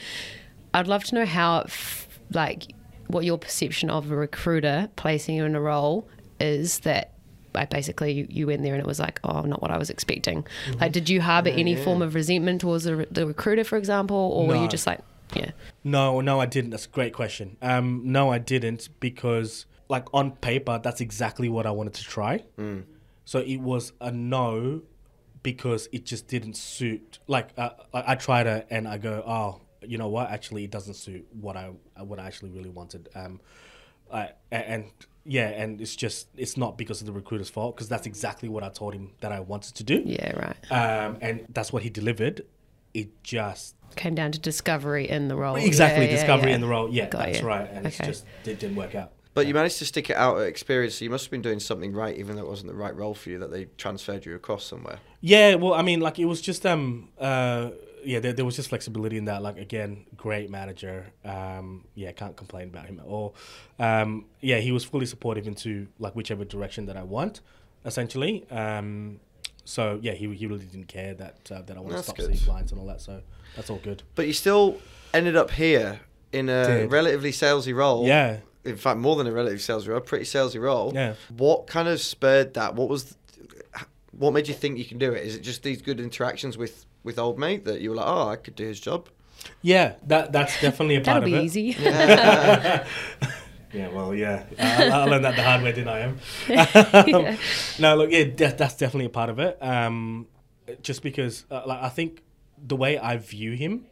I'd 0.74 0.86
love 0.88 1.04
to 1.04 1.14
know 1.14 1.26
how, 1.26 1.60
f- 1.60 2.08
like, 2.32 2.72
what 3.08 3.24
your 3.24 3.38
perception 3.38 3.90
of 3.90 4.10
a 4.10 4.16
recruiter 4.16 4.88
placing 4.96 5.36
you 5.36 5.44
in 5.44 5.54
a 5.54 5.60
role 5.60 6.08
is 6.38 6.80
that. 6.80 7.14
Like 7.52 7.68
basically, 7.68 8.12
you, 8.12 8.26
you 8.30 8.46
went 8.46 8.62
there 8.62 8.74
and 8.74 8.80
it 8.80 8.86
was 8.86 9.00
like, 9.00 9.18
oh, 9.24 9.40
not 9.40 9.60
what 9.60 9.72
I 9.72 9.76
was 9.76 9.90
expecting. 9.90 10.44
Mm-hmm. 10.44 10.78
Like, 10.80 10.92
did 10.92 11.08
you 11.08 11.20
harbour 11.20 11.48
any 11.48 11.74
form 11.74 12.00
of 12.00 12.14
resentment 12.14 12.60
towards 12.60 12.84
the, 12.84 12.94
re- 12.94 13.06
the 13.10 13.26
recruiter, 13.26 13.64
for 13.64 13.76
example, 13.76 14.16
or 14.16 14.46
were 14.46 14.54
you 14.54 14.68
just 14.68 14.86
like, 14.86 15.00
yeah, 15.34 15.50
No, 15.82 16.20
no, 16.20 16.40
I 16.40 16.46
didn't. 16.46 16.70
That's 16.70 16.86
a 16.86 16.90
great 16.90 17.12
question. 17.12 17.56
Um, 17.60 18.02
no, 18.04 18.30
I 18.30 18.38
didn't 18.38 18.88
because, 19.00 19.66
like, 19.88 20.06
on 20.14 20.30
paper, 20.36 20.78
that's 20.80 21.00
exactly 21.00 21.48
what 21.48 21.66
I 21.66 21.72
wanted 21.72 21.94
to 21.94 22.04
try. 22.04 22.44
So 23.24 23.40
it 23.40 23.56
was 23.58 23.94
a 24.00 24.12
no 24.12 24.82
because 25.42 25.88
it 25.90 26.04
just 26.04 26.28
didn't 26.28 26.56
suit. 26.56 27.18
Like, 27.26 27.48
uh, 27.56 27.70
I, 27.92 28.12
I 28.12 28.14
tried 28.14 28.46
it 28.46 28.68
and 28.70 28.86
I 28.86 28.98
go, 28.98 29.24
oh, 29.26 29.60
you 29.82 29.98
know 29.98 30.08
what? 30.08 30.30
Actually, 30.30 30.64
it 30.64 30.70
doesn't 30.70 30.94
suit 30.94 31.26
what 31.40 31.56
I 31.56 31.70
what 31.98 32.18
I 32.18 32.26
actually 32.26 32.50
really 32.50 32.70
wanted. 32.70 33.08
Um, 33.14 33.40
I, 34.12 34.30
and 34.50 34.86
yeah, 35.24 35.48
and 35.48 35.80
it's 35.80 35.94
just 35.96 36.28
it's 36.36 36.56
not 36.56 36.76
because 36.76 37.00
of 37.00 37.06
the 37.06 37.12
recruiter's 37.12 37.50
fault 37.50 37.76
because 37.76 37.88
that's 37.88 38.06
exactly 38.06 38.48
what 38.48 38.62
I 38.64 38.68
told 38.70 38.94
him 38.94 39.12
that 39.20 39.32
I 39.32 39.40
wanted 39.40 39.74
to 39.76 39.84
do. 39.84 40.02
yeah, 40.04 40.32
right. 40.36 40.72
Um, 40.72 41.18
and 41.20 41.46
that's 41.50 41.72
what 41.72 41.82
he 41.82 41.90
delivered. 41.90 42.42
It 42.92 43.22
just 43.22 43.76
Came 43.96 44.14
down 44.14 44.32
to 44.32 44.38
discovery 44.38 45.08
in 45.08 45.28
the 45.28 45.36
role. 45.36 45.56
Exactly, 45.56 46.04
Yeah, 46.04 46.10
yeah, 46.10 46.16
discovery 46.16 46.50
yeah. 46.50 46.54
in 46.56 46.60
the 46.60 46.66
role. 46.68 46.88
Yeah, 46.92 47.08
Got 47.08 47.26
that's 47.26 47.40
you. 47.40 47.46
right. 47.46 47.68
And 47.70 47.86
Okay. 47.86 47.88
it's 47.88 47.98
just 47.98 48.24
it 48.44 48.58
didn't 48.58 48.76
work 48.76 48.94
out. 48.94 49.12
But 49.32 49.46
you 49.46 49.54
managed 49.54 49.78
to 49.78 49.86
stick 49.86 50.10
it 50.10 50.16
out 50.16 50.38
at 50.40 50.52
Experian, 50.52 50.90
so 50.90 51.04
you 51.04 51.10
must 51.10 51.24
have 51.26 51.30
been 51.30 51.40
doing 51.42 51.60
something 51.60 51.92
right, 51.92 52.16
even 52.18 52.34
though 52.34 52.42
it 52.42 52.48
wasn't 52.48 52.68
the 52.68 52.74
right 52.76 52.94
role 52.94 53.14
for 53.14 53.30
you. 53.30 53.38
That 53.38 53.52
they 53.52 53.66
transferred 53.78 54.26
you 54.26 54.34
across 54.34 54.64
somewhere. 54.64 54.98
Yeah, 55.20 55.54
well, 55.54 55.74
I 55.74 55.82
mean, 55.82 56.00
like 56.00 56.18
it 56.18 56.24
was 56.24 56.40
just 56.40 56.66
um 56.66 57.10
uh 57.18 57.70
yeah, 58.04 58.20
there, 58.20 58.32
there 58.32 58.44
was 58.44 58.56
just 58.56 58.68
flexibility 58.68 59.16
in 59.16 59.26
that. 59.26 59.42
Like 59.42 59.58
again, 59.58 60.06
great 60.16 60.50
manager. 60.50 61.06
Um, 61.24 61.84
yeah, 61.94 62.12
can't 62.12 62.36
complain 62.36 62.68
about 62.68 62.86
him 62.86 63.00
at 63.00 63.06
all. 63.06 63.34
Um, 63.78 64.26
yeah, 64.40 64.58
he 64.58 64.72
was 64.72 64.84
fully 64.84 65.06
supportive 65.06 65.46
into 65.46 65.88
like 65.98 66.14
whichever 66.14 66.44
direction 66.44 66.86
that 66.86 66.96
I 66.96 67.02
want, 67.02 67.40
essentially. 67.84 68.48
Um, 68.50 69.20
so 69.64 69.98
yeah, 70.02 70.12
he 70.12 70.32
he 70.34 70.46
really 70.46 70.64
didn't 70.64 70.88
care 70.88 71.14
that 71.14 71.50
uh, 71.50 71.62
that 71.62 71.76
I 71.76 71.80
want 71.80 71.96
to 71.96 72.02
stop 72.02 72.16
good. 72.16 72.26
seeing 72.26 72.38
clients 72.38 72.72
and 72.72 72.80
all 72.80 72.86
that. 72.86 73.00
So 73.00 73.22
that's 73.56 73.70
all 73.70 73.80
good. 73.82 74.02
But 74.14 74.26
you 74.26 74.32
still 74.32 74.80
ended 75.12 75.36
up 75.36 75.50
here 75.50 76.00
in 76.32 76.48
a 76.48 76.66
Did. 76.66 76.92
relatively 76.92 77.32
salesy 77.32 77.74
role. 77.74 78.06
Yeah. 78.06 78.38
In 78.64 78.76
fact, 78.76 78.98
more 78.98 79.16
than 79.16 79.26
a 79.26 79.32
relatively 79.32 79.58
salesy 79.58 79.88
role, 79.88 79.98
a 79.98 80.02
pretty 80.02 80.24
salesy 80.24 80.60
role. 80.60 80.92
Yeah. 80.94 81.14
What 81.36 81.66
kind 81.66 81.88
of 81.88 82.00
spurred 82.00 82.54
that? 82.54 82.74
What 82.74 82.88
was, 82.88 83.16
what 84.20 84.34
made 84.34 84.46
you 84.48 84.54
think 84.54 84.76
you 84.76 84.84
can 84.84 84.98
do 84.98 85.12
it? 85.14 85.24
Is 85.26 85.34
it 85.34 85.40
just 85.40 85.62
these 85.62 85.80
good 85.80 85.98
interactions 85.98 86.58
with 86.58 86.84
with 87.02 87.18
old 87.18 87.38
mate 87.38 87.64
that 87.64 87.80
you 87.80 87.88
were 87.90 87.96
like, 87.96 88.06
oh, 88.06 88.28
I 88.28 88.36
could 88.36 88.54
do 88.54 88.64
his 88.66 88.78
job? 88.78 89.08
Yeah, 89.62 89.94
that 90.06 90.30
that's 90.30 90.60
definitely 90.60 90.96
a 90.96 91.00
part 91.00 91.22
That'll 91.22 91.34
of 91.34 91.40
be 91.40 91.44
it. 91.44 91.44
easy. 91.44 91.62
Yeah, 91.80 92.84
well, 93.94 94.14
yeah. 94.14 94.44
Uh, 94.58 94.62
I, 94.62 94.88
I 94.88 95.04
learned 95.04 95.24
that 95.24 95.36
the 95.36 95.42
hard 95.42 95.62
way, 95.62 95.72
didn't 95.72 95.88
I? 95.88 96.00
Am. 96.00 97.38
No, 97.78 97.96
look, 97.96 98.10
yeah, 98.10 98.24
de- 98.24 98.52
that's 98.54 98.76
definitely 98.76 99.06
a 99.06 99.10
part 99.10 99.30
of 99.30 99.38
it. 99.38 99.56
Um, 99.62 100.26
just 100.82 101.02
because, 101.02 101.46
uh, 101.50 101.62
like, 101.66 101.82
I 101.82 101.88
think 101.88 102.22
the 102.62 102.76
way 102.76 102.98
I 102.98 103.16
view 103.16 103.52
him, 103.52 103.86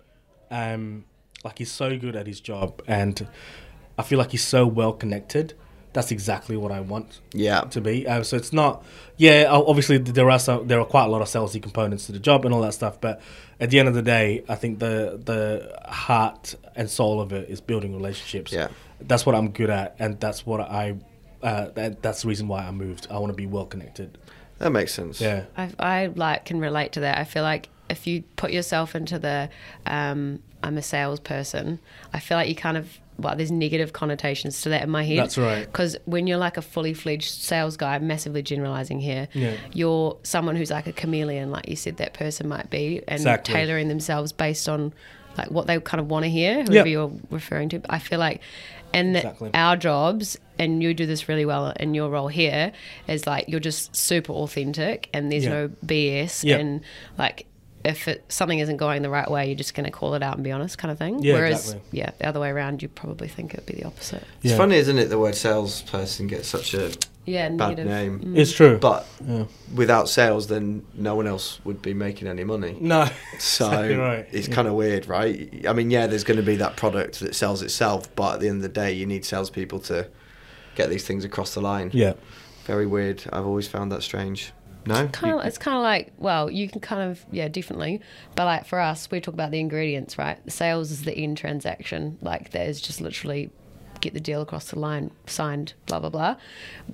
um, 0.50 1.06
like, 1.42 1.56
he's 1.58 1.70
so 1.72 1.96
good 1.96 2.16
at 2.16 2.26
his 2.26 2.40
job, 2.40 2.82
and 2.86 3.26
I 3.96 4.02
feel 4.02 4.18
like 4.18 4.32
he's 4.32 4.44
so 4.46 4.66
well 4.66 4.92
connected. 4.92 5.54
That's 5.98 6.12
exactly 6.12 6.56
what 6.56 6.70
I 6.70 6.78
want 6.80 7.18
Yeah. 7.34 7.62
to 7.62 7.80
be. 7.80 8.06
Um, 8.06 8.22
so 8.22 8.37
it's 8.37 8.52
not, 8.52 8.84
yeah. 9.16 9.46
Obviously, 9.50 9.98
there 9.98 10.30
are 10.30 10.38
some, 10.38 10.68
there 10.68 10.78
are 10.78 10.84
quite 10.84 11.06
a 11.06 11.08
lot 11.08 11.22
of 11.22 11.26
salesy 11.28 11.61
components 11.61 12.06
to 12.06 12.12
the 12.12 12.20
job 12.20 12.44
and 12.44 12.54
all 12.54 12.61
that 12.61 12.74
stuff. 12.74 13.00
But 13.00 13.20
at 13.58 13.70
the 13.70 13.80
end 13.80 13.88
of 13.88 13.94
the 13.94 14.02
day, 14.02 14.44
I 14.48 14.54
think 14.54 14.78
the 14.78 15.20
the 15.30 15.76
heart 15.90 16.54
and 16.76 16.88
soul 16.88 17.20
of 17.20 17.32
it 17.32 17.50
is 17.50 17.61
building 17.61 17.96
relationships. 17.96 18.52
Yeah. 18.52 18.68
that's 19.00 19.26
what 19.26 19.34
I'm 19.34 19.50
good 19.50 19.70
at, 19.70 19.96
and 19.98 20.20
that's 20.20 20.46
what 20.46 20.61
I. 20.61 20.94
Uh, 21.42 21.70
that, 21.74 22.00
that's 22.00 22.22
the 22.22 22.28
reason 22.28 22.46
why 22.46 22.61
I 22.64 22.70
moved. 22.70 23.08
I 23.11 23.18
want 23.18 23.30
to 23.32 23.37
be 23.37 23.46
well 23.46 23.66
connected. 23.66 24.18
That 24.58 24.70
makes 24.70 24.94
sense. 24.94 25.20
Yeah. 25.20 25.46
I, 25.56 25.70
I 25.80 26.06
like 26.14 26.44
can 26.44 26.61
relate 26.61 26.92
to 26.92 27.00
that. 27.00 27.18
I 27.18 27.24
feel 27.24 27.42
like 27.42 27.70
if 27.90 28.06
you 28.06 28.22
put 28.37 28.52
yourself 28.52 28.94
into 28.94 29.18
the 29.18 29.48
um, 29.87 30.42
I'm 30.62 30.78
a 30.78 30.82
salesperson, 30.82 31.80
I 32.12 32.20
feel 32.20 32.37
like 32.38 32.48
you 32.48 32.54
kind 32.54 32.76
of 32.76 32.87
well, 33.18 33.35
there's 33.37 33.50
negative 33.50 33.92
connotations 33.92 34.62
to 34.62 34.68
that 34.68 34.83
in 34.83 34.90
my 34.90 35.02
head. 35.04 35.18
That's 35.18 35.37
right. 35.38 35.66
Because 35.66 35.96
when 36.04 36.26
you're 36.26 36.38
like 36.38 36.57
a 36.57 36.62
fully 36.62 36.94
fledged 36.94 37.31
sales 37.31 37.76
guy, 37.76 37.94
I'm 37.96 38.07
massively 38.07 38.42
generalizing 38.42 39.00
here. 39.00 39.28
Yeah. 39.35 39.54
You're 39.72 40.16
someone 40.22 40.54
who's 40.57 40.70
like 40.70 40.87
a 40.87 40.92
chameleon, 40.92 41.50
like 41.50 41.68
you 41.68 41.76
said 41.76 41.96
that 41.96 42.14
person 42.14 42.48
might 42.48 42.70
be, 42.70 42.98
and 43.09 43.16
Exactly. 43.20 43.54
tailoring 43.54 43.88
themselves 43.88 44.33
based 44.33 44.68
on 44.68 44.92
like 45.37 45.50
what 45.50 45.66
they 45.66 45.78
kind 45.81 46.00
of 46.00 46.09
want 46.11 46.24
to 46.24 46.31
hear, 46.31 46.54
whoever 46.62 46.72
Yep. 46.74 46.87
you're 46.87 47.12
referring 47.31 47.68
to. 47.70 47.81
I 47.88 47.98
feel 47.98 48.18
like, 48.18 48.40
and 48.92 49.16
Exactly. 49.16 49.50
our 49.54 49.76
jobs, 49.76 50.37
and 50.59 50.83
you 50.83 50.94
do 50.94 51.04
this 51.07 51.28
really 51.28 51.44
well 51.44 51.72
in 51.78 51.94
your 51.94 52.09
role 52.11 52.28
here, 52.28 52.72
is 53.07 53.26
like 53.26 53.48
you're 53.48 53.61
just 53.61 53.94
super 53.94 54.33
authentic, 54.33 55.09
and 55.12 55.31
there's 55.31 55.44
Yeah. 55.44 55.50
no 55.50 55.70
BS, 55.85 56.44
Yep. 56.44 56.61
and 56.61 56.81
like 57.18 57.46
if 57.88 58.07
it, 58.07 58.24
something 58.29 58.59
isn't 58.59 58.77
going 58.77 59.03
the 59.03 59.11
right 59.11 59.29
way, 59.31 59.46
you're 59.46 59.57
just 59.57 59.74
going 59.74 59.85
to 59.87 59.90
call 59.90 60.14
it 60.14 60.22
out 60.22 60.35
and 60.37 60.44
be 60.44 60.53
honest, 60.53 60.79
kind 60.79 60.92
of 60.92 60.98
thing. 60.98 61.22
Yeah, 61.22 61.35
Whereas, 61.35 61.70
exactly. 61.70 61.98
yeah, 61.98 62.11
the 62.18 62.27
other 62.29 62.38
way 62.40 62.51
around, 62.51 62.83
you 62.83 62.88
probably 62.88 63.29
think 63.29 63.55
it'd 63.55 63.66
be 63.66 63.74
the 63.74 63.85
opposite. 63.85 64.22
It's 64.42 64.55
funny, 64.55 64.77
isn't 64.77 64.98
it? 64.98 65.07
The 65.07 65.18
word 65.18 65.35
salesperson 65.35 66.27
gets 66.27 66.48
such 66.48 66.74
a 66.74 66.92
Yeah, 67.24 67.48
bad 67.48 67.79
negative. 67.79 67.87
name. 67.87 68.20
Mm. 68.20 68.37
It's 68.38 68.53
true. 68.53 68.79
But 68.79 69.07
Yeah. 69.27 69.44
without 69.74 70.09
sales, 70.09 70.46
then 70.48 70.85
no 70.94 71.14
one 71.14 71.27
else 71.27 71.61
would 71.64 71.83
be 71.83 71.94
making 71.94 72.29
any 72.29 72.44
money. 72.44 72.77
no. 72.81 73.09
So 73.38 73.66
Exactly 73.70 73.96
right. 73.96 74.27
it's 74.33 74.48
Yeah. 74.48 74.55
kind 74.55 74.68
of 74.68 74.74
weird, 74.74 75.07
right? 75.09 75.64
I 75.68 75.72
mean, 75.72 75.90
yeah, 75.90 76.07
there's 76.07 76.24
going 76.24 76.38
to 76.38 76.42
be 76.46 76.57
that 76.57 76.77
product 76.77 77.20
that 77.20 77.35
sells 77.35 77.62
itself, 77.62 78.14
but 78.16 78.35
at 78.35 78.40
the 78.40 78.48
end 78.48 78.57
of 78.59 78.62
the 78.62 78.68
day, 78.68 78.92
you 78.92 79.07
need 79.07 79.24
salespeople 79.24 79.79
to 79.81 80.07
get 80.74 80.90
these 80.90 81.05
things 81.05 81.24
across 81.24 81.55
the 81.55 81.61
line. 81.61 81.90
Yeah. 81.92 82.12
Very 82.66 82.87
weird. 82.87 83.24
I've 83.33 83.46
always 83.46 83.66
found 83.66 83.90
that 83.92 84.03
strange. 84.03 84.53
No, 84.86 85.06
kind 85.08 85.38
of 85.38 85.44
it's 85.46 85.58
kind 85.58 85.76
of 85.76 85.82
like 85.82 86.12
well 86.18 86.50
you 86.50 86.68
can 86.68 86.80
kind 86.80 87.10
of 87.10 87.24
yeah 87.30 87.48
definitely 87.48 88.00
but 88.34 88.44
like 88.46 88.64
for 88.66 88.78
us 88.80 89.10
we 89.10 89.20
talk 89.20 89.34
about 89.34 89.50
the 89.50 89.60
ingredients 89.60 90.16
right? 90.16 90.38
Sales 90.50 90.90
is 90.90 91.02
the 91.04 91.12
end 91.16 91.36
transaction. 91.36 92.16
Like 92.22 92.50
there's 92.50 92.80
just 92.80 93.00
literally 93.00 93.50
get 94.00 94.14
the 94.14 94.20
deal 94.20 94.40
across 94.40 94.70
the 94.70 94.78
line 94.78 95.10
signed 95.26 95.74
blah 95.86 95.98
blah 96.00 96.08
blah. 96.08 96.36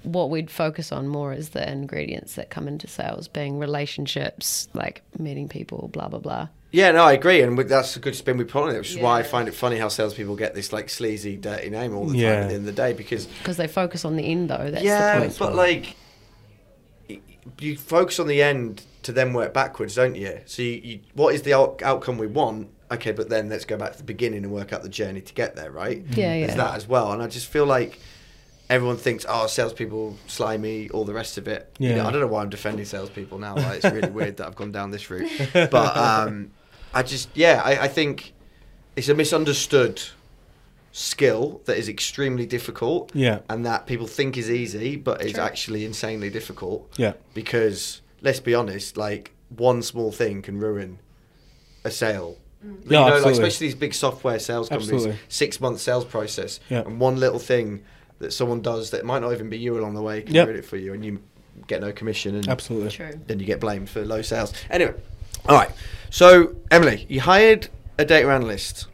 What 0.02 0.30
we'd 0.30 0.50
focus 0.50 0.90
on 0.90 1.06
more 1.06 1.32
is 1.32 1.50
the 1.50 1.70
ingredients 1.70 2.34
that 2.36 2.50
come 2.50 2.66
into 2.66 2.88
sales 2.88 3.28
being 3.28 3.58
relationships 3.58 4.68
like 4.74 5.02
meeting 5.18 5.48
people 5.48 5.88
blah 5.92 6.08
blah 6.08 6.18
blah. 6.20 6.48
Yeah, 6.72 6.90
no, 6.90 7.04
I 7.04 7.12
agree, 7.12 7.40
and 7.40 7.56
with- 7.56 7.68
that's 7.68 7.94
a 7.94 8.00
good 8.00 8.16
spin 8.16 8.36
we 8.36 8.42
put 8.42 8.64
on 8.64 8.74
it, 8.74 8.78
which 8.78 8.90
is 8.90 8.98
why 8.98 9.20
I 9.20 9.22
find 9.22 9.46
it 9.46 9.54
funny 9.54 9.76
how 9.76 9.86
salespeople 9.86 10.34
get 10.34 10.56
this 10.56 10.72
like 10.72 10.90
sleazy, 10.90 11.36
dirty 11.36 11.70
name 11.70 11.94
all 11.94 12.06
the 12.06 12.14
time 12.14 12.20
Yeah. 12.20 12.30
at 12.32 12.48
the 12.48 12.54
end 12.54 12.66
of 12.68 12.74
the 12.74 12.82
day 12.82 12.92
because 12.94 13.26
because 13.26 13.56
they 13.58 13.68
focus 13.68 14.04
on 14.04 14.16
the 14.16 14.24
end 14.24 14.50
though. 14.50 14.70
That's 14.72 14.82
yeah, 14.84 15.14
the 15.20 15.26
point. 15.26 15.38
but 15.38 15.54
like 15.54 15.82
y- 15.84 15.94
you 17.59 17.76
focus 17.76 18.18
on 18.18 18.26
the 18.26 18.42
end 18.42 18.85
to 19.02 19.12
then 19.12 19.33
work 19.33 19.52
backwards, 19.52 19.94
don't 19.94 20.14
you? 20.14 20.40
So 20.46 20.62
you, 20.62 20.70
you, 20.83 21.00
what 21.14 21.35
is 21.35 21.42
the 21.42 21.54
out- 21.54 21.83
outcome 21.83 22.18
we 22.18 22.26
want? 22.26 22.68
Okay, 22.90 23.12
but 23.12 23.28
then 23.28 23.48
let's 23.48 23.64
go 23.64 23.76
back 23.76 23.92
to 23.92 23.98
the 23.98 24.04
beginning 24.04 24.44
and 24.44 24.52
work 24.52 24.72
out 24.72 24.83
the 24.83 24.88
journey 24.88 25.20
to 25.20 25.35
get 25.35 25.57
there, 25.57 25.70
right? 25.70 26.02
Yeah, 26.11 26.38
There's 26.38 26.50
yeah. 26.50 26.57
that 26.57 26.74
as 26.76 26.87
well, 26.87 27.12
and 27.12 27.22
I 27.22 27.26
just 27.26 27.46
feel 27.48 27.66
like 27.66 27.98
everyone 28.70 28.96
thinks, 28.96 29.26
oh, 29.28 29.46
salespeople 29.46 30.16
slimy, 30.26 30.88
all 30.90 31.04
the 31.04 31.12
rest 31.12 31.37
of 31.38 31.48
it. 31.48 31.74
You 31.78 31.90
know, 31.90 31.96
Yeah. 31.96 32.07
I 32.07 32.11
don't 32.11 32.20
know 32.20 32.26
why 32.26 32.42
I'm 32.42 32.50
defending 32.50 32.85
salespeople 32.85 33.38
now. 33.38 33.57
Like, 33.57 33.85
it's 33.85 33.94
really 33.94 34.11
weird 34.11 34.37
that 34.38 34.46
I've 34.46 34.57
gone 34.57 34.72
down 34.72 34.90
this 34.90 35.11
route, 35.11 35.30
but 35.52 35.96
um, 35.96 36.50
I 36.94 37.02
just 37.02 37.28
yeah, 37.35 37.61
I, 37.64 37.85
I 37.85 37.88
think 37.88 38.33
it's 38.96 39.09
a 39.09 39.14
misunderstood 39.14 40.00
skill 40.96 41.61
that 41.64 41.76
is 41.76 41.88
extremely 41.88 42.46
difficult 42.46 43.11
Yeah. 43.14 43.40
and 43.50 43.66
that 43.66 43.85
people 43.85 44.07
think 44.07 44.38
is 44.38 44.48
easy 44.48 44.94
but 44.94 45.20
is 45.24 45.33
True. 45.33 45.42
actually 45.42 45.85
insanely 45.85 46.30
difficult 46.30 46.88
Yeah. 46.96 47.14
because 47.35 48.00
let's 48.22 48.38
be 48.38 48.54
honest 48.54 48.96
like 48.96 49.33
one 49.48 49.83
small 49.83 50.12
thing 50.12 50.40
can 50.40 50.57
ruin 50.61 51.00
a 51.85 51.90
sale 51.90 52.38
mm. 52.64 52.74
you 52.74 52.78
Yeah, 52.90 52.98
know, 53.00 53.04
like 53.07 53.12
absolutely. 53.14 53.33
especially 53.33 53.66
these 53.66 53.74
big 53.74 53.92
software 53.92 54.38
sales 54.38 54.68
companies 54.68 54.92
Absolutely. 54.92 55.18
six 55.28 55.61
month 55.61 55.80
sales 55.80 56.04
process 56.04 56.61
Yeah. 56.70 56.83
and 56.83 57.00
one 57.00 57.16
little 57.18 57.40
thing 57.40 57.83
that 58.20 58.33
someone 58.33 58.62
does 58.62 58.90
that 58.90 59.04
might 59.04 59.18
not 59.20 59.33
even 59.33 59.48
be 59.50 59.59
you 59.59 59.76
along 59.76 59.94
the 59.94 60.02
way 60.02 60.22
can 60.22 60.33
Yep. 60.33 60.46
ruin 60.46 60.59
it 60.61 60.64
for 60.64 60.76
you 60.76 60.94
and 60.94 61.04
you 61.04 61.20
get 61.66 61.80
no 61.80 61.90
commission 61.90 62.37
and 62.37 62.48
Absolutely. 62.48 62.90
true 62.90 63.20
then 63.26 63.40
you 63.40 63.46
get 63.46 63.59
blamed 63.59 63.90
for 63.90 64.04
low 64.04 64.22
sales. 64.22 64.52
Anyway, 64.70 64.94
all 65.48 65.57
right. 65.59 65.70
So 66.11 66.54
Emily, 66.70 67.04
you 67.09 67.20
hired 67.20 67.66
a 67.98 68.04
data 68.04 68.28
analyst, 68.30 68.87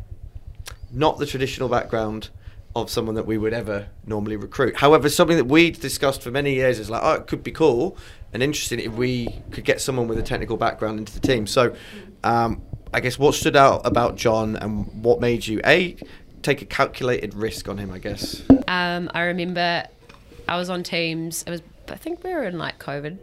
not 0.93 1.19
the 1.19 1.27
traditional 1.27 1.69
background 1.69 2.31
of 2.77 2.89
someone 2.89 3.17
that 3.17 3.27
we 3.27 3.37
would 3.37 3.53
ever 3.53 3.89
normally 4.07 4.37
recruit. 4.37 4.77
However, 4.77 5.09
something 5.09 5.37
that 5.37 5.47
we'd 5.47 5.81
discussed 5.81 6.23
for 6.23 6.31
many 6.31 6.55
years 6.55 6.79
is 6.79 6.89
like, 6.89 7.03
oh, 7.03 7.15
it 7.15 7.27
could 7.27 7.43
be 7.43 7.51
cool 7.51 7.97
and 8.33 8.43
interesting 8.43 8.79
if 8.79 8.93
we 8.93 9.29
could 9.51 9.65
get 9.65 9.81
someone 9.81 10.07
with 10.09 10.19
a 10.19 10.23
technical 10.23 10.57
background 10.57 10.99
into 10.99 11.13
the 11.13 11.21
team. 11.21 11.47
So, 11.47 11.75
um, 12.23 12.63
I 12.93 13.01
guess 13.01 13.19
what 13.19 13.35
stood 13.35 13.57
out 13.57 13.87
about 13.87 14.17
John 14.17 14.57
and 14.57 15.03
what 15.03 15.21
made 15.21 15.47
you 15.47 15.61
a 15.65 15.97
take 16.43 16.63
a 16.63 16.65
calculated 16.65 17.35
risk 17.35 17.69
on 17.69 17.79
him? 17.79 17.93
I 17.93 17.99
guess. 17.99 18.43
Um, 18.67 19.11
I 19.15 19.23
remember 19.23 19.85
I 20.49 20.57
was 20.57 20.71
on 20.71 20.83
Teams. 20.83 21.45
It 21.47 21.51
was 21.51 21.63
I 21.89 21.97
think 21.97 22.23
we 22.25 22.33
were 22.33 22.45
in 22.45 22.59
like 22.59 22.79
COVID 22.79 23.19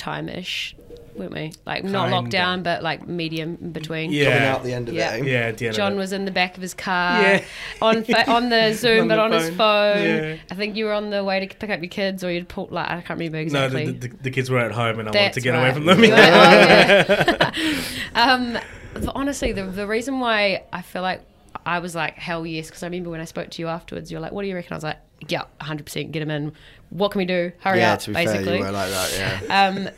time 0.00 0.28
ish, 0.28 0.74
weren't 1.14 1.32
we? 1.32 1.52
Like 1.66 1.84
not 1.84 2.10
Kinda. 2.10 2.36
lockdown, 2.36 2.62
but 2.62 2.82
like 2.82 3.06
medium 3.06 3.58
in 3.60 3.72
between. 3.72 4.10
Yeah. 4.12 4.24
Coming 4.32 4.48
out 4.48 4.64
the 4.64 4.72
end 4.74 4.88
of 4.88 4.94
Yeah. 4.94 5.14
it. 5.14 5.20
eh? 5.20 5.24
Yeah. 5.26 5.38
At 5.48 5.58
the 5.58 5.66
end 5.66 5.76
John 5.76 5.92
of 5.92 5.98
it. 5.98 6.00
was 6.00 6.12
in 6.12 6.24
the 6.24 6.30
back 6.30 6.56
of 6.56 6.62
his 6.62 6.74
car 6.74 7.20
Yeah. 7.22 7.44
on 7.82 8.02
fa- 8.04 8.30
on 8.30 8.48
the 8.48 8.72
Zoom, 8.74 9.02
On 9.02 9.08
but 9.08 9.16
the 9.16 9.22
on 9.22 9.32
his 9.32 9.48
phone. 9.50 9.56
phone. 9.58 10.04
Yeah. 10.04 10.36
I 10.50 10.54
think 10.54 10.76
you 10.76 10.86
were 10.86 10.92
on 10.92 11.10
the 11.10 11.22
way 11.22 11.44
to 11.46 11.54
pick 11.56 11.70
up 11.70 11.80
your 11.80 11.88
kids, 11.90 12.24
or 12.24 12.32
you'd 12.32 12.48
pull 12.48 12.68
like 12.70 12.88
I 12.90 13.00
can't 13.02 13.18
remember 13.20 13.36
No, 13.38 13.42
exactly. 13.66 13.86
the, 13.92 14.08
the, 14.08 14.16
the 14.24 14.30
kids 14.30 14.50
were 14.50 14.58
at 14.58 14.72
home 14.72 14.98
and 15.00 15.08
I 15.08 15.12
wanted 15.12 15.32
to 15.34 15.40
get 15.40 15.50
right. 15.50 15.60
away 15.60 15.72
from 15.72 15.84
them. 15.86 16.02
You 16.04 16.10
were- 16.10 16.16
oh, 16.16 16.20
yeah. 16.20 17.50
um, 18.14 18.58
but 18.94 19.12
honestly, 19.14 19.52
the, 19.52 19.64
the 19.64 19.86
reason 19.86 20.18
why 20.20 20.64
I 20.72 20.82
feel 20.82 21.02
like 21.02 21.22
I 21.66 21.78
was 21.80 21.94
like, 21.94 22.14
hell 22.16 22.46
yes, 22.46 22.66
because 22.68 22.82
I 22.82 22.86
remember 22.86 23.10
when 23.10 23.20
I 23.20 23.24
spoke 23.24 23.50
to 23.50 23.62
you 23.62 23.68
afterwards, 23.68 24.10
you're 24.10 24.20
like, 24.20 24.32
what 24.32 24.42
do 24.42 24.48
you 24.48 24.54
reckon? 24.54 24.72
I 24.72 24.76
was 24.76 24.84
like, 24.84 24.96
yeah, 25.30 25.44
100% 25.60 26.10
get 26.12 26.22
him 26.22 26.30
in. 26.30 26.52
What 26.90 27.12
can 27.12 27.20
we 27.20 27.24
do? 27.24 27.52
Hurry 27.60 27.78
Yeah, 27.78 27.94
up, 27.94 28.00
to 28.00 28.10
be 28.10 28.14
basically. 28.14 28.60
fair, 28.60 28.72
like 28.72 28.90
that. 28.90 29.42
Yeah. 29.48 29.66
um, 29.86 29.88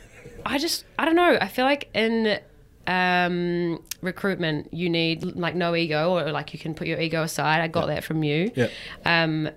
I 0.45 0.57
just, 0.57 0.85
I 0.99 1.05
don't 1.05 1.15
know. 1.15 1.37
I 1.39 1.47
feel 1.47 1.65
like 1.65 1.89
in 1.93 2.39
um, 2.87 3.81
recruitment, 4.01 4.73
you 4.73 4.89
need 4.89 5.23
like 5.23 5.55
no 5.55 5.75
ego, 5.75 6.17
or 6.17 6.31
like 6.31 6.53
you 6.53 6.59
can 6.59 6.73
put 6.73 6.87
your 6.87 6.99
ego 6.99 7.23
aside. 7.23 7.61
I 7.61 7.67
got 7.67 7.87
that 7.87 8.03
from 8.03 8.23
you. 8.23 8.51
Yeah. 8.55 8.67
Um, 9.05 9.49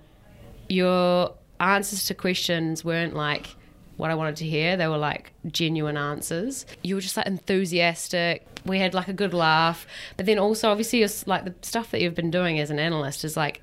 your 0.68 1.34
answers 1.60 2.04
to 2.06 2.14
questions 2.14 2.84
weren't 2.84 3.14
like 3.14 3.48
what 3.96 4.10
I 4.10 4.14
wanted 4.14 4.36
to 4.36 4.44
hear. 4.44 4.76
They 4.76 4.88
were 4.88 4.98
like 4.98 5.32
genuine 5.50 5.96
answers. 5.96 6.66
You 6.82 6.94
were 6.94 7.00
just 7.00 7.16
like 7.16 7.26
enthusiastic. 7.26 8.46
We 8.64 8.78
had 8.78 8.94
like 8.94 9.08
a 9.08 9.12
good 9.12 9.32
laugh, 9.34 9.86
but 10.16 10.26
then 10.26 10.38
also 10.38 10.70
obviously 10.70 11.06
like 11.26 11.44
the 11.44 11.54
stuff 11.62 11.90
that 11.92 12.00
you've 12.00 12.14
been 12.14 12.30
doing 12.30 12.58
as 12.60 12.70
an 12.70 12.78
analyst 12.78 13.24
is 13.24 13.36
like 13.36 13.62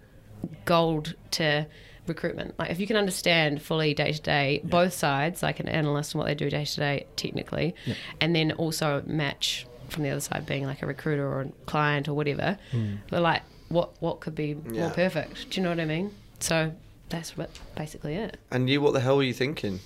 gold 0.66 1.16
to 1.32 1.68
recruitment. 2.08 2.58
Like 2.60 2.70
if 2.72 2.80
you 2.80 2.88
can 2.88 2.96
understand 2.98 3.62
fully 3.62 3.94
day 3.94 4.12
to 4.12 4.22
day 4.22 4.62
both 4.64 4.94
sides, 4.94 5.44
like 5.44 5.60
an 5.60 5.70
analyst 5.70 6.14
and 6.14 6.20
what 6.20 6.28
they 6.28 6.36
do 6.36 6.50
day 6.50 6.66
to 6.66 6.76
day 6.76 7.06
technically, 7.16 7.76
and 8.20 8.36
then 8.36 8.52
also 8.54 9.04
match 9.06 9.66
from 9.90 10.04
the 10.04 10.10
other 10.10 10.20
side 10.20 10.46
being 10.46 10.66
like 10.66 10.82
a 10.82 10.86
recruiter 10.86 11.26
or 11.28 11.42
a 11.42 11.50
client 11.66 12.08
or 12.08 12.14
whatever. 12.14 12.58
Hmm. 12.72 12.96
But 13.10 13.22
like 13.22 13.44
what 13.70 13.92
what 14.02 14.20
could 14.20 14.36
be 14.36 14.58
Yeah. 14.72 14.82
more 14.82 14.90
perfect? 14.92 15.50
Do 15.50 15.60
you 15.60 15.64
know 15.64 15.70
what 15.70 15.80
I 15.80 15.86
mean? 15.86 16.12
So 16.40 16.74
that's 17.10 17.38
what, 17.38 17.50
basically 17.76 18.16
it. 18.16 18.38
And 18.52 18.70
you, 18.70 18.82
what 18.82 18.94
the 18.94 19.00
hell 19.00 19.18
were 19.18 19.24
you 19.24 19.34
thinking? 19.34 19.80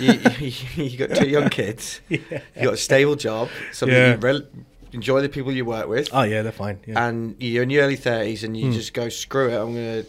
you, 0.00 0.20
you, 0.40 0.52
you 0.84 0.98
got 0.98 1.16
two 1.16 1.28
young 1.28 1.48
kids. 1.48 2.00
Yeah. 2.08 2.40
You 2.56 2.64
got 2.64 2.74
a 2.74 2.78
stable 2.78 3.16
job. 3.16 3.48
Something 3.72 3.96
Yeah. 3.96 4.12
you 4.14 4.18
rel- 4.18 4.46
enjoy 4.92 5.20
the 5.20 5.28
people 5.28 5.52
you 5.52 5.64
work 5.64 5.88
with, 5.88 6.08
Oh 6.12 6.22
yeah, 6.22 6.42
they're 6.42 6.52
fine. 6.52 6.80
Yeah. 6.86 7.06
and 7.06 7.36
you're 7.38 7.62
in 7.62 7.70
your 7.70 7.84
early 7.84 7.96
thirties, 7.96 8.44
and 8.44 8.56
you 8.56 8.66
hmm. 8.66 8.72
just 8.72 8.94
go 8.94 9.08
screw 9.08 9.50
it. 9.50 9.56
I'm 9.56 9.74
gonna, 9.74 10.04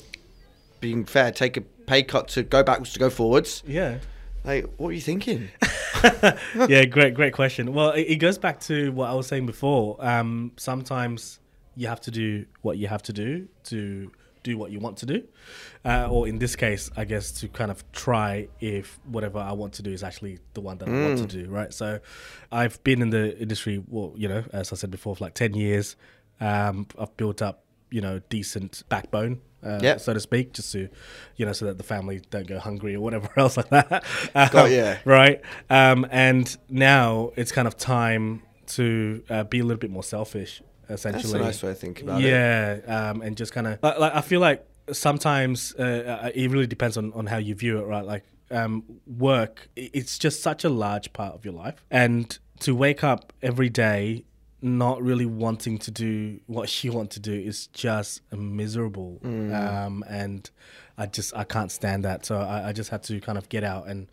being 0.79 1.05
fair, 1.05 1.31
take 1.31 1.57
a 1.57 1.61
pay 1.61 2.03
cut 2.03 2.27
to 2.29 2.43
go 2.43 2.63
backwards 2.63 2.93
to 2.93 2.99
go 2.99 3.09
forwards. 3.09 3.63
yeah. 3.65 3.99
Like, 4.43 4.65
what 4.77 4.89
are 4.89 4.93
you 4.93 5.01
thinking? 5.01 5.49
yeah, 6.69 6.85
great, 6.85 7.13
great 7.13 7.33
question. 7.33 7.73
Well, 7.73 7.91
it, 7.91 8.03
it 8.03 8.15
goes 8.17 8.37
back 8.37 8.61
to 8.61 8.91
what 8.93 9.09
I 9.09 9.13
was 9.13 9.27
saying 9.27 9.45
before. 9.45 9.97
Um, 9.99 10.53
sometimes 10.55 11.39
you 11.75 11.87
have 11.87 11.99
to 12.01 12.11
do 12.11 12.45
what 12.61 12.77
you 12.77 12.87
have 12.87 13.03
to 13.03 13.13
do 13.13 13.47
to 13.65 14.11
do 14.43 14.57
what 14.57 14.71
you 14.71 14.79
want 14.79 14.97
to 14.97 15.05
do, 15.05 15.23
uh, 15.83 16.07
or 16.09 16.27
in 16.27 16.39
this 16.39 16.55
case, 16.55 16.89
I 16.95 17.03
guess 17.03 17.31
to 17.41 17.49
kind 17.49 17.69
of 17.69 17.83
try 17.91 18.47
if 18.61 18.99
whatever 19.05 19.39
I 19.39 19.51
want 19.51 19.73
to 19.73 19.83
do 19.83 19.91
is 19.91 20.03
actually 20.03 20.39
the 20.53 20.61
one 20.61 20.77
that 20.77 20.87
I 20.87 20.91
want 20.91 21.17
to 21.17 21.25
do. 21.25 21.49
Right. 21.49 21.73
So, 21.73 21.99
I've 22.51 22.81
been 22.83 23.01
in 23.01 23.09
the 23.09 23.37
industry, 23.37 23.83
well, 23.87 24.13
you 24.15 24.29
know, 24.29 24.45
as 24.53 24.71
I 24.71 24.77
said 24.77 24.91
before, 24.91 25.15
for 25.15 25.25
like 25.25 25.33
ten 25.33 25.53
years. 25.53 25.95
Um, 26.39 26.87
I've 26.97 27.15
built 27.17 27.41
up, 27.41 27.63
you 27.89 27.99
know, 27.99 28.21
decent 28.29 28.83
backbone. 28.89 29.41
Uh, 29.67 29.79
Yep. 29.83 29.99
so 29.99 30.13
to 30.13 30.19
speak, 30.19 30.53
just 30.53 30.71
to, 30.71 30.87
you 31.35 31.45
know, 31.45 31.53
so 31.53 31.65
that 31.65 31.77
the 31.77 31.83
family 31.83 32.21
don't 32.29 32.47
go 32.47 32.57
hungry 32.59 32.95
or 32.95 33.01
whatever 33.01 33.29
else 33.37 33.57
like 33.57 33.69
that. 33.69 34.03
Um, 34.33 34.49
Got 34.51 34.71
ya. 34.71 34.95
right? 35.05 35.41
Um, 35.69 36.05
and 36.09 36.55
now 36.69 37.31
it's 37.35 37.51
kind 37.51 37.67
of 37.67 37.75
time 37.77 38.43
to 38.67 39.23
uh, 39.29 39.43
be 39.43 39.59
a 39.59 39.63
little 39.63 39.79
bit 39.79 39.91
more 39.91 40.03
selfish, 40.03 40.61
That's 40.87 41.01
essentially. 41.05 41.39
a 41.39 41.43
nice 41.43 41.61
way 41.63 41.69
to 41.69 41.75
think 41.75 42.01
about 42.01 42.21
it. 42.21 42.27
yeah, 42.29 42.79
um, 43.11 43.21
and 43.21 43.35
just 43.37 43.51
kind 43.53 43.67
of 43.67 43.79
like, 43.83 43.97
like 43.99 44.15
I 44.15 44.21
feel 44.21 44.39
like 44.41 44.65
sometimes 44.91 45.73
uh, 45.77 45.83
uh, 46.23 46.31
it 46.33 46.49
really 46.51 46.67
depends 46.67 46.97
on, 46.97 47.11
on 47.13 47.25
how 47.27 47.37
you 47.37 47.55
view 47.55 47.79
it, 47.79 47.83
right? 47.85 48.05
Like 48.05 48.23
um, 48.51 48.83
work, 49.05 49.69
it's 49.75 50.17
just 50.17 50.41
such 50.41 50.63
a 50.63 50.69
large 50.69 51.11
part 51.13 51.33
of 51.35 51.43
your 51.45 51.53
life, 51.53 51.83
and 51.91 52.37
to 52.61 52.73
wake 52.75 53.03
up 53.03 53.33
every 53.41 53.69
day 53.69 54.23
not 54.61 55.01
really 55.01 55.25
wanting 55.25 55.77
to 55.79 55.91
do 55.91 56.39
what 56.47 56.69
she 56.69 56.89
want 56.97 57.11
to 57.11 57.19
do 57.19 57.33
is 57.33 57.67
just 57.67 58.21
miserable, 58.33 59.19
um, 59.23 60.03
and 60.07 60.49
I 60.97 61.05
just 61.05 61.35
I 61.35 61.43
can't 61.43 61.71
stand 61.71 62.03
that. 62.05 62.25
So 62.25 62.37
I, 62.37 62.69
I 62.69 62.73
just 62.73 62.89
had 62.89 63.03
to 63.03 63.19
kind 63.19 63.37
of 63.37 63.49
get 63.49 63.63
out 63.63 63.87
and 63.87 64.07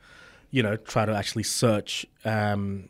you 0.50 0.62
know 0.62 0.76
try 0.76 1.06
to 1.06 1.14
actually 1.14 1.44
search. 1.44 2.06
Um, 2.24 2.88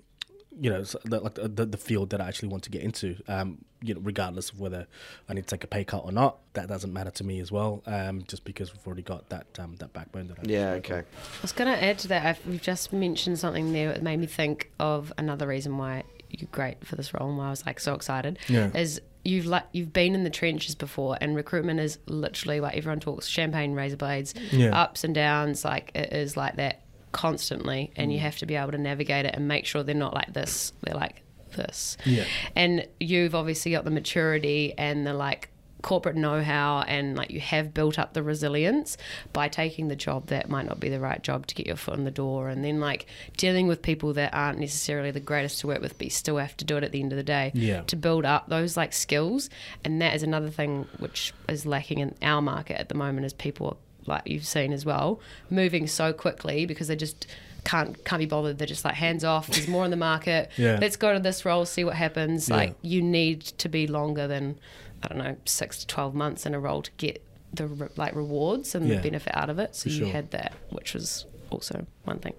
you 0.60 0.70
know, 0.70 0.84
so 0.84 1.00
the, 1.04 1.18
like 1.18 1.34
the, 1.34 1.66
the 1.66 1.76
field 1.76 2.10
that 2.10 2.20
I 2.20 2.28
actually 2.28 2.48
want 2.48 2.62
to 2.62 2.70
get 2.70 2.82
into, 2.82 3.16
um, 3.26 3.64
you 3.82 3.92
know, 3.92 4.00
regardless 4.02 4.50
of 4.50 4.60
whether 4.60 4.86
I 5.28 5.34
need 5.34 5.42
to 5.42 5.48
take 5.48 5.64
a 5.64 5.66
pay 5.66 5.84
cut 5.84 6.04
or 6.04 6.12
not, 6.12 6.38
that 6.52 6.68
doesn't 6.68 6.92
matter 6.92 7.10
to 7.10 7.24
me 7.24 7.40
as 7.40 7.50
well. 7.50 7.82
Um, 7.86 8.22
just 8.28 8.44
because 8.44 8.72
we've 8.72 8.86
already 8.86 9.02
got 9.02 9.28
that 9.30 9.46
um, 9.58 9.74
that 9.76 9.92
backbone 9.92 10.28
that 10.28 10.38
I 10.38 10.42
Yeah. 10.44 10.70
Okay. 10.74 10.98
I 10.98 11.42
was 11.42 11.50
going 11.52 11.72
to 11.72 11.82
add 11.82 11.98
to 12.00 12.08
that. 12.08 12.24
I've, 12.24 12.46
you've 12.46 12.62
just 12.62 12.92
mentioned 12.92 13.38
something 13.38 13.72
there 13.72 13.92
that 13.92 14.02
made 14.02 14.20
me 14.20 14.26
think 14.26 14.70
of 14.78 15.12
another 15.18 15.46
reason 15.46 15.76
why 15.76 16.04
you're 16.40 16.48
great 16.52 16.84
for 16.86 16.96
this 16.96 17.12
role 17.14 17.28
and 17.28 17.38
why 17.38 17.46
I 17.46 17.50
was 17.50 17.64
like 17.66 17.80
so 17.80 17.94
excited 17.94 18.38
Yeah. 18.48 18.70
is 18.74 19.00
you've 19.24 19.46
like 19.46 19.64
you've 19.72 19.92
been 19.92 20.14
in 20.14 20.22
the 20.24 20.30
trenches 20.30 20.74
before 20.74 21.16
and 21.20 21.34
recruitment 21.34 21.80
is 21.80 21.98
literally 22.06 22.60
like 22.60 22.76
everyone 22.76 23.00
talks 23.00 23.26
champagne 23.26 23.72
razor 23.72 23.96
blades 23.96 24.34
Yeah. 24.52 24.78
ups 24.78 25.02
and 25.04 25.14
downs 25.14 25.64
like 25.64 25.90
it 25.94 26.12
is 26.12 26.36
like 26.36 26.56
that 26.56 26.82
constantly 27.12 27.90
and 27.96 28.10
Mm. 28.10 28.14
you 28.14 28.20
have 28.20 28.36
to 28.38 28.46
be 28.46 28.54
able 28.56 28.72
to 28.72 28.78
navigate 28.78 29.24
it 29.24 29.34
and 29.34 29.48
make 29.48 29.64
sure 29.66 29.82
they're 29.82 29.94
not 29.94 30.12
like 30.14 30.32
this 30.34 30.72
they're 30.82 30.94
like 30.96 31.22
this 31.56 31.96
Yeah. 32.04 32.24
and 32.56 32.86
you've 33.00 33.34
obviously 33.34 33.70
got 33.72 33.84
the 33.84 33.90
maturity 33.92 34.74
and 34.76 35.06
the 35.06 35.14
like 35.14 35.48
corporate 35.84 36.16
know-how 36.16 36.80
and 36.88 37.14
like 37.14 37.30
you 37.30 37.40
have 37.40 37.74
built 37.74 37.98
up 37.98 38.14
the 38.14 38.22
resilience 38.22 38.96
by 39.34 39.46
taking 39.48 39.88
the 39.88 39.94
job 39.94 40.26
that 40.28 40.48
might 40.48 40.64
not 40.66 40.80
be 40.80 40.88
the 40.88 40.98
right 40.98 41.22
job 41.22 41.46
to 41.46 41.54
get 41.54 41.66
your 41.66 41.76
foot 41.76 41.98
in 41.98 42.04
the 42.04 42.10
door 42.10 42.48
and 42.48 42.64
then 42.64 42.80
like 42.80 43.04
dealing 43.36 43.68
with 43.68 43.82
people 43.82 44.14
that 44.14 44.32
aren't 44.32 44.58
necessarily 44.58 45.10
the 45.10 45.20
greatest 45.20 45.60
to 45.60 45.66
work 45.66 45.82
with 45.82 45.96
but 45.98 46.06
you 46.06 46.10
still 46.10 46.38
have 46.38 46.56
to 46.56 46.64
do 46.64 46.78
it 46.78 46.82
at 46.82 46.90
the 46.90 47.00
end 47.00 47.12
of 47.12 47.16
the 47.18 47.22
day 47.22 47.52
Yeah. 47.54 47.82
to 47.82 47.96
build 47.96 48.24
up 48.24 48.48
those 48.48 48.76
like 48.78 48.94
skills 48.94 49.50
and 49.84 50.00
that 50.00 50.14
is 50.14 50.22
another 50.22 50.48
thing 50.48 50.86
which 50.98 51.34
is 51.50 51.66
lacking 51.66 51.98
in 51.98 52.14
our 52.22 52.40
market 52.40 52.80
at 52.80 52.88
the 52.88 52.94
moment 52.94 53.26
is 53.26 53.34
people 53.34 53.76
like 54.06 54.22
you've 54.26 54.46
seen 54.46 54.72
as 54.72 54.86
well 54.86 55.20
moving 55.50 55.86
so 55.86 56.14
quickly 56.14 56.64
because 56.64 56.88
they 56.88 56.96
just 56.96 57.26
can't 57.64 58.04
can't 58.06 58.20
be 58.20 58.26
bothered 58.26 58.56
they're 58.58 58.66
just 58.66 58.84
like 58.86 58.94
hands 58.94 59.22
off 59.24 59.46
there's 59.48 59.68
more 59.68 59.84
in 59.84 59.90
the 59.90 59.96
market 59.96 60.50
Yeah. 60.56 60.78
let's 60.80 60.96
go 60.96 61.12
to 61.12 61.20
this 61.20 61.44
role 61.44 61.64
see 61.66 61.84
what 61.84 61.94
happens 61.94 62.48
Yeah. 62.48 62.56
like 62.56 62.74
you 62.82 63.02
need 63.02 63.42
to 63.42 63.68
be 63.68 63.86
longer 63.86 64.26
than 64.26 64.58
I 65.04 65.08
don't 65.08 65.18
know 65.18 65.36
six 65.44 65.78
to 65.80 65.86
twelve 65.86 66.14
months 66.14 66.46
in 66.46 66.54
a 66.54 66.60
role 66.60 66.82
to 66.82 66.90
get 66.96 67.22
the 67.52 67.66
re- 67.66 67.88
like 67.96 68.14
rewards 68.16 68.74
and 68.74 68.88
Yeah. 68.88 68.96
the 68.96 69.02
benefit 69.02 69.36
out 69.36 69.50
of 69.50 69.58
it. 69.58 69.76
So 69.76 69.84
For 69.84 69.88
you 69.90 69.98
sure. 70.04 70.08
had 70.08 70.30
that, 70.30 70.54
which 70.70 70.94
was 70.94 71.26
also 71.50 71.86
one 72.04 72.18
thing. 72.18 72.34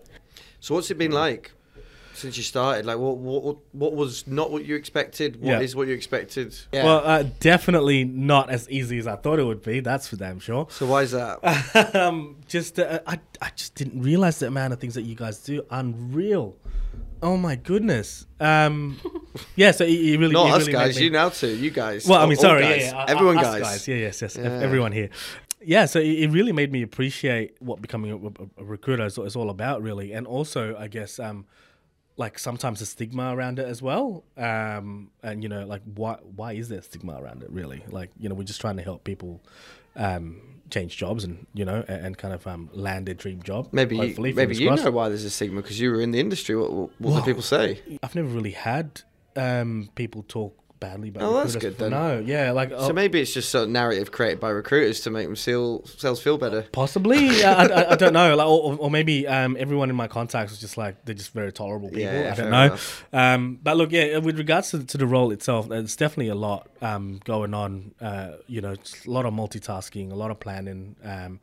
So 0.59 0.73
what's 0.75 0.89
it 0.91 0.97
been 0.97 1.11
like 1.11 1.51
since 2.15 2.37
you 2.37 2.43
started? 2.43 2.85
Like 2.85 2.97
what 2.97 3.17
what 3.17 3.57
what 3.73 3.93
was 3.93 4.25
not 4.25 4.51
what 4.51 4.65
you 4.65 4.75
expected? 4.75 5.41
What 5.41 5.61
is 5.61 5.73
Yeah. 5.73 5.77
what 5.77 5.87
you 5.87 5.93
expected? 5.93 6.55
Well, 6.73 7.01
uh, 7.05 7.23
definitely 7.39 8.03
not 8.03 8.49
as 8.49 8.69
easy 8.69 8.97
as 8.97 9.05
I 9.07 9.15
thought 9.15 9.37
it 9.39 9.43
would 9.43 9.61
be. 9.63 9.79
That's 9.79 10.07
for 10.07 10.15
damn 10.15 10.39
sure. 10.39 10.67
so 10.71 10.85
why 10.87 11.03
is 11.03 11.11
that? 11.11 11.95
um, 11.95 12.37
just 12.47 12.79
uh, 12.79 12.99
I, 13.05 13.19
I 13.41 13.51
just 13.55 13.75
didn't 13.75 14.01
realize 14.01 14.39
the 14.39 14.47
amount 14.47 14.73
of 14.73 14.79
things 14.79 14.95
that 14.95 15.03
you 15.03 15.15
guys 15.15 15.39
do. 15.39 15.65
Unreal. 15.69 16.55
Oh 17.25 17.37
my 17.37 17.55
goodness. 17.55 18.25
Um, 18.39 18.97
yeah. 19.55 19.71
So 19.71 19.83
you, 19.83 19.97
you 19.97 20.19
really 20.19 20.33
Not 20.33 20.47
you 20.47 20.53
us 20.53 20.59
really 20.59 20.73
made 20.73 20.79
guys, 20.79 20.97
me- 20.97 21.03
you 21.05 21.09
now 21.09 21.29
too. 21.29 21.47
You 21.55 21.71
guys. 21.71 22.07
Well, 22.07 22.21
I 22.21 22.25
mean, 22.27 22.37
sorry, 22.37 22.61
guys. 22.61 22.81
yeah, 22.83 22.91
yeah, 22.91 22.97
uh, 23.01 23.05
everyone 23.07 23.37
us 23.39 23.59
guys. 23.59 23.87
Yeah, 23.87 23.95
yes, 23.95 24.21
yes, 24.21 24.37
Yeah. 24.37 24.43
everyone 24.61 24.91
here. 24.91 25.09
Yeah, 25.61 25.85
so 25.87 25.99
it, 25.99 26.05
it 26.23 26.29
really 26.29 26.51
made 26.51 26.71
me 26.71 26.83
appreciate 26.83 27.55
what 27.59 27.81
becoming 27.81 28.11
a, 28.11 28.17
a- 28.27 28.61
a 28.61 28.63
recruiter 28.63 29.05
is, 29.05 29.17
is 29.17 29.35
all 29.35 29.49
about, 29.49 29.81
really, 29.81 30.13
and 30.13 30.27
also, 30.27 30.75
I 30.77 30.87
guess, 30.87 31.17
um, 31.19 31.47
like 32.17 32.37
sometimes 32.37 32.79
the 32.79 32.85
stigma 32.85 33.35
around 33.35 33.57
it 33.57 33.67
as 33.67 33.81
well, 33.81 34.23
um, 34.37 35.09
and 35.23 35.41
you 35.41 35.49
know, 35.49 35.65
like 35.65 35.81
why 35.95 36.17
why 36.35 36.53
is 36.53 36.69
there 36.69 36.81
stigma 36.83 37.19
around 37.19 37.41
it? 37.41 37.49
Really, 37.49 37.83
like 37.89 38.11
you 38.19 38.29
know, 38.29 38.35
we're 38.35 38.43
just 38.43 38.61
trying 38.61 38.77
to 38.77 38.83
help 38.83 39.03
people 39.03 39.41
um, 39.95 40.54
change 40.69 40.97
jobs 40.97 41.23
and 41.23 41.45
you 41.53 41.63
know, 41.65 41.83
and, 41.87 42.05
and 42.07 42.17
kind 42.17 42.33
of 42.33 42.45
um, 42.47 42.69
land 42.73 43.05
their 43.05 43.13
dream 43.15 43.41
job. 43.43 43.69
Maybe 43.71 43.95
you, 43.95 44.01
hopefully, 44.01 44.33
maybe 44.33 44.55
you 44.55 44.67
crossed. 44.67 44.83
know 44.85 44.91
why 44.91 45.09
there's 45.09 45.23
a 45.23 45.29
stigma 45.29 45.61
because 45.61 45.79
you 45.79 45.91
were 45.91 46.01
in 46.01 46.11
the 46.11 46.19
industry. 46.19 46.55
What 46.55 46.71
what, 46.71 46.89
what 46.99 47.11
Well, 47.13 47.19
do 47.21 47.25
people 47.25 47.41
say? 47.41 47.81
I've 48.03 48.15
never 48.15 48.27
really 48.27 48.51
had 48.51 49.01
um, 49.35 49.89
people 49.95 50.23
talk 50.27 50.57
badly 50.85 51.09
about. 51.09 51.23
Oh, 51.23 51.33
that's 51.37 51.55
good. 51.55 51.79
No, 51.79 52.19
yeah, 52.19 52.51
like 52.51 52.69
So 52.69 52.77
oh, 52.89 52.93
maybe 52.93 53.19
it's 53.19 53.33
just 53.33 53.53
a 53.55 53.65
narrative 53.65 54.11
created 54.11 54.39
by 54.39 54.49
recruiters 54.49 55.01
to 55.01 55.09
make 55.09 55.25
themselves 55.25 56.21
feel 56.21 56.37
better. 56.37 56.63
Possibly, 56.71 57.43
I, 57.43 57.65
I, 57.65 57.91
I 57.91 57.95
don't 57.95 58.13
know. 58.13 58.35
Like, 58.35 58.47
or, 58.47 58.75
or 58.77 58.91
maybe 58.91 59.27
um, 59.27 59.57
everyone 59.59 59.89
in 59.89 59.95
my 59.95 60.07
contacts 60.07 60.51
was 60.51 60.59
just 60.59 60.77
like 60.77 61.03
they're 61.05 61.15
just 61.15 61.33
very 61.33 61.51
tolerable 61.51 61.89
people. 61.89 62.13
Yeah, 62.13 62.33
I 62.33 62.35
don't 62.35 62.51
know. 62.51 62.77
Um, 63.13 63.59
but 63.61 63.77
look, 63.77 63.91
yeah, 63.91 64.17
with 64.19 64.37
regards 64.37 64.71
to, 64.71 64.83
to 64.83 64.97
the 64.97 65.07
role 65.07 65.31
itself, 65.31 65.69
there's 65.69 65.95
definitely 65.95 66.29
a 66.29 66.35
lot 66.35 66.69
um, 66.81 67.19
going 67.23 67.53
on. 67.53 67.93
Uh, 67.99 68.33
you 68.47 68.61
know, 68.61 68.71
it's 68.71 69.05
a 69.05 69.11
lot 69.11 69.25
of 69.25 69.33
multitasking, 69.33 70.11
a 70.11 70.15
lot 70.15 70.31
of 70.31 70.39
planning. 70.39 70.95
Um, 71.03 71.39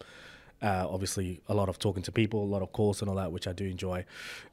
uh, 0.63 0.87
obviously, 0.89 1.41
a 1.49 1.55
lot 1.55 1.69
of 1.69 1.79
talking 1.79 2.03
to 2.05 2.13
people, 2.13 2.45
a 2.45 2.47
lot 2.47 2.63
of 2.63 2.73
calls 2.73 3.03
and 3.03 3.09
all 3.11 3.17
that, 3.17 3.33
which 3.33 3.49
I 3.49 3.53
do 3.53 3.65
enjoy. 3.65 4.05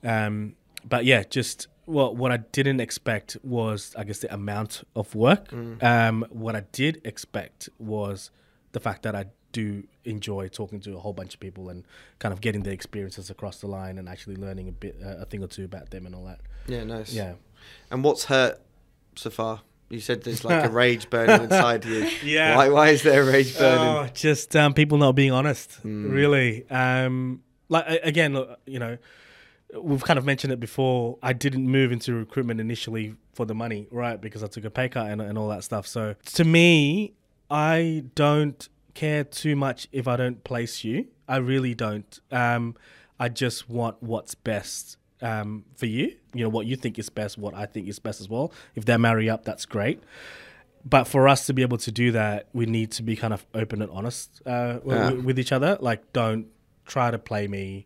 Um, 0.04 0.56
but 0.88 1.06
yeah, 1.06 1.23
just 1.23 1.67
what 1.89 2.15
what 2.15 2.32
I 2.32 2.38
didn't 2.38 2.80
expect 2.80 3.38
was, 3.43 3.93
I 3.97 4.04
guess, 4.04 4.19
the 4.19 4.34
amount 4.34 4.84
of 4.95 5.15
work. 5.15 5.52
Um, 5.82 6.25
what 6.30 6.56
I 6.56 6.63
did 6.71 7.02
expect 7.04 7.69
was 7.80 8.32
the 8.71 8.80
fact 8.80 9.04
that 9.04 9.15
I 9.15 9.25
do 9.52 9.84
enjoy 10.06 10.47
talking 10.47 10.80
to 10.82 10.95
a 10.95 10.99
whole 10.99 11.13
bunch 11.13 11.34
of 11.34 11.39
people 11.39 11.69
and 11.69 11.84
kind 12.19 12.32
of 12.34 12.39
getting 12.41 12.62
their 12.63 12.73
experiences 12.73 13.30
across 13.32 13.62
the 13.62 13.67
line 13.67 13.97
and 13.97 14.08
actually 14.08 14.36
learning 14.36 14.67
a 14.67 14.71
bit, 14.71 14.95
uh, 15.04 15.23
a 15.23 15.25
thing 15.25 15.43
or 15.43 15.47
two 15.47 15.65
about 15.65 15.89
them 15.89 16.06
and 16.06 16.13
all 16.13 16.25
that. 16.25 16.39
Yeah, 16.67 16.84
nice. 16.84 17.12
Yeah. 17.12 17.34
And 17.89 18.04
what's 18.04 18.25
hurt 18.25 18.62
so 19.15 19.32
far? 19.32 19.62
You 19.89 19.99
said 19.99 20.21
there's 20.23 20.45
like 20.45 20.63
a 20.65 20.69
rage 20.84 21.10
burning 21.10 21.41
inside 21.45 21.84
you. 21.84 22.08
Yeah. 22.23 22.56
Why 22.56 22.69
why 22.69 22.89
is 22.89 23.02
there 23.02 23.23
a 23.23 23.25
rage 23.25 23.58
burning? 23.58 23.88
Oh, 23.88 24.08
just 24.13 24.56
um, 24.56 24.75
people 24.75 24.99
not 24.99 25.13
being 25.13 25.32
honest, 25.32 25.73
Hmm. 25.82 26.12
really. 26.12 26.69
Um, 26.69 27.41
like 27.69 27.86
again, 28.04 28.34
look, 28.34 28.60
you 28.67 28.78
know, 28.78 28.97
we've 29.77 30.03
kind 30.03 30.17
of 30.17 30.25
mentioned 30.25 30.53
it 30.53 30.60
before. 30.60 31.17
I 31.21 31.34
didn't 31.34 31.67
move 31.67 31.91
into 31.91 32.13
recruitment 32.13 32.60
initially 32.60 33.15
for 33.34 33.45
the 33.45 33.53
money, 33.55 33.88
right? 33.91 34.19
Because 34.19 34.43
I 34.43 34.47
took 34.47 34.65
a 34.65 34.69
pay 34.69 34.89
cut 34.89 35.08
and, 35.08 35.21
and 35.21 35.38
all 35.38 35.47
that 35.49 35.63
stuff. 35.63 35.86
So 35.88 36.15
to 36.36 36.43
me, 36.43 37.13
I 37.51 38.03
don't 38.15 38.67
care 38.93 39.23
too 39.23 39.55
much 39.55 39.88
if 39.91 40.08
I 40.08 40.15
don't 40.15 40.43
place 40.43 40.84
you. 40.84 41.08
I 41.27 41.38
really 41.38 41.75
don't. 41.75 42.19
Um, 42.32 42.75
I 43.19 43.29
just 43.29 43.69
want 43.69 44.01
what's 44.01 44.34
best 44.36 44.97
um, 45.21 45.65
for 45.75 45.86
you. 45.86 46.15
You 46.34 46.43
know 46.43 46.49
what 46.49 46.65
you 46.65 46.75
think 46.75 46.97
is 46.97 47.10
best, 47.10 47.38
what 47.38 47.53
I 47.53 47.65
think 47.65 47.88
is 47.88 47.99
best 47.99 48.21
as 48.21 48.29
well. 48.29 48.51
If 48.75 48.86
they 48.86 48.97
marry 48.97 49.29
up, 49.29 49.45
that's 49.45 49.65
great 49.65 50.01
but 50.86 51.03
for 51.03 51.27
us 51.27 51.45
to 51.45 51.53
be 51.53 51.62
able 51.62 51.77
to 51.77 51.91
do 51.91 52.13
that, 52.13 52.47
we 52.53 52.65
need 52.65 52.89
to 52.89 53.03
be 53.03 53.13
kind 53.13 53.34
of 53.34 53.45
open 53.53 53.82
and 53.82 53.91
honest 53.91 54.41
uh, 54.45 54.79
Yeah. 54.86 55.10
w- 55.10 55.21
with 55.23 55.38
each 55.38 55.51
other. 55.51 55.77
Like, 55.82 56.13
don't 56.13 56.47
try 56.86 57.12
to 57.12 57.19
play 57.19 57.49
me. 57.49 57.86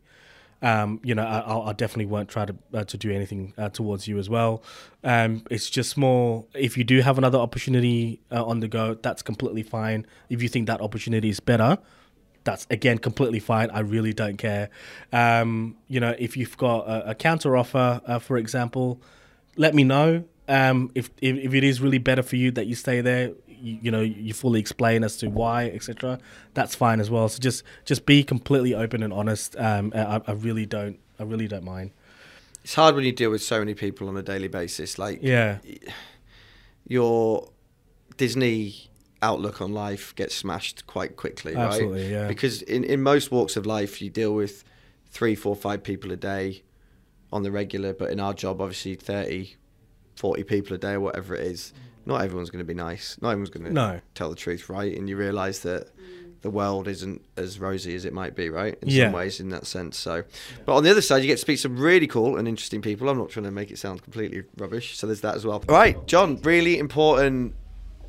Um, 0.64 1.00
you 1.04 1.14
know, 1.14 1.24
I, 1.24 1.40
I'll- 1.40 1.74
definitely 1.74 2.06
won't 2.06 2.30
try 2.30 2.46
to 2.46 2.56
uh, 2.74 2.84
to 2.86 2.98
do 2.98 3.12
anything 3.12 3.54
uh, 3.58 3.70
towards 3.70 4.08
you 4.08 4.18
as 4.18 4.30
well. 4.30 4.64
Um, 5.04 5.44
it's 5.52 5.70
just 5.70 5.98
more 5.98 6.46
if 6.56 6.78
you 6.78 6.84
do 6.86 7.02
have 7.02 7.18
another 7.18 7.38
opportunity 7.38 8.22
uh, 8.32 8.44
on 8.46 8.62
the 8.62 8.68
go, 8.70 8.94
that's 8.96 9.22
completely 9.22 9.64
fine. 9.64 10.06
If 10.30 10.42
you 10.42 10.48
think 10.50 10.68
that 10.68 10.80
opportunity 10.82 11.30
is 11.30 11.40
better, 11.42 11.78
that's 12.46 12.66
again 12.70 12.98
completely 13.00 13.40
fine. 13.40 13.70
I 13.72 13.80
really 13.80 14.14
don't 14.14 14.38
care. 14.38 14.70
Um, 15.12 15.76
you 15.88 16.00
know, 16.00 16.16
if 16.18 16.38
you've 16.38 16.58
got 16.58 16.88
a, 16.88 17.10
a 17.12 17.16
counter 17.16 17.58
offer, 17.58 18.02
uh, 18.06 18.20
for 18.20 18.38
example, 18.38 19.02
let 19.58 19.76
me 19.76 19.84
know. 19.84 20.24
Um, 20.48 20.92
if, 20.96 21.10
if 21.22 21.38
if 21.38 21.54
it 21.54 21.64
is 21.64 21.82
really 21.82 22.00
better 22.00 22.24
for 22.24 22.36
you 22.36 22.52
that 22.52 22.68
you 22.68 22.76
stay 22.76 23.02
there, 23.02 23.32
you, 23.64 23.80
you 23.84 23.92
know, 23.92 24.02
you 24.02 24.34
fully 24.34 24.60
explain 24.60 25.04
as 25.04 25.18
to 25.18 25.30
why, 25.30 25.66
etc. 25.70 26.20
That's 26.54 26.76
fine 26.76 27.00
as 27.00 27.10
well. 27.10 27.30
So 27.30 27.40
just 27.40 27.64
just 27.86 28.06
be 28.06 28.24
completely 28.24 28.76
open 28.76 29.02
and 29.02 29.14
honest. 29.14 29.56
Um, 29.58 29.94
I, 29.96 30.22
I 30.28 30.32
really 30.34 30.66
don't 30.66 31.00
I 31.20 31.24
really 31.24 31.48
don't 31.48 31.64
mind. 31.64 31.92
It's 32.64 32.76
hard 32.76 32.96
when 32.96 33.04
you 33.06 33.12
deal 33.12 33.32
with 33.32 33.44
so 33.44 33.60
many 33.60 33.74
people 33.74 34.08
on 34.08 34.18
a 34.18 34.22
daily 34.22 34.48
basis. 34.48 35.00
Like 35.00 35.20
Yeah, 35.22 35.60
your 36.88 37.50
Disney 38.18 38.90
outlook 39.22 39.62
on 39.62 39.74
life 39.74 40.14
gets 40.16 40.36
smashed 40.36 40.86
quite 40.86 41.16
quickly, 41.16 41.56
right? 41.56 41.68
Absolutely, 41.68 42.12
yeah. 42.12 42.28
Because 42.28 42.62
in, 42.62 42.84
in 42.84 43.02
most 43.02 43.32
walks 43.32 43.56
of 43.56 43.66
life, 43.66 44.02
you 44.02 44.10
deal 44.10 44.36
with 44.36 44.64
three, 45.08 45.36
four, 45.36 45.56
five 45.56 45.84
people 45.84 46.12
a 46.12 46.18
day 46.18 46.64
on 47.32 47.44
the 47.44 47.52
regular, 47.52 47.94
but 47.94 48.12
in 48.12 48.20
our 48.20 48.34
job, 48.34 48.62
obviously 48.62 48.96
30, 48.96 49.56
40 50.16 50.44
people 50.44 50.76
a 50.76 50.78
day 50.78 50.94
or 50.94 51.00
whatever 51.00 51.34
it 51.36 51.48
is. 51.48 51.74
Not 52.06 52.22
everyone's 52.22 52.50
going 52.50 52.60
to 52.60 52.66
be 52.66 52.74
nice. 52.74 53.18
Not 53.22 53.30
everyone's 53.30 53.50
going 53.50 53.66
to 53.66 53.72
No. 53.72 54.02
tell 54.16 54.30
the 54.30 54.36
truth, 54.36 54.70
right? 54.70 54.96
And 54.96 55.08
you 55.08 55.16
realise 55.16 55.60
that 55.60 55.96
mm. 55.98 56.34
the 56.42 56.50
world 56.50 56.88
isn't 56.88 57.24
as 57.38 57.60
rosy 57.60 57.96
as 57.96 58.04
it 58.06 58.14
might 58.14 58.36
be, 58.36 58.50
right? 58.50 58.78
In 58.82 58.90
Yeah. 58.90 59.06
some 59.06 59.14
ways, 59.14 59.40
in 59.40 59.50
that 59.50 59.66
sense. 59.66 59.98
So, 59.98 60.24
but 60.66 60.76
on 60.76 60.84
the 60.84 60.92
other 60.92 61.02
side, 61.02 61.22
you 61.22 61.28
get 61.28 61.36
to 61.36 61.42
speak 61.42 61.58
to 61.58 61.62
some 61.62 61.78
really 61.78 62.08
cool 62.08 62.38
and 62.38 62.48
interesting 62.48 62.82
people. 62.82 63.08
I'm 63.10 63.18
not 63.18 63.30
trying 63.30 63.46
to 63.46 63.52
make 63.52 63.72
it 63.72 63.78
sound 63.78 64.04
completely 64.04 64.44
rubbish. 64.58 64.98
So 64.98 65.08
there's 65.08 65.22
that 65.22 65.36
as 65.36 65.46
well. 65.46 65.64
All 65.70 65.76
right, 65.76 66.06
John, 66.08 66.40
really 66.44 66.78
important 66.78 67.56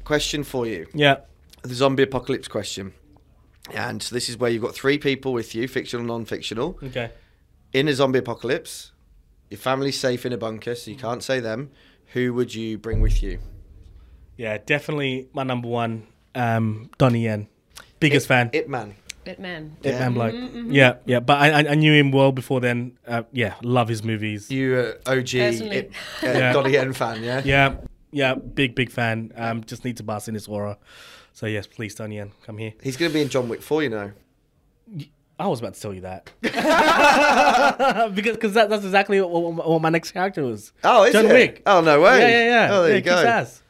question 0.04 0.44
for 0.44 0.66
you 0.66 0.86
yeah, 0.92 1.16
the 1.62 1.74
zombie 1.74 2.02
apocalypse 2.02 2.48
question. 2.48 2.92
And 3.72 4.02
so 4.02 4.14
this 4.14 4.28
is 4.28 4.36
where 4.36 4.50
you've 4.50 4.62
got 4.62 4.74
three 4.74 4.98
people 4.98 5.32
with 5.32 5.54
you, 5.54 5.66
fictional, 5.66 6.04
non-fictional, 6.04 6.78
okay, 6.82 7.10
in 7.72 7.88
a 7.88 7.94
zombie 7.94 8.18
apocalypse. 8.18 8.92
Your 9.50 9.58
family's 9.58 9.98
safe 9.98 10.26
in 10.26 10.32
a 10.32 10.36
bunker, 10.36 10.74
so 10.74 10.90
you 10.90 10.96
mm. 10.96 11.00
can't 11.00 11.22
say 11.22 11.40
them. 11.40 11.70
Who 12.12 12.34
would 12.34 12.54
you 12.54 12.76
bring 12.76 13.00
with 13.00 13.22
you? 13.22 13.38
Yeah, 14.36 14.58
definitely 14.58 15.28
my 15.32 15.42
number 15.44 15.68
one, 15.68 16.06
um, 16.34 16.90
Donnie 16.98 17.24
Yen, 17.24 17.48
biggest 18.00 18.26
fan. 18.26 18.50
Ip 18.52 18.68
Man. 18.68 18.94
Ip 19.26 19.38
Man. 19.38 19.76
It 19.82 19.92
Yeah. 19.92 19.98
man 20.08 20.12
bloke. 20.14 20.34
Yeah, 20.72 20.96
yeah, 21.06 21.20
but 21.20 21.38
I, 21.40 21.50
I- 21.62 21.70
I 21.70 21.74
knew 21.76 21.92
him 21.94 22.10
well 22.12 22.32
before 22.32 22.60
then. 22.60 22.98
Uh, 23.06 23.22
yeah, 23.32 23.54
love 23.62 23.88
his 23.88 24.02
movies. 24.04 24.50
You 24.50 24.76
uh, 25.06 25.10
OG 25.10 25.30
Personally. 25.32 25.76
it, 25.76 25.92
uh, 26.22 26.26
Yeah. 26.26 26.52
Donnie 26.52 26.72
Yen 26.72 26.92
fan, 26.92 27.22
yeah. 27.22 27.40
Yeah, 27.44 27.76
yeah, 28.10 28.34
big 28.34 28.74
big 28.74 28.90
fan. 28.90 29.32
Um, 29.36 29.64
just 29.64 29.84
need 29.84 29.96
to 29.98 30.02
bask 30.02 30.28
in 30.28 30.34
his 30.34 30.46
aura. 30.48 30.76
So 31.32 31.46
yes, 31.46 31.66
please, 31.66 31.94
Donnie 31.94 32.16
Yen, 32.16 32.32
come 32.44 32.58
here. 32.58 32.74
He's 32.82 32.96
going 32.96 33.10
to 33.10 33.14
be 33.14 33.22
in 33.22 33.28
John 33.28 33.48
Wick 33.48 33.62
4, 33.62 33.82
you 33.84 33.88
know. 33.90 34.12
I 35.38 35.48
was 35.48 35.58
about 35.58 35.74
to 35.74 35.80
tell 35.80 35.92
you 35.92 36.02
that 36.02 36.30
because 38.14 38.36
cause 38.36 38.52
that, 38.54 38.68
that's 38.70 38.84
exactly 38.84 39.20
what, 39.20 39.30
what, 39.30 39.68
what 39.68 39.82
my 39.82 39.88
next 39.90 40.12
character 40.12 40.44
was. 40.44 40.72
Oh, 40.84 41.02
is 41.04 41.12
John 41.12 41.26
it? 41.26 41.32
Wick. 41.32 41.62
Oh, 41.66 41.80
no 41.80 42.00
way. 42.00 42.20
Yeah, 42.20 42.28
yeah, 42.28 42.44
yeah. 42.68 42.68
Oh, 42.72 42.82
there 42.82 42.90
Yeah, 42.90 42.96
you 42.98 43.02
kicks 43.02 43.14
go. 43.22 43.22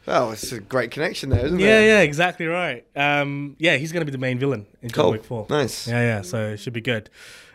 Oh, 0.06 0.32
it's 0.32 0.52
a 0.52 0.60
great 0.60 0.90
connection 0.90 1.30
there, 1.30 1.46
isn't 1.46 1.58
Yeah, 1.58 1.78
it? 1.78 1.82
Yeah, 1.82 1.86
yeah, 1.86 2.00
exactly 2.00 2.46
right. 2.46 2.84
Um, 2.94 3.56
yeah, 3.58 3.76
he's 3.76 3.90
gonna 3.92 4.04
be 4.04 4.12
the 4.12 4.18
main 4.18 4.38
villain 4.38 4.66
in 4.82 4.90
John 4.90 5.02
Cool. 5.04 5.10
Wick 5.12 5.24
Four. 5.24 5.46
Nice. 5.48 5.88
Yeah, 5.88 6.00
yeah. 6.00 6.22
So 6.22 6.50
it 6.50 6.58
should 6.58 6.72
be 6.74 6.80
good. 6.80 7.08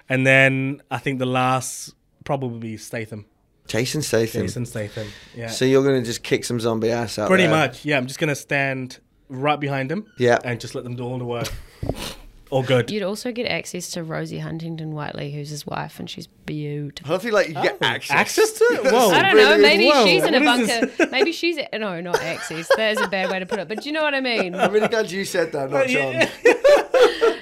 And 0.08 0.26
then 0.26 0.82
I 0.90 0.98
think 0.98 1.20
the 1.20 1.26
last 1.28 1.94
probably 2.24 2.78
Statham, 2.78 3.26
Jason 3.68 4.02
Statham. 4.02 4.42
Jason 4.42 4.66
Statham. 4.66 5.08
Yeah, 5.36 5.48
So 5.50 5.66
you're 5.66 5.84
going 5.84 6.02
to 6.02 6.06
just 6.06 6.24
kick 6.24 6.44
some 6.44 6.60
zombie 6.60 6.90
ass 6.92 7.20
out 7.20 7.28
pretty 7.28 7.44
there. 7.44 7.52
Pretty 7.56 7.68
much. 7.68 7.86
Yeah, 7.86 7.98
I'm 7.98 8.08
just 8.08 8.20
gonna 8.20 8.36
stand 8.36 9.00
right 9.30 9.60
behind 9.60 9.92
him. 9.92 10.08
Yeah. 10.18 10.40
and 10.44 10.60
just 10.60 10.74
let 10.74 10.84
them 10.84 10.96
do 10.96 11.04
all 11.04 11.20
the 11.20 11.26
work. 11.26 11.48
all 12.50 12.64
good. 12.64 12.90
You'd 12.92 13.04
also 13.04 13.32
get 13.32 13.46
access 13.48 13.92
to 13.92 14.04
Rosie 14.04 14.40
Huntington 14.40 14.94
Whiteley, 14.94 15.32
who's 15.32 15.50
his 15.50 15.66
wife, 15.68 16.00
and 16.00 16.10
she's 16.10 16.28
beautiful. 16.28 17.14
I 17.16 17.18
feel 17.20 17.34
like 17.34 17.48
you 17.48 17.54
get 17.54 17.78
Oh, 17.82 17.86
access. 17.86 18.16
access 18.16 18.52
to 18.54 18.64
it. 18.66 18.84
Whoa. 18.92 19.10
I 19.12 19.22
don't 19.22 19.38
know. 19.38 19.58
Maybe 19.58 19.86
well. 19.86 20.06
she's 20.06 20.24
in 20.24 20.34
a 20.36 20.40
What 20.44 20.60
is 20.62 20.68
bunker. 20.68 21.08
Maybe 21.12 21.32
she's 21.32 21.58
a, 21.58 21.78
no, 21.78 22.02
not 22.02 22.22
access. 22.22 22.68
That 22.76 22.92
is 22.98 23.02
a 23.02 23.08
bad 23.08 23.30
way 23.30 23.40
to 23.40 23.46
put 23.46 23.60
it. 23.60 23.68
But 23.68 23.82
do 23.82 23.90
you 23.90 23.94
know 23.94 24.02
what 24.04 24.14
I 24.16 24.22
mean? 24.22 24.56
I'm 24.56 24.72
really 24.74 24.88
glad 24.88 25.12
you 25.12 25.26
said 25.26 25.52
that, 25.52 25.70
not 25.70 25.88
John. 25.88 26.28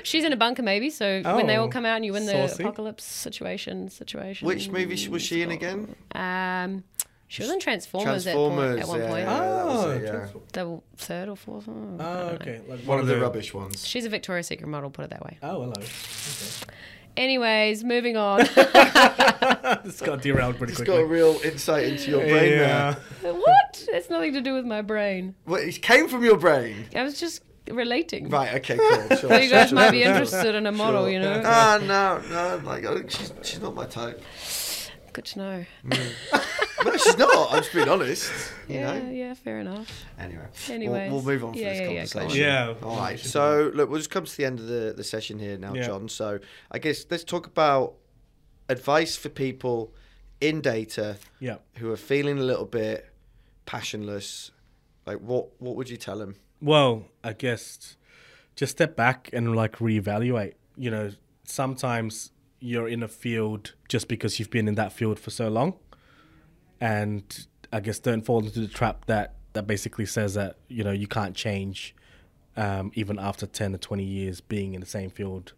She's 0.04 0.24
in 0.24 0.32
a 0.32 0.38
bunker, 0.38 0.63
maybe. 0.63 0.89
So 0.89 1.22
when 1.24 1.48
they 1.48 1.56
all 1.56 1.65
Oh, 1.65 1.70
come 1.70 1.86
out 1.86 1.98
and 1.98 2.06
you 2.06 2.13
win 2.13 2.26
the 2.26 2.32
saucy. 2.48 2.63
apocalypse 2.63 3.04
situation, 3.04 3.89
situation. 3.89 4.46
Which 4.48 4.70
movie 4.70 5.08
was 5.10 5.22
she 5.22 5.41
in 5.41 5.52
again? 5.52 5.96
Um, 6.15 6.84
she 7.28 7.44
was 7.44 7.52
in 7.52 7.60
Transformers, 7.60 8.24
Transformers. 8.24 8.80
at, 8.80 8.86
point, 8.86 9.00
at 9.00 9.00
one 9.00 9.00
yeah, 9.00 9.08
point. 9.08 9.26
that 9.26 9.66
was 9.66 9.86
Oh, 9.86 9.90
it, 9.92 10.04
yeah. 10.04 10.28
The 10.54 10.82
third 10.96 11.30
or 11.30 11.36
fourth. 11.36 11.68
one? 11.68 11.98
Oh, 12.00 12.30
okay. 12.30 12.62
Like 12.68 12.80
One 12.82 13.00
of 13.00 13.08
the 13.08 13.16
the 13.16 13.22
rubbish 13.22 13.54
ones. 13.54 13.86
She's 13.86 14.06
a 14.06 14.10
Victoria's 14.10 14.48
Secret 14.48 14.68
model. 14.68 14.90
Put 14.90 15.06
it 15.06 15.12
that 15.12 15.24
way. 15.24 15.38
Oh, 15.44 15.62
hello. 15.63 15.74
Anyways, 17.18 17.84
moving 17.84 18.16
on. 18.16 18.40
this 19.84 20.02
got 20.02 20.22
derailed 20.22 20.58
pretty 20.58 20.72
It's 20.74 20.78
quickly. 20.78 20.82
It's 20.82 20.88
got 20.88 20.98
a 21.00 21.06
real 21.06 21.40
insight 21.44 21.86
into 21.86 22.12
your 22.12 22.22
brain 22.22 22.52
yeah. 22.52 22.96
there. 23.22 23.34
what? 23.34 23.86
It's 23.90 24.10
nothing 24.10 24.34
to 24.34 24.42
do 24.42 24.54
with 24.54 24.66
my 24.66 24.82
brain. 24.84 25.34
Well, 25.46 25.60
it 25.62 25.82
came 25.82 26.08
from 26.08 26.24
your 26.24 26.38
brain. 26.38 26.86
I 26.96 27.02
was 27.04 27.20
just 27.20 27.42
relating. 27.70 28.30
Right, 28.30 28.54
okay, 28.56 28.78
cool. 28.78 29.08
Sure, 29.18 29.30
So 29.30 29.38
you 29.38 29.50
guys 29.50 29.70
sure, 29.70 29.76
might 29.76 29.92
be 29.92 30.04
sure, 30.04 30.12
interested 30.12 30.56
in 30.56 30.68
a 30.68 30.72
model, 30.72 31.04
sure. 31.06 31.10
you 31.10 31.20
know. 31.20 31.42
Ah, 31.44 31.80
no, 31.82 32.22
no, 32.30 32.62
like, 32.63 33.10
she's, 33.10 33.34
she's 33.42 33.60
not 33.60 33.74
my 33.74 33.86
type. 33.86 34.22
Good 35.13 35.26
to 35.26 35.40
know. 35.40 35.66
No, 36.88 36.97
she's 36.97 37.17
not. 37.17 37.52
I'm 37.54 37.60
just 37.62 37.73
being 37.73 37.89
honest. 37.89 38.32
You 38.67 38.76
Yeah, 38.80 39.00
know? 39.00 39.10
yeah, 39.12 39.34
fair 39.34 39.60
enough. 39.60 40.06
Anyway, 40.19 40.45
Anyways. 40.69 41.12
we'll, 41.12 41.21
we'll 41.21 41.34
move 41.34 41.43
on 41.43 41.54
from 41.54 41.62
this 41.62 41.78
yeah, 41.80 41.89
yeah, 41.89 42.06
conversation. 42.06 42.41
Yeah. 42.43 42.73
All 42.84 42.97
right. 42.97 43.19
So 43.19 43.71
look, 43.73 43.89
we'll 43.89 44.00
just 44.00 44.10
come 44.10 44.26
to 44.26 44.38
the 44.38 44.45
end 44.45 44.60
of 44.60 44.67
the, 44.67 44.93
the 44.95 45.04
session 45.04 45.39
here 45.39 45.58
now, 45.58 45.73
Yeah. 45.73 45.86
John. 45.88 46.10
So 46.10 46.39
I 46.71 46.80
guess 46.80 47.06
let's 47.10 47.23
talk 47.23 47.47
about 47.47 47.93
advice 48.69 49.15
for 49.15 49.30
people 49.30 49.93
in 50.41 50.62
data 50.62 51.17
Yeah. 51.39 51.58
who 51.78 51.91
are 51.91 51.97
feeling 51.97 52.38
a 52.39 52.43
little 52.43 52.65
bit 52.65 53.10
passionless. 53.65 54.52
Like, 55.06 55.19
what 55.19 55.50
what 55.62 55.76
would 55.76 55.89
you 55.89 55.97
tell 55.97 56.17
them? 56.17 56.36
Well, 56.62 57.04
I 57.23 57.34
guess 57.34 57.95
just 58.56 58.71
step 58.73 58.95
back 58.95 59.30
and 59.34 59.56
like 59.56 59.78
reevaluate. 59.78 60.54
You 60.76 60.91
know, 60.91 61.12
sometimes 61.43 62.32
you're 62.60 62.88
in 62.88 63.04
a 63.04 63.08
field 63.08 63.73
just 63.88 64.08
because 64.08 64.39
you've 64.39 64.50
been 64.50 64.67
in 64.67 64.76
that 64.76 64.91
field 64.91 65.19
for 65.19 65.30
so 65.30 65.47
long, 65.47 65.76
and 66.80 67.48
I 67.72 67.80
guess 67.80 68.00
don't 68.00 68.22
fall 68.22 68.44
into 68.44 68.60
the 68.60 68.68
trap 68.68 69.06
that 69.06 69.36
that 69.54 69.68
basically 69.68 70.06
says 70.06 70.36
that 70.36 70.58
you 70.68 70.84
know 70.84 70.92
you 70.92 71.08
can't 71.08 71.36
change, 71.36 71.96
um, 72.56 72.92
even 72.96 73.20
after 73.20 73.46
ten 73.46 73.74
or 73.74 73.78
twenty 73.78 74.04
years 74.04 74.42
being 74.42 74.74
in 74.74 74.82
the 74.82 74.88
same 74.88 75.10
field. 75.10 75.54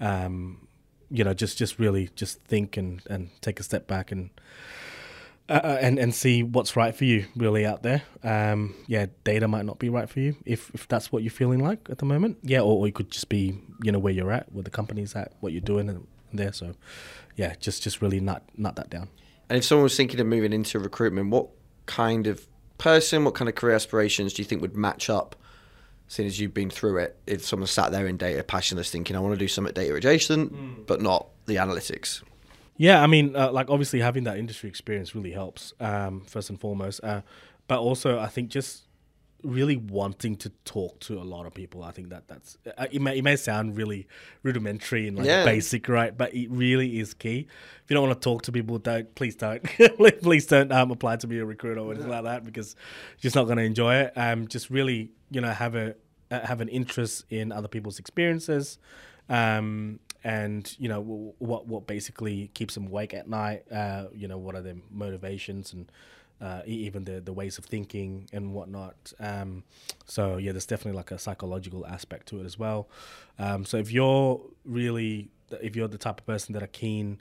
Um, 0.00 0.68
you 1.10 1.24
know, 1.24 1.34
just 1.34 1.58
just 1.58 1.78
really 1.78 2.10
just 2.14 2.40
think 2.42 2.76
and 2.76 3.02
and 3.08 3.30
take 3.40 3.60
a 3.60 3.62
step 3.62 3.86
back 3.86 4.12
and 4.12 4.30
uh, 5.48 5.60
uh, 5.64 5.78
and 5.80 5.98
and 5.98 6.14
see 6.14 6.42
what's 6.42 6.76
right 6.76 6.94
for 6.94 7.04
you 7.04 7.26
really 7.36 7.66
out 7.66 7.82
there. 7.82 8.02
Um, 8.22 8.74
yeah, 8.86 9.06
data 9.24 9.48
might 9.48 9.66
not 9.66 9.78
be 9.78 9.88
right 9.88 10.08
for 10.08 10.20
you 10.20 10.36
if 10.46 10.70
if 10.72 10.88
that's 10.88 11.12
what 11.12 11.22
you're 11.22 11.30
feeling 11.30 11.58
like 11.58 11.88
at 11.90 11.98
the 11.98 12.06
moment. 12.06 12.38
Yeah, 12.42 12.60
or, 12.60 12.78
or 12.78 12.86
it 12.86 12.94
could 12.94 13.10
just 13.10 13.28
be 13.28 13.58
you 13.82 13.92
know 13.92 13.98
where 13.98 14.12
you're 14.12 14.32
at, 14.32 14.50
where 14.52 14.62
the 14.62 14.70
company's 14.70 15.14
at, 15.14 15.32
what 15.40 15.52
you're 15.52 15.60
doing 15.60 15.88
and 15.88 16.06
there. 16.32 16.52
So, 16.52 16.74
yeah, 17.36 17.54
just 17.60 17.82
just 17.82 18.00
really 18.00 18.20
nut 18.20 18.42
nut 18.56 18.76
that 18.76 18.88
down. 18.88 19.08
And 19.52 19.58
if 19.58 19.66
someone 19.66 19.82
was 19.82 19.94
thinking 19.94 20.18
of 20.18 20.26
moving 20.26 20.54
into 20.54 20.78
recruitment, 20.78 21.28
what 21.28 21.48
kind 21.84 22.26
of 22.26 22.48
person, 22.78 23.22
what 23.22 23.34
kind 23.34 23.50
of 23.50 23.54
career 23.54 23.74
aspirations 23.74 24.32
do 24.32 24.40
you 24.40 24.46
think 24.46 24.62
would 24.62 24.74
match 24.74 25.10
up? 25.10 25.36
Seeing 26.08 26.26
as 26.26 26.40
you've 26.40 26.54
been 26.54 26.70
through 26.70 26.96
it, 26.96 27.18
if 27.26 27.44
someone 27.44 27.66
sat 27.66 27.92
there 27.92 28.06
in 28.06 28.16
data 28.16 28.42
passionless, 28.44 28.90
thinking 28.90 29.14
I 29.14 29.20
want 29.20 29.34
to 29.34 29.38
do 29.38 29.48
something 29.48 29.74
data 29.74 29.94
adjacent, 29.94 30.86
but 30.86 31.02
not 31.02 31.28
the 31.44 31.56
analytics. 31.56 32.22
Yeah, 32.78 33.02
I 33.02 33.06
mean, 33.06 33.36
uh, 33.36 33.52
like 33.52 33.68
obviously 33.68 34.00
having 34.00 34.24
that 34.24 34.38
industry 34.38 34.70
experience 34.70 35.14
really 35.14 35.32
helps, 35.32 35.74
um, 35.80 36.22
first 36.24 36.48
and 36.48 36.58
foremost. 36.58 37.04
Uh, 37.04 37.20
but 37.68 37.78
also, 37.78 38.18
I 38.18 38.28
think 38.28 38.48
just 38.48 38.84
really 39.42 39.76
wanting 39.76 40.36
to 40.36 40.50
talk 40.64 41.00
to 41.00 41.18
a 41.18 41.24
lot 41.24 41.46
of 41.46 41.54
people. 41.54 41.82
I 41.82 41.90
think 41.90 42.10
that 42.10 42.28
that's 42.28 42.58
uh, 42.66 42.86
it. 42.90 43.00
May, 43.02 43.18
it 43.18 43.24
may 43.24 43.36
sound 43.36 43.76
really 43.76 44.06
rudimentary 44.42 45.08
and 45.08 45.16
like 45.18 45.26
Yeah. 45.26 45.44
basic, 45.44 45.88
right? 45.88 46.16
But 46.16 46.34
it 46.34 46.48
really 46.50 47.00
is 47.00 47.14
key. 47.14 47.46
If 47.84 47.90
you 47.90 47.94
don't 47.94 48.06
want 48.08 48.20
to 48.20 48.24
talk 48.24 48.42
to 48.42 48.52
people, 48.52 48.78
don't 48.78 49.14
please 49.14 49.34
don't 49.36 49.62
please 50.22 50.46
don't 50.46 50.70
um, 50.72 50.90
apply 50.90 51.16
to 51.16 51.26
be 51.26 51.38
a 51.38 51.44
recruiter 51.44 51.80
or 51.80 51.92
anything 51.92 52.10
like 52.10 52.24
that 52.24 52.44
because 52.44 52.76
you're 53.18 53.22
just 53.22 53.36
not 53.36 53.44
going 53.44 53.58
to 53.58 53.64
enjoy 53.64 53.94
it. 53.96 54.12
Um, 54.16 54.46
just 54.48 54.70
really, 54.70 55.10
you 55.30 55.40
know, 55.40 55.50
have 55.50 55.74
a 55.74 55.94
uh, 56.30 56.46
have 56.46 56.60
an 56.60 56.68
interest 56.68 57.24
in 57.30 57.52
other 57.52 57.68
people's 57.68 57.98
experiences. 57.98 58.78
Um, 59.28 60.00
and 60.24 60.72
you 60.78 60.88
know 60.88 61.34
what 61.38 61.66
what 61.66 61.86
basically 61.88 62.48
keeps 62.54 62.74
them 62.74 62.86
awake 62.86 63.12
at 63.12 63.28
night. 63.28 63.64
Uh, 63.72 64.04
you 64.14 64.28
know 64.28 64.38
what 64.38 64.54
are 64.54 64.60
their 64.62 64.76
motivations 64.90 65.72
and 65.72 65.90
uh, 66.42 66.62
e- 66.66 66.86
even 66.86 67.04
the 67.04 67.20
the 67.20 67.32
ways 67.32 67.56
of 67.58 67.64
thinking 67.64 68.28
and 68.32 68.52
whatnot. 68.52 69.12
Um, 69.20 69.62
so 70.04 70.36
yeah, 70.36 70.52
there's 70.52 70.66
definitely 70.66 70.96
like 70.96 71.10
a 71.12 71.18
psychological 71.18 71.86
aspect 71.86 72.26
to 72.28 72.40
it 72.40 72.44
as 72.44 72.58
well. 72.58 72.88
Um, 73.38 73.64
so 73.64 73.76
if 73.76 73.92
you're 73.92 74.40
really 74.64 75.30
if 75.62 75.76
you're 75.76 75.88
the 75.88 75.98
type 75.98 76.18
of 76.20 76.26
person 76.26 76.52
that 76.54 76.62
are 76.62 76.66
keen 76.68 77.20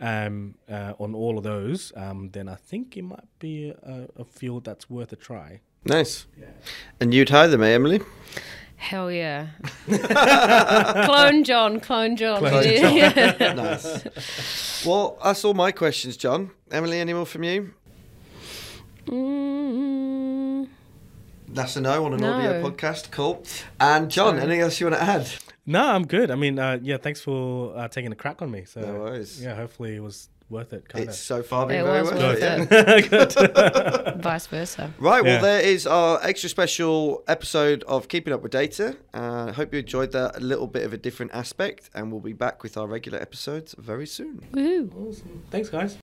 um, 0.00 0.54
uh, 0.70 0.92
on 0.98 1.14
all 1.14 1.38
of 1.38 1.44
those, 1.44 1.92
um, 1.96 2.30
then 2.30 2.48
I 2.48 2.54
think 2.56 2.96
it 2.96 3.02
might 3.02 3.26
be 3.38 3.70
a, 3.70 4.08
a 4.16 4.24
field 4.24 4.64
that's 4.64 4.88
worth 4.90 5.12
a 5.12 5.16
try. 5.16 5.60
Nice. 5.84 6.26
Yeah. 6.38 6.46
And 7.00 7.14
you'd 7.14 7.30
hire 7.30 7.48
them, 7.48 7.62
eh, 7.62 7.70
Emily? 7.70 8.00
Hell 8.76 9.10
yeah. 9.10 9.48
clone 11.06 11.42
John, 11.42 11.80
clone 11.80 12.16
John. 12.16 12.38
Clone 12.38 12.62
John. 13.38 13.56
nice. 13.56 14.84
Well, 14.86 15.18
that's 15.22 15.44
all 15.44 15.54
my 15.54 15.72
questions, 15.72 16.16
John. 16.16 16.50
Emily, 16.70 17.00
any 17.00 17.12
more 17.12 17.26
from 17.26 17.42
you? 17.42 17.74
Mm, 19.08 20.68
That's 21.48 21.76
a 21.76 21.80
no 21.80 22.04
on 22.04 22.12
an 22.14 22.20
No. 22.20 22.32
audio 22.34 22.62
podcast. 22.62 23.10
Cool. 23.10 23.42
And 23.80 24.10
John, 24.10 24.32
Sorry. 24.34 24.42
anything 24.42 24.60
else 24.60 24.80
you 24.80 24.86
want 24.86 24.96
to 25.00 25.02
add? 25.02 25.28
No, 25.66 25.82
I'm 25.86 26.06
good. 26.06 26.30
I 26.30 26.34
mean, 26.34 26.58
uh, 26.58 26.78
yeah, 26.82 26.96
thanks 26.98 27.20
for 27.20 27.76
uh, 27.76 27.88
taking 27.88 28.12
a 28.12 28.14
crack 28.16 28.42
on 28.42 28.50
me. 28.50 28.64
So 28.64 28.80
No 28.80 28.94
worries. 29.00 29.42
yeah, 29.42 29.54
hopefully 29.54 29.96
it 29.96 30.00
was 30.02 30.28
worth 30.50 30.72
it. 30.72 30.88
Kind 30.88 31.08
It's 31.08 31.18
so 31.18 31.42
far 31.42 31.66
been 31.66 31.80
It 31.80 31.84
very 31.84 32.02
was 32.02 32.10
worth 32.12 32.20
worth 32.22 32.42
it. 32.42 32.68
yeah. 32.70 32.94
it. 32.96 33.10
Good. 34.14 34.22
Vice 34.22 34.46
versa. 34.46 34.92
Right, 34.98 35.22
well, 35.22 35.34
Yeah. 35.34 35.40
there 35.42 35.60
is 35.60 35.86
our 35.86 36.20
extra 36.22 36.48
special 36.48 37.22
episode 37.28 37.82
of 37.84 38.08
Keeping 38.08 38.32
Up 38.32 38.42
with 38.42 38.52
Data. 38.52 38.96
Uh, 39.14 39.46
I 39.48 39.52
hope 39.52 39.72
you 39.74 39.80
enjoyed 39.80 40.12
that 40.12 40.36
a 40.36 40.40
little 40.40 40.66
bit 40.66 40.84
of 40.84 40.92
a 40.92 40.96
different 40.98 41.32
aspect, 41.34 41.90
and 41.94 42.10
we'll 42.10 42.20
be 42.22 42.32
back 42.34 42.62
with 42.62 42.76
our 42.78 42.86
regular 42.86 43.18
episodes 43.20 43.74
very 43.78 44.06
soon. 44.06 44.40
Woohoo. 44.52 44.90
Awesome. 45.08 45.42
Thanks, 45.50 45.68
guys. 45.70 45.96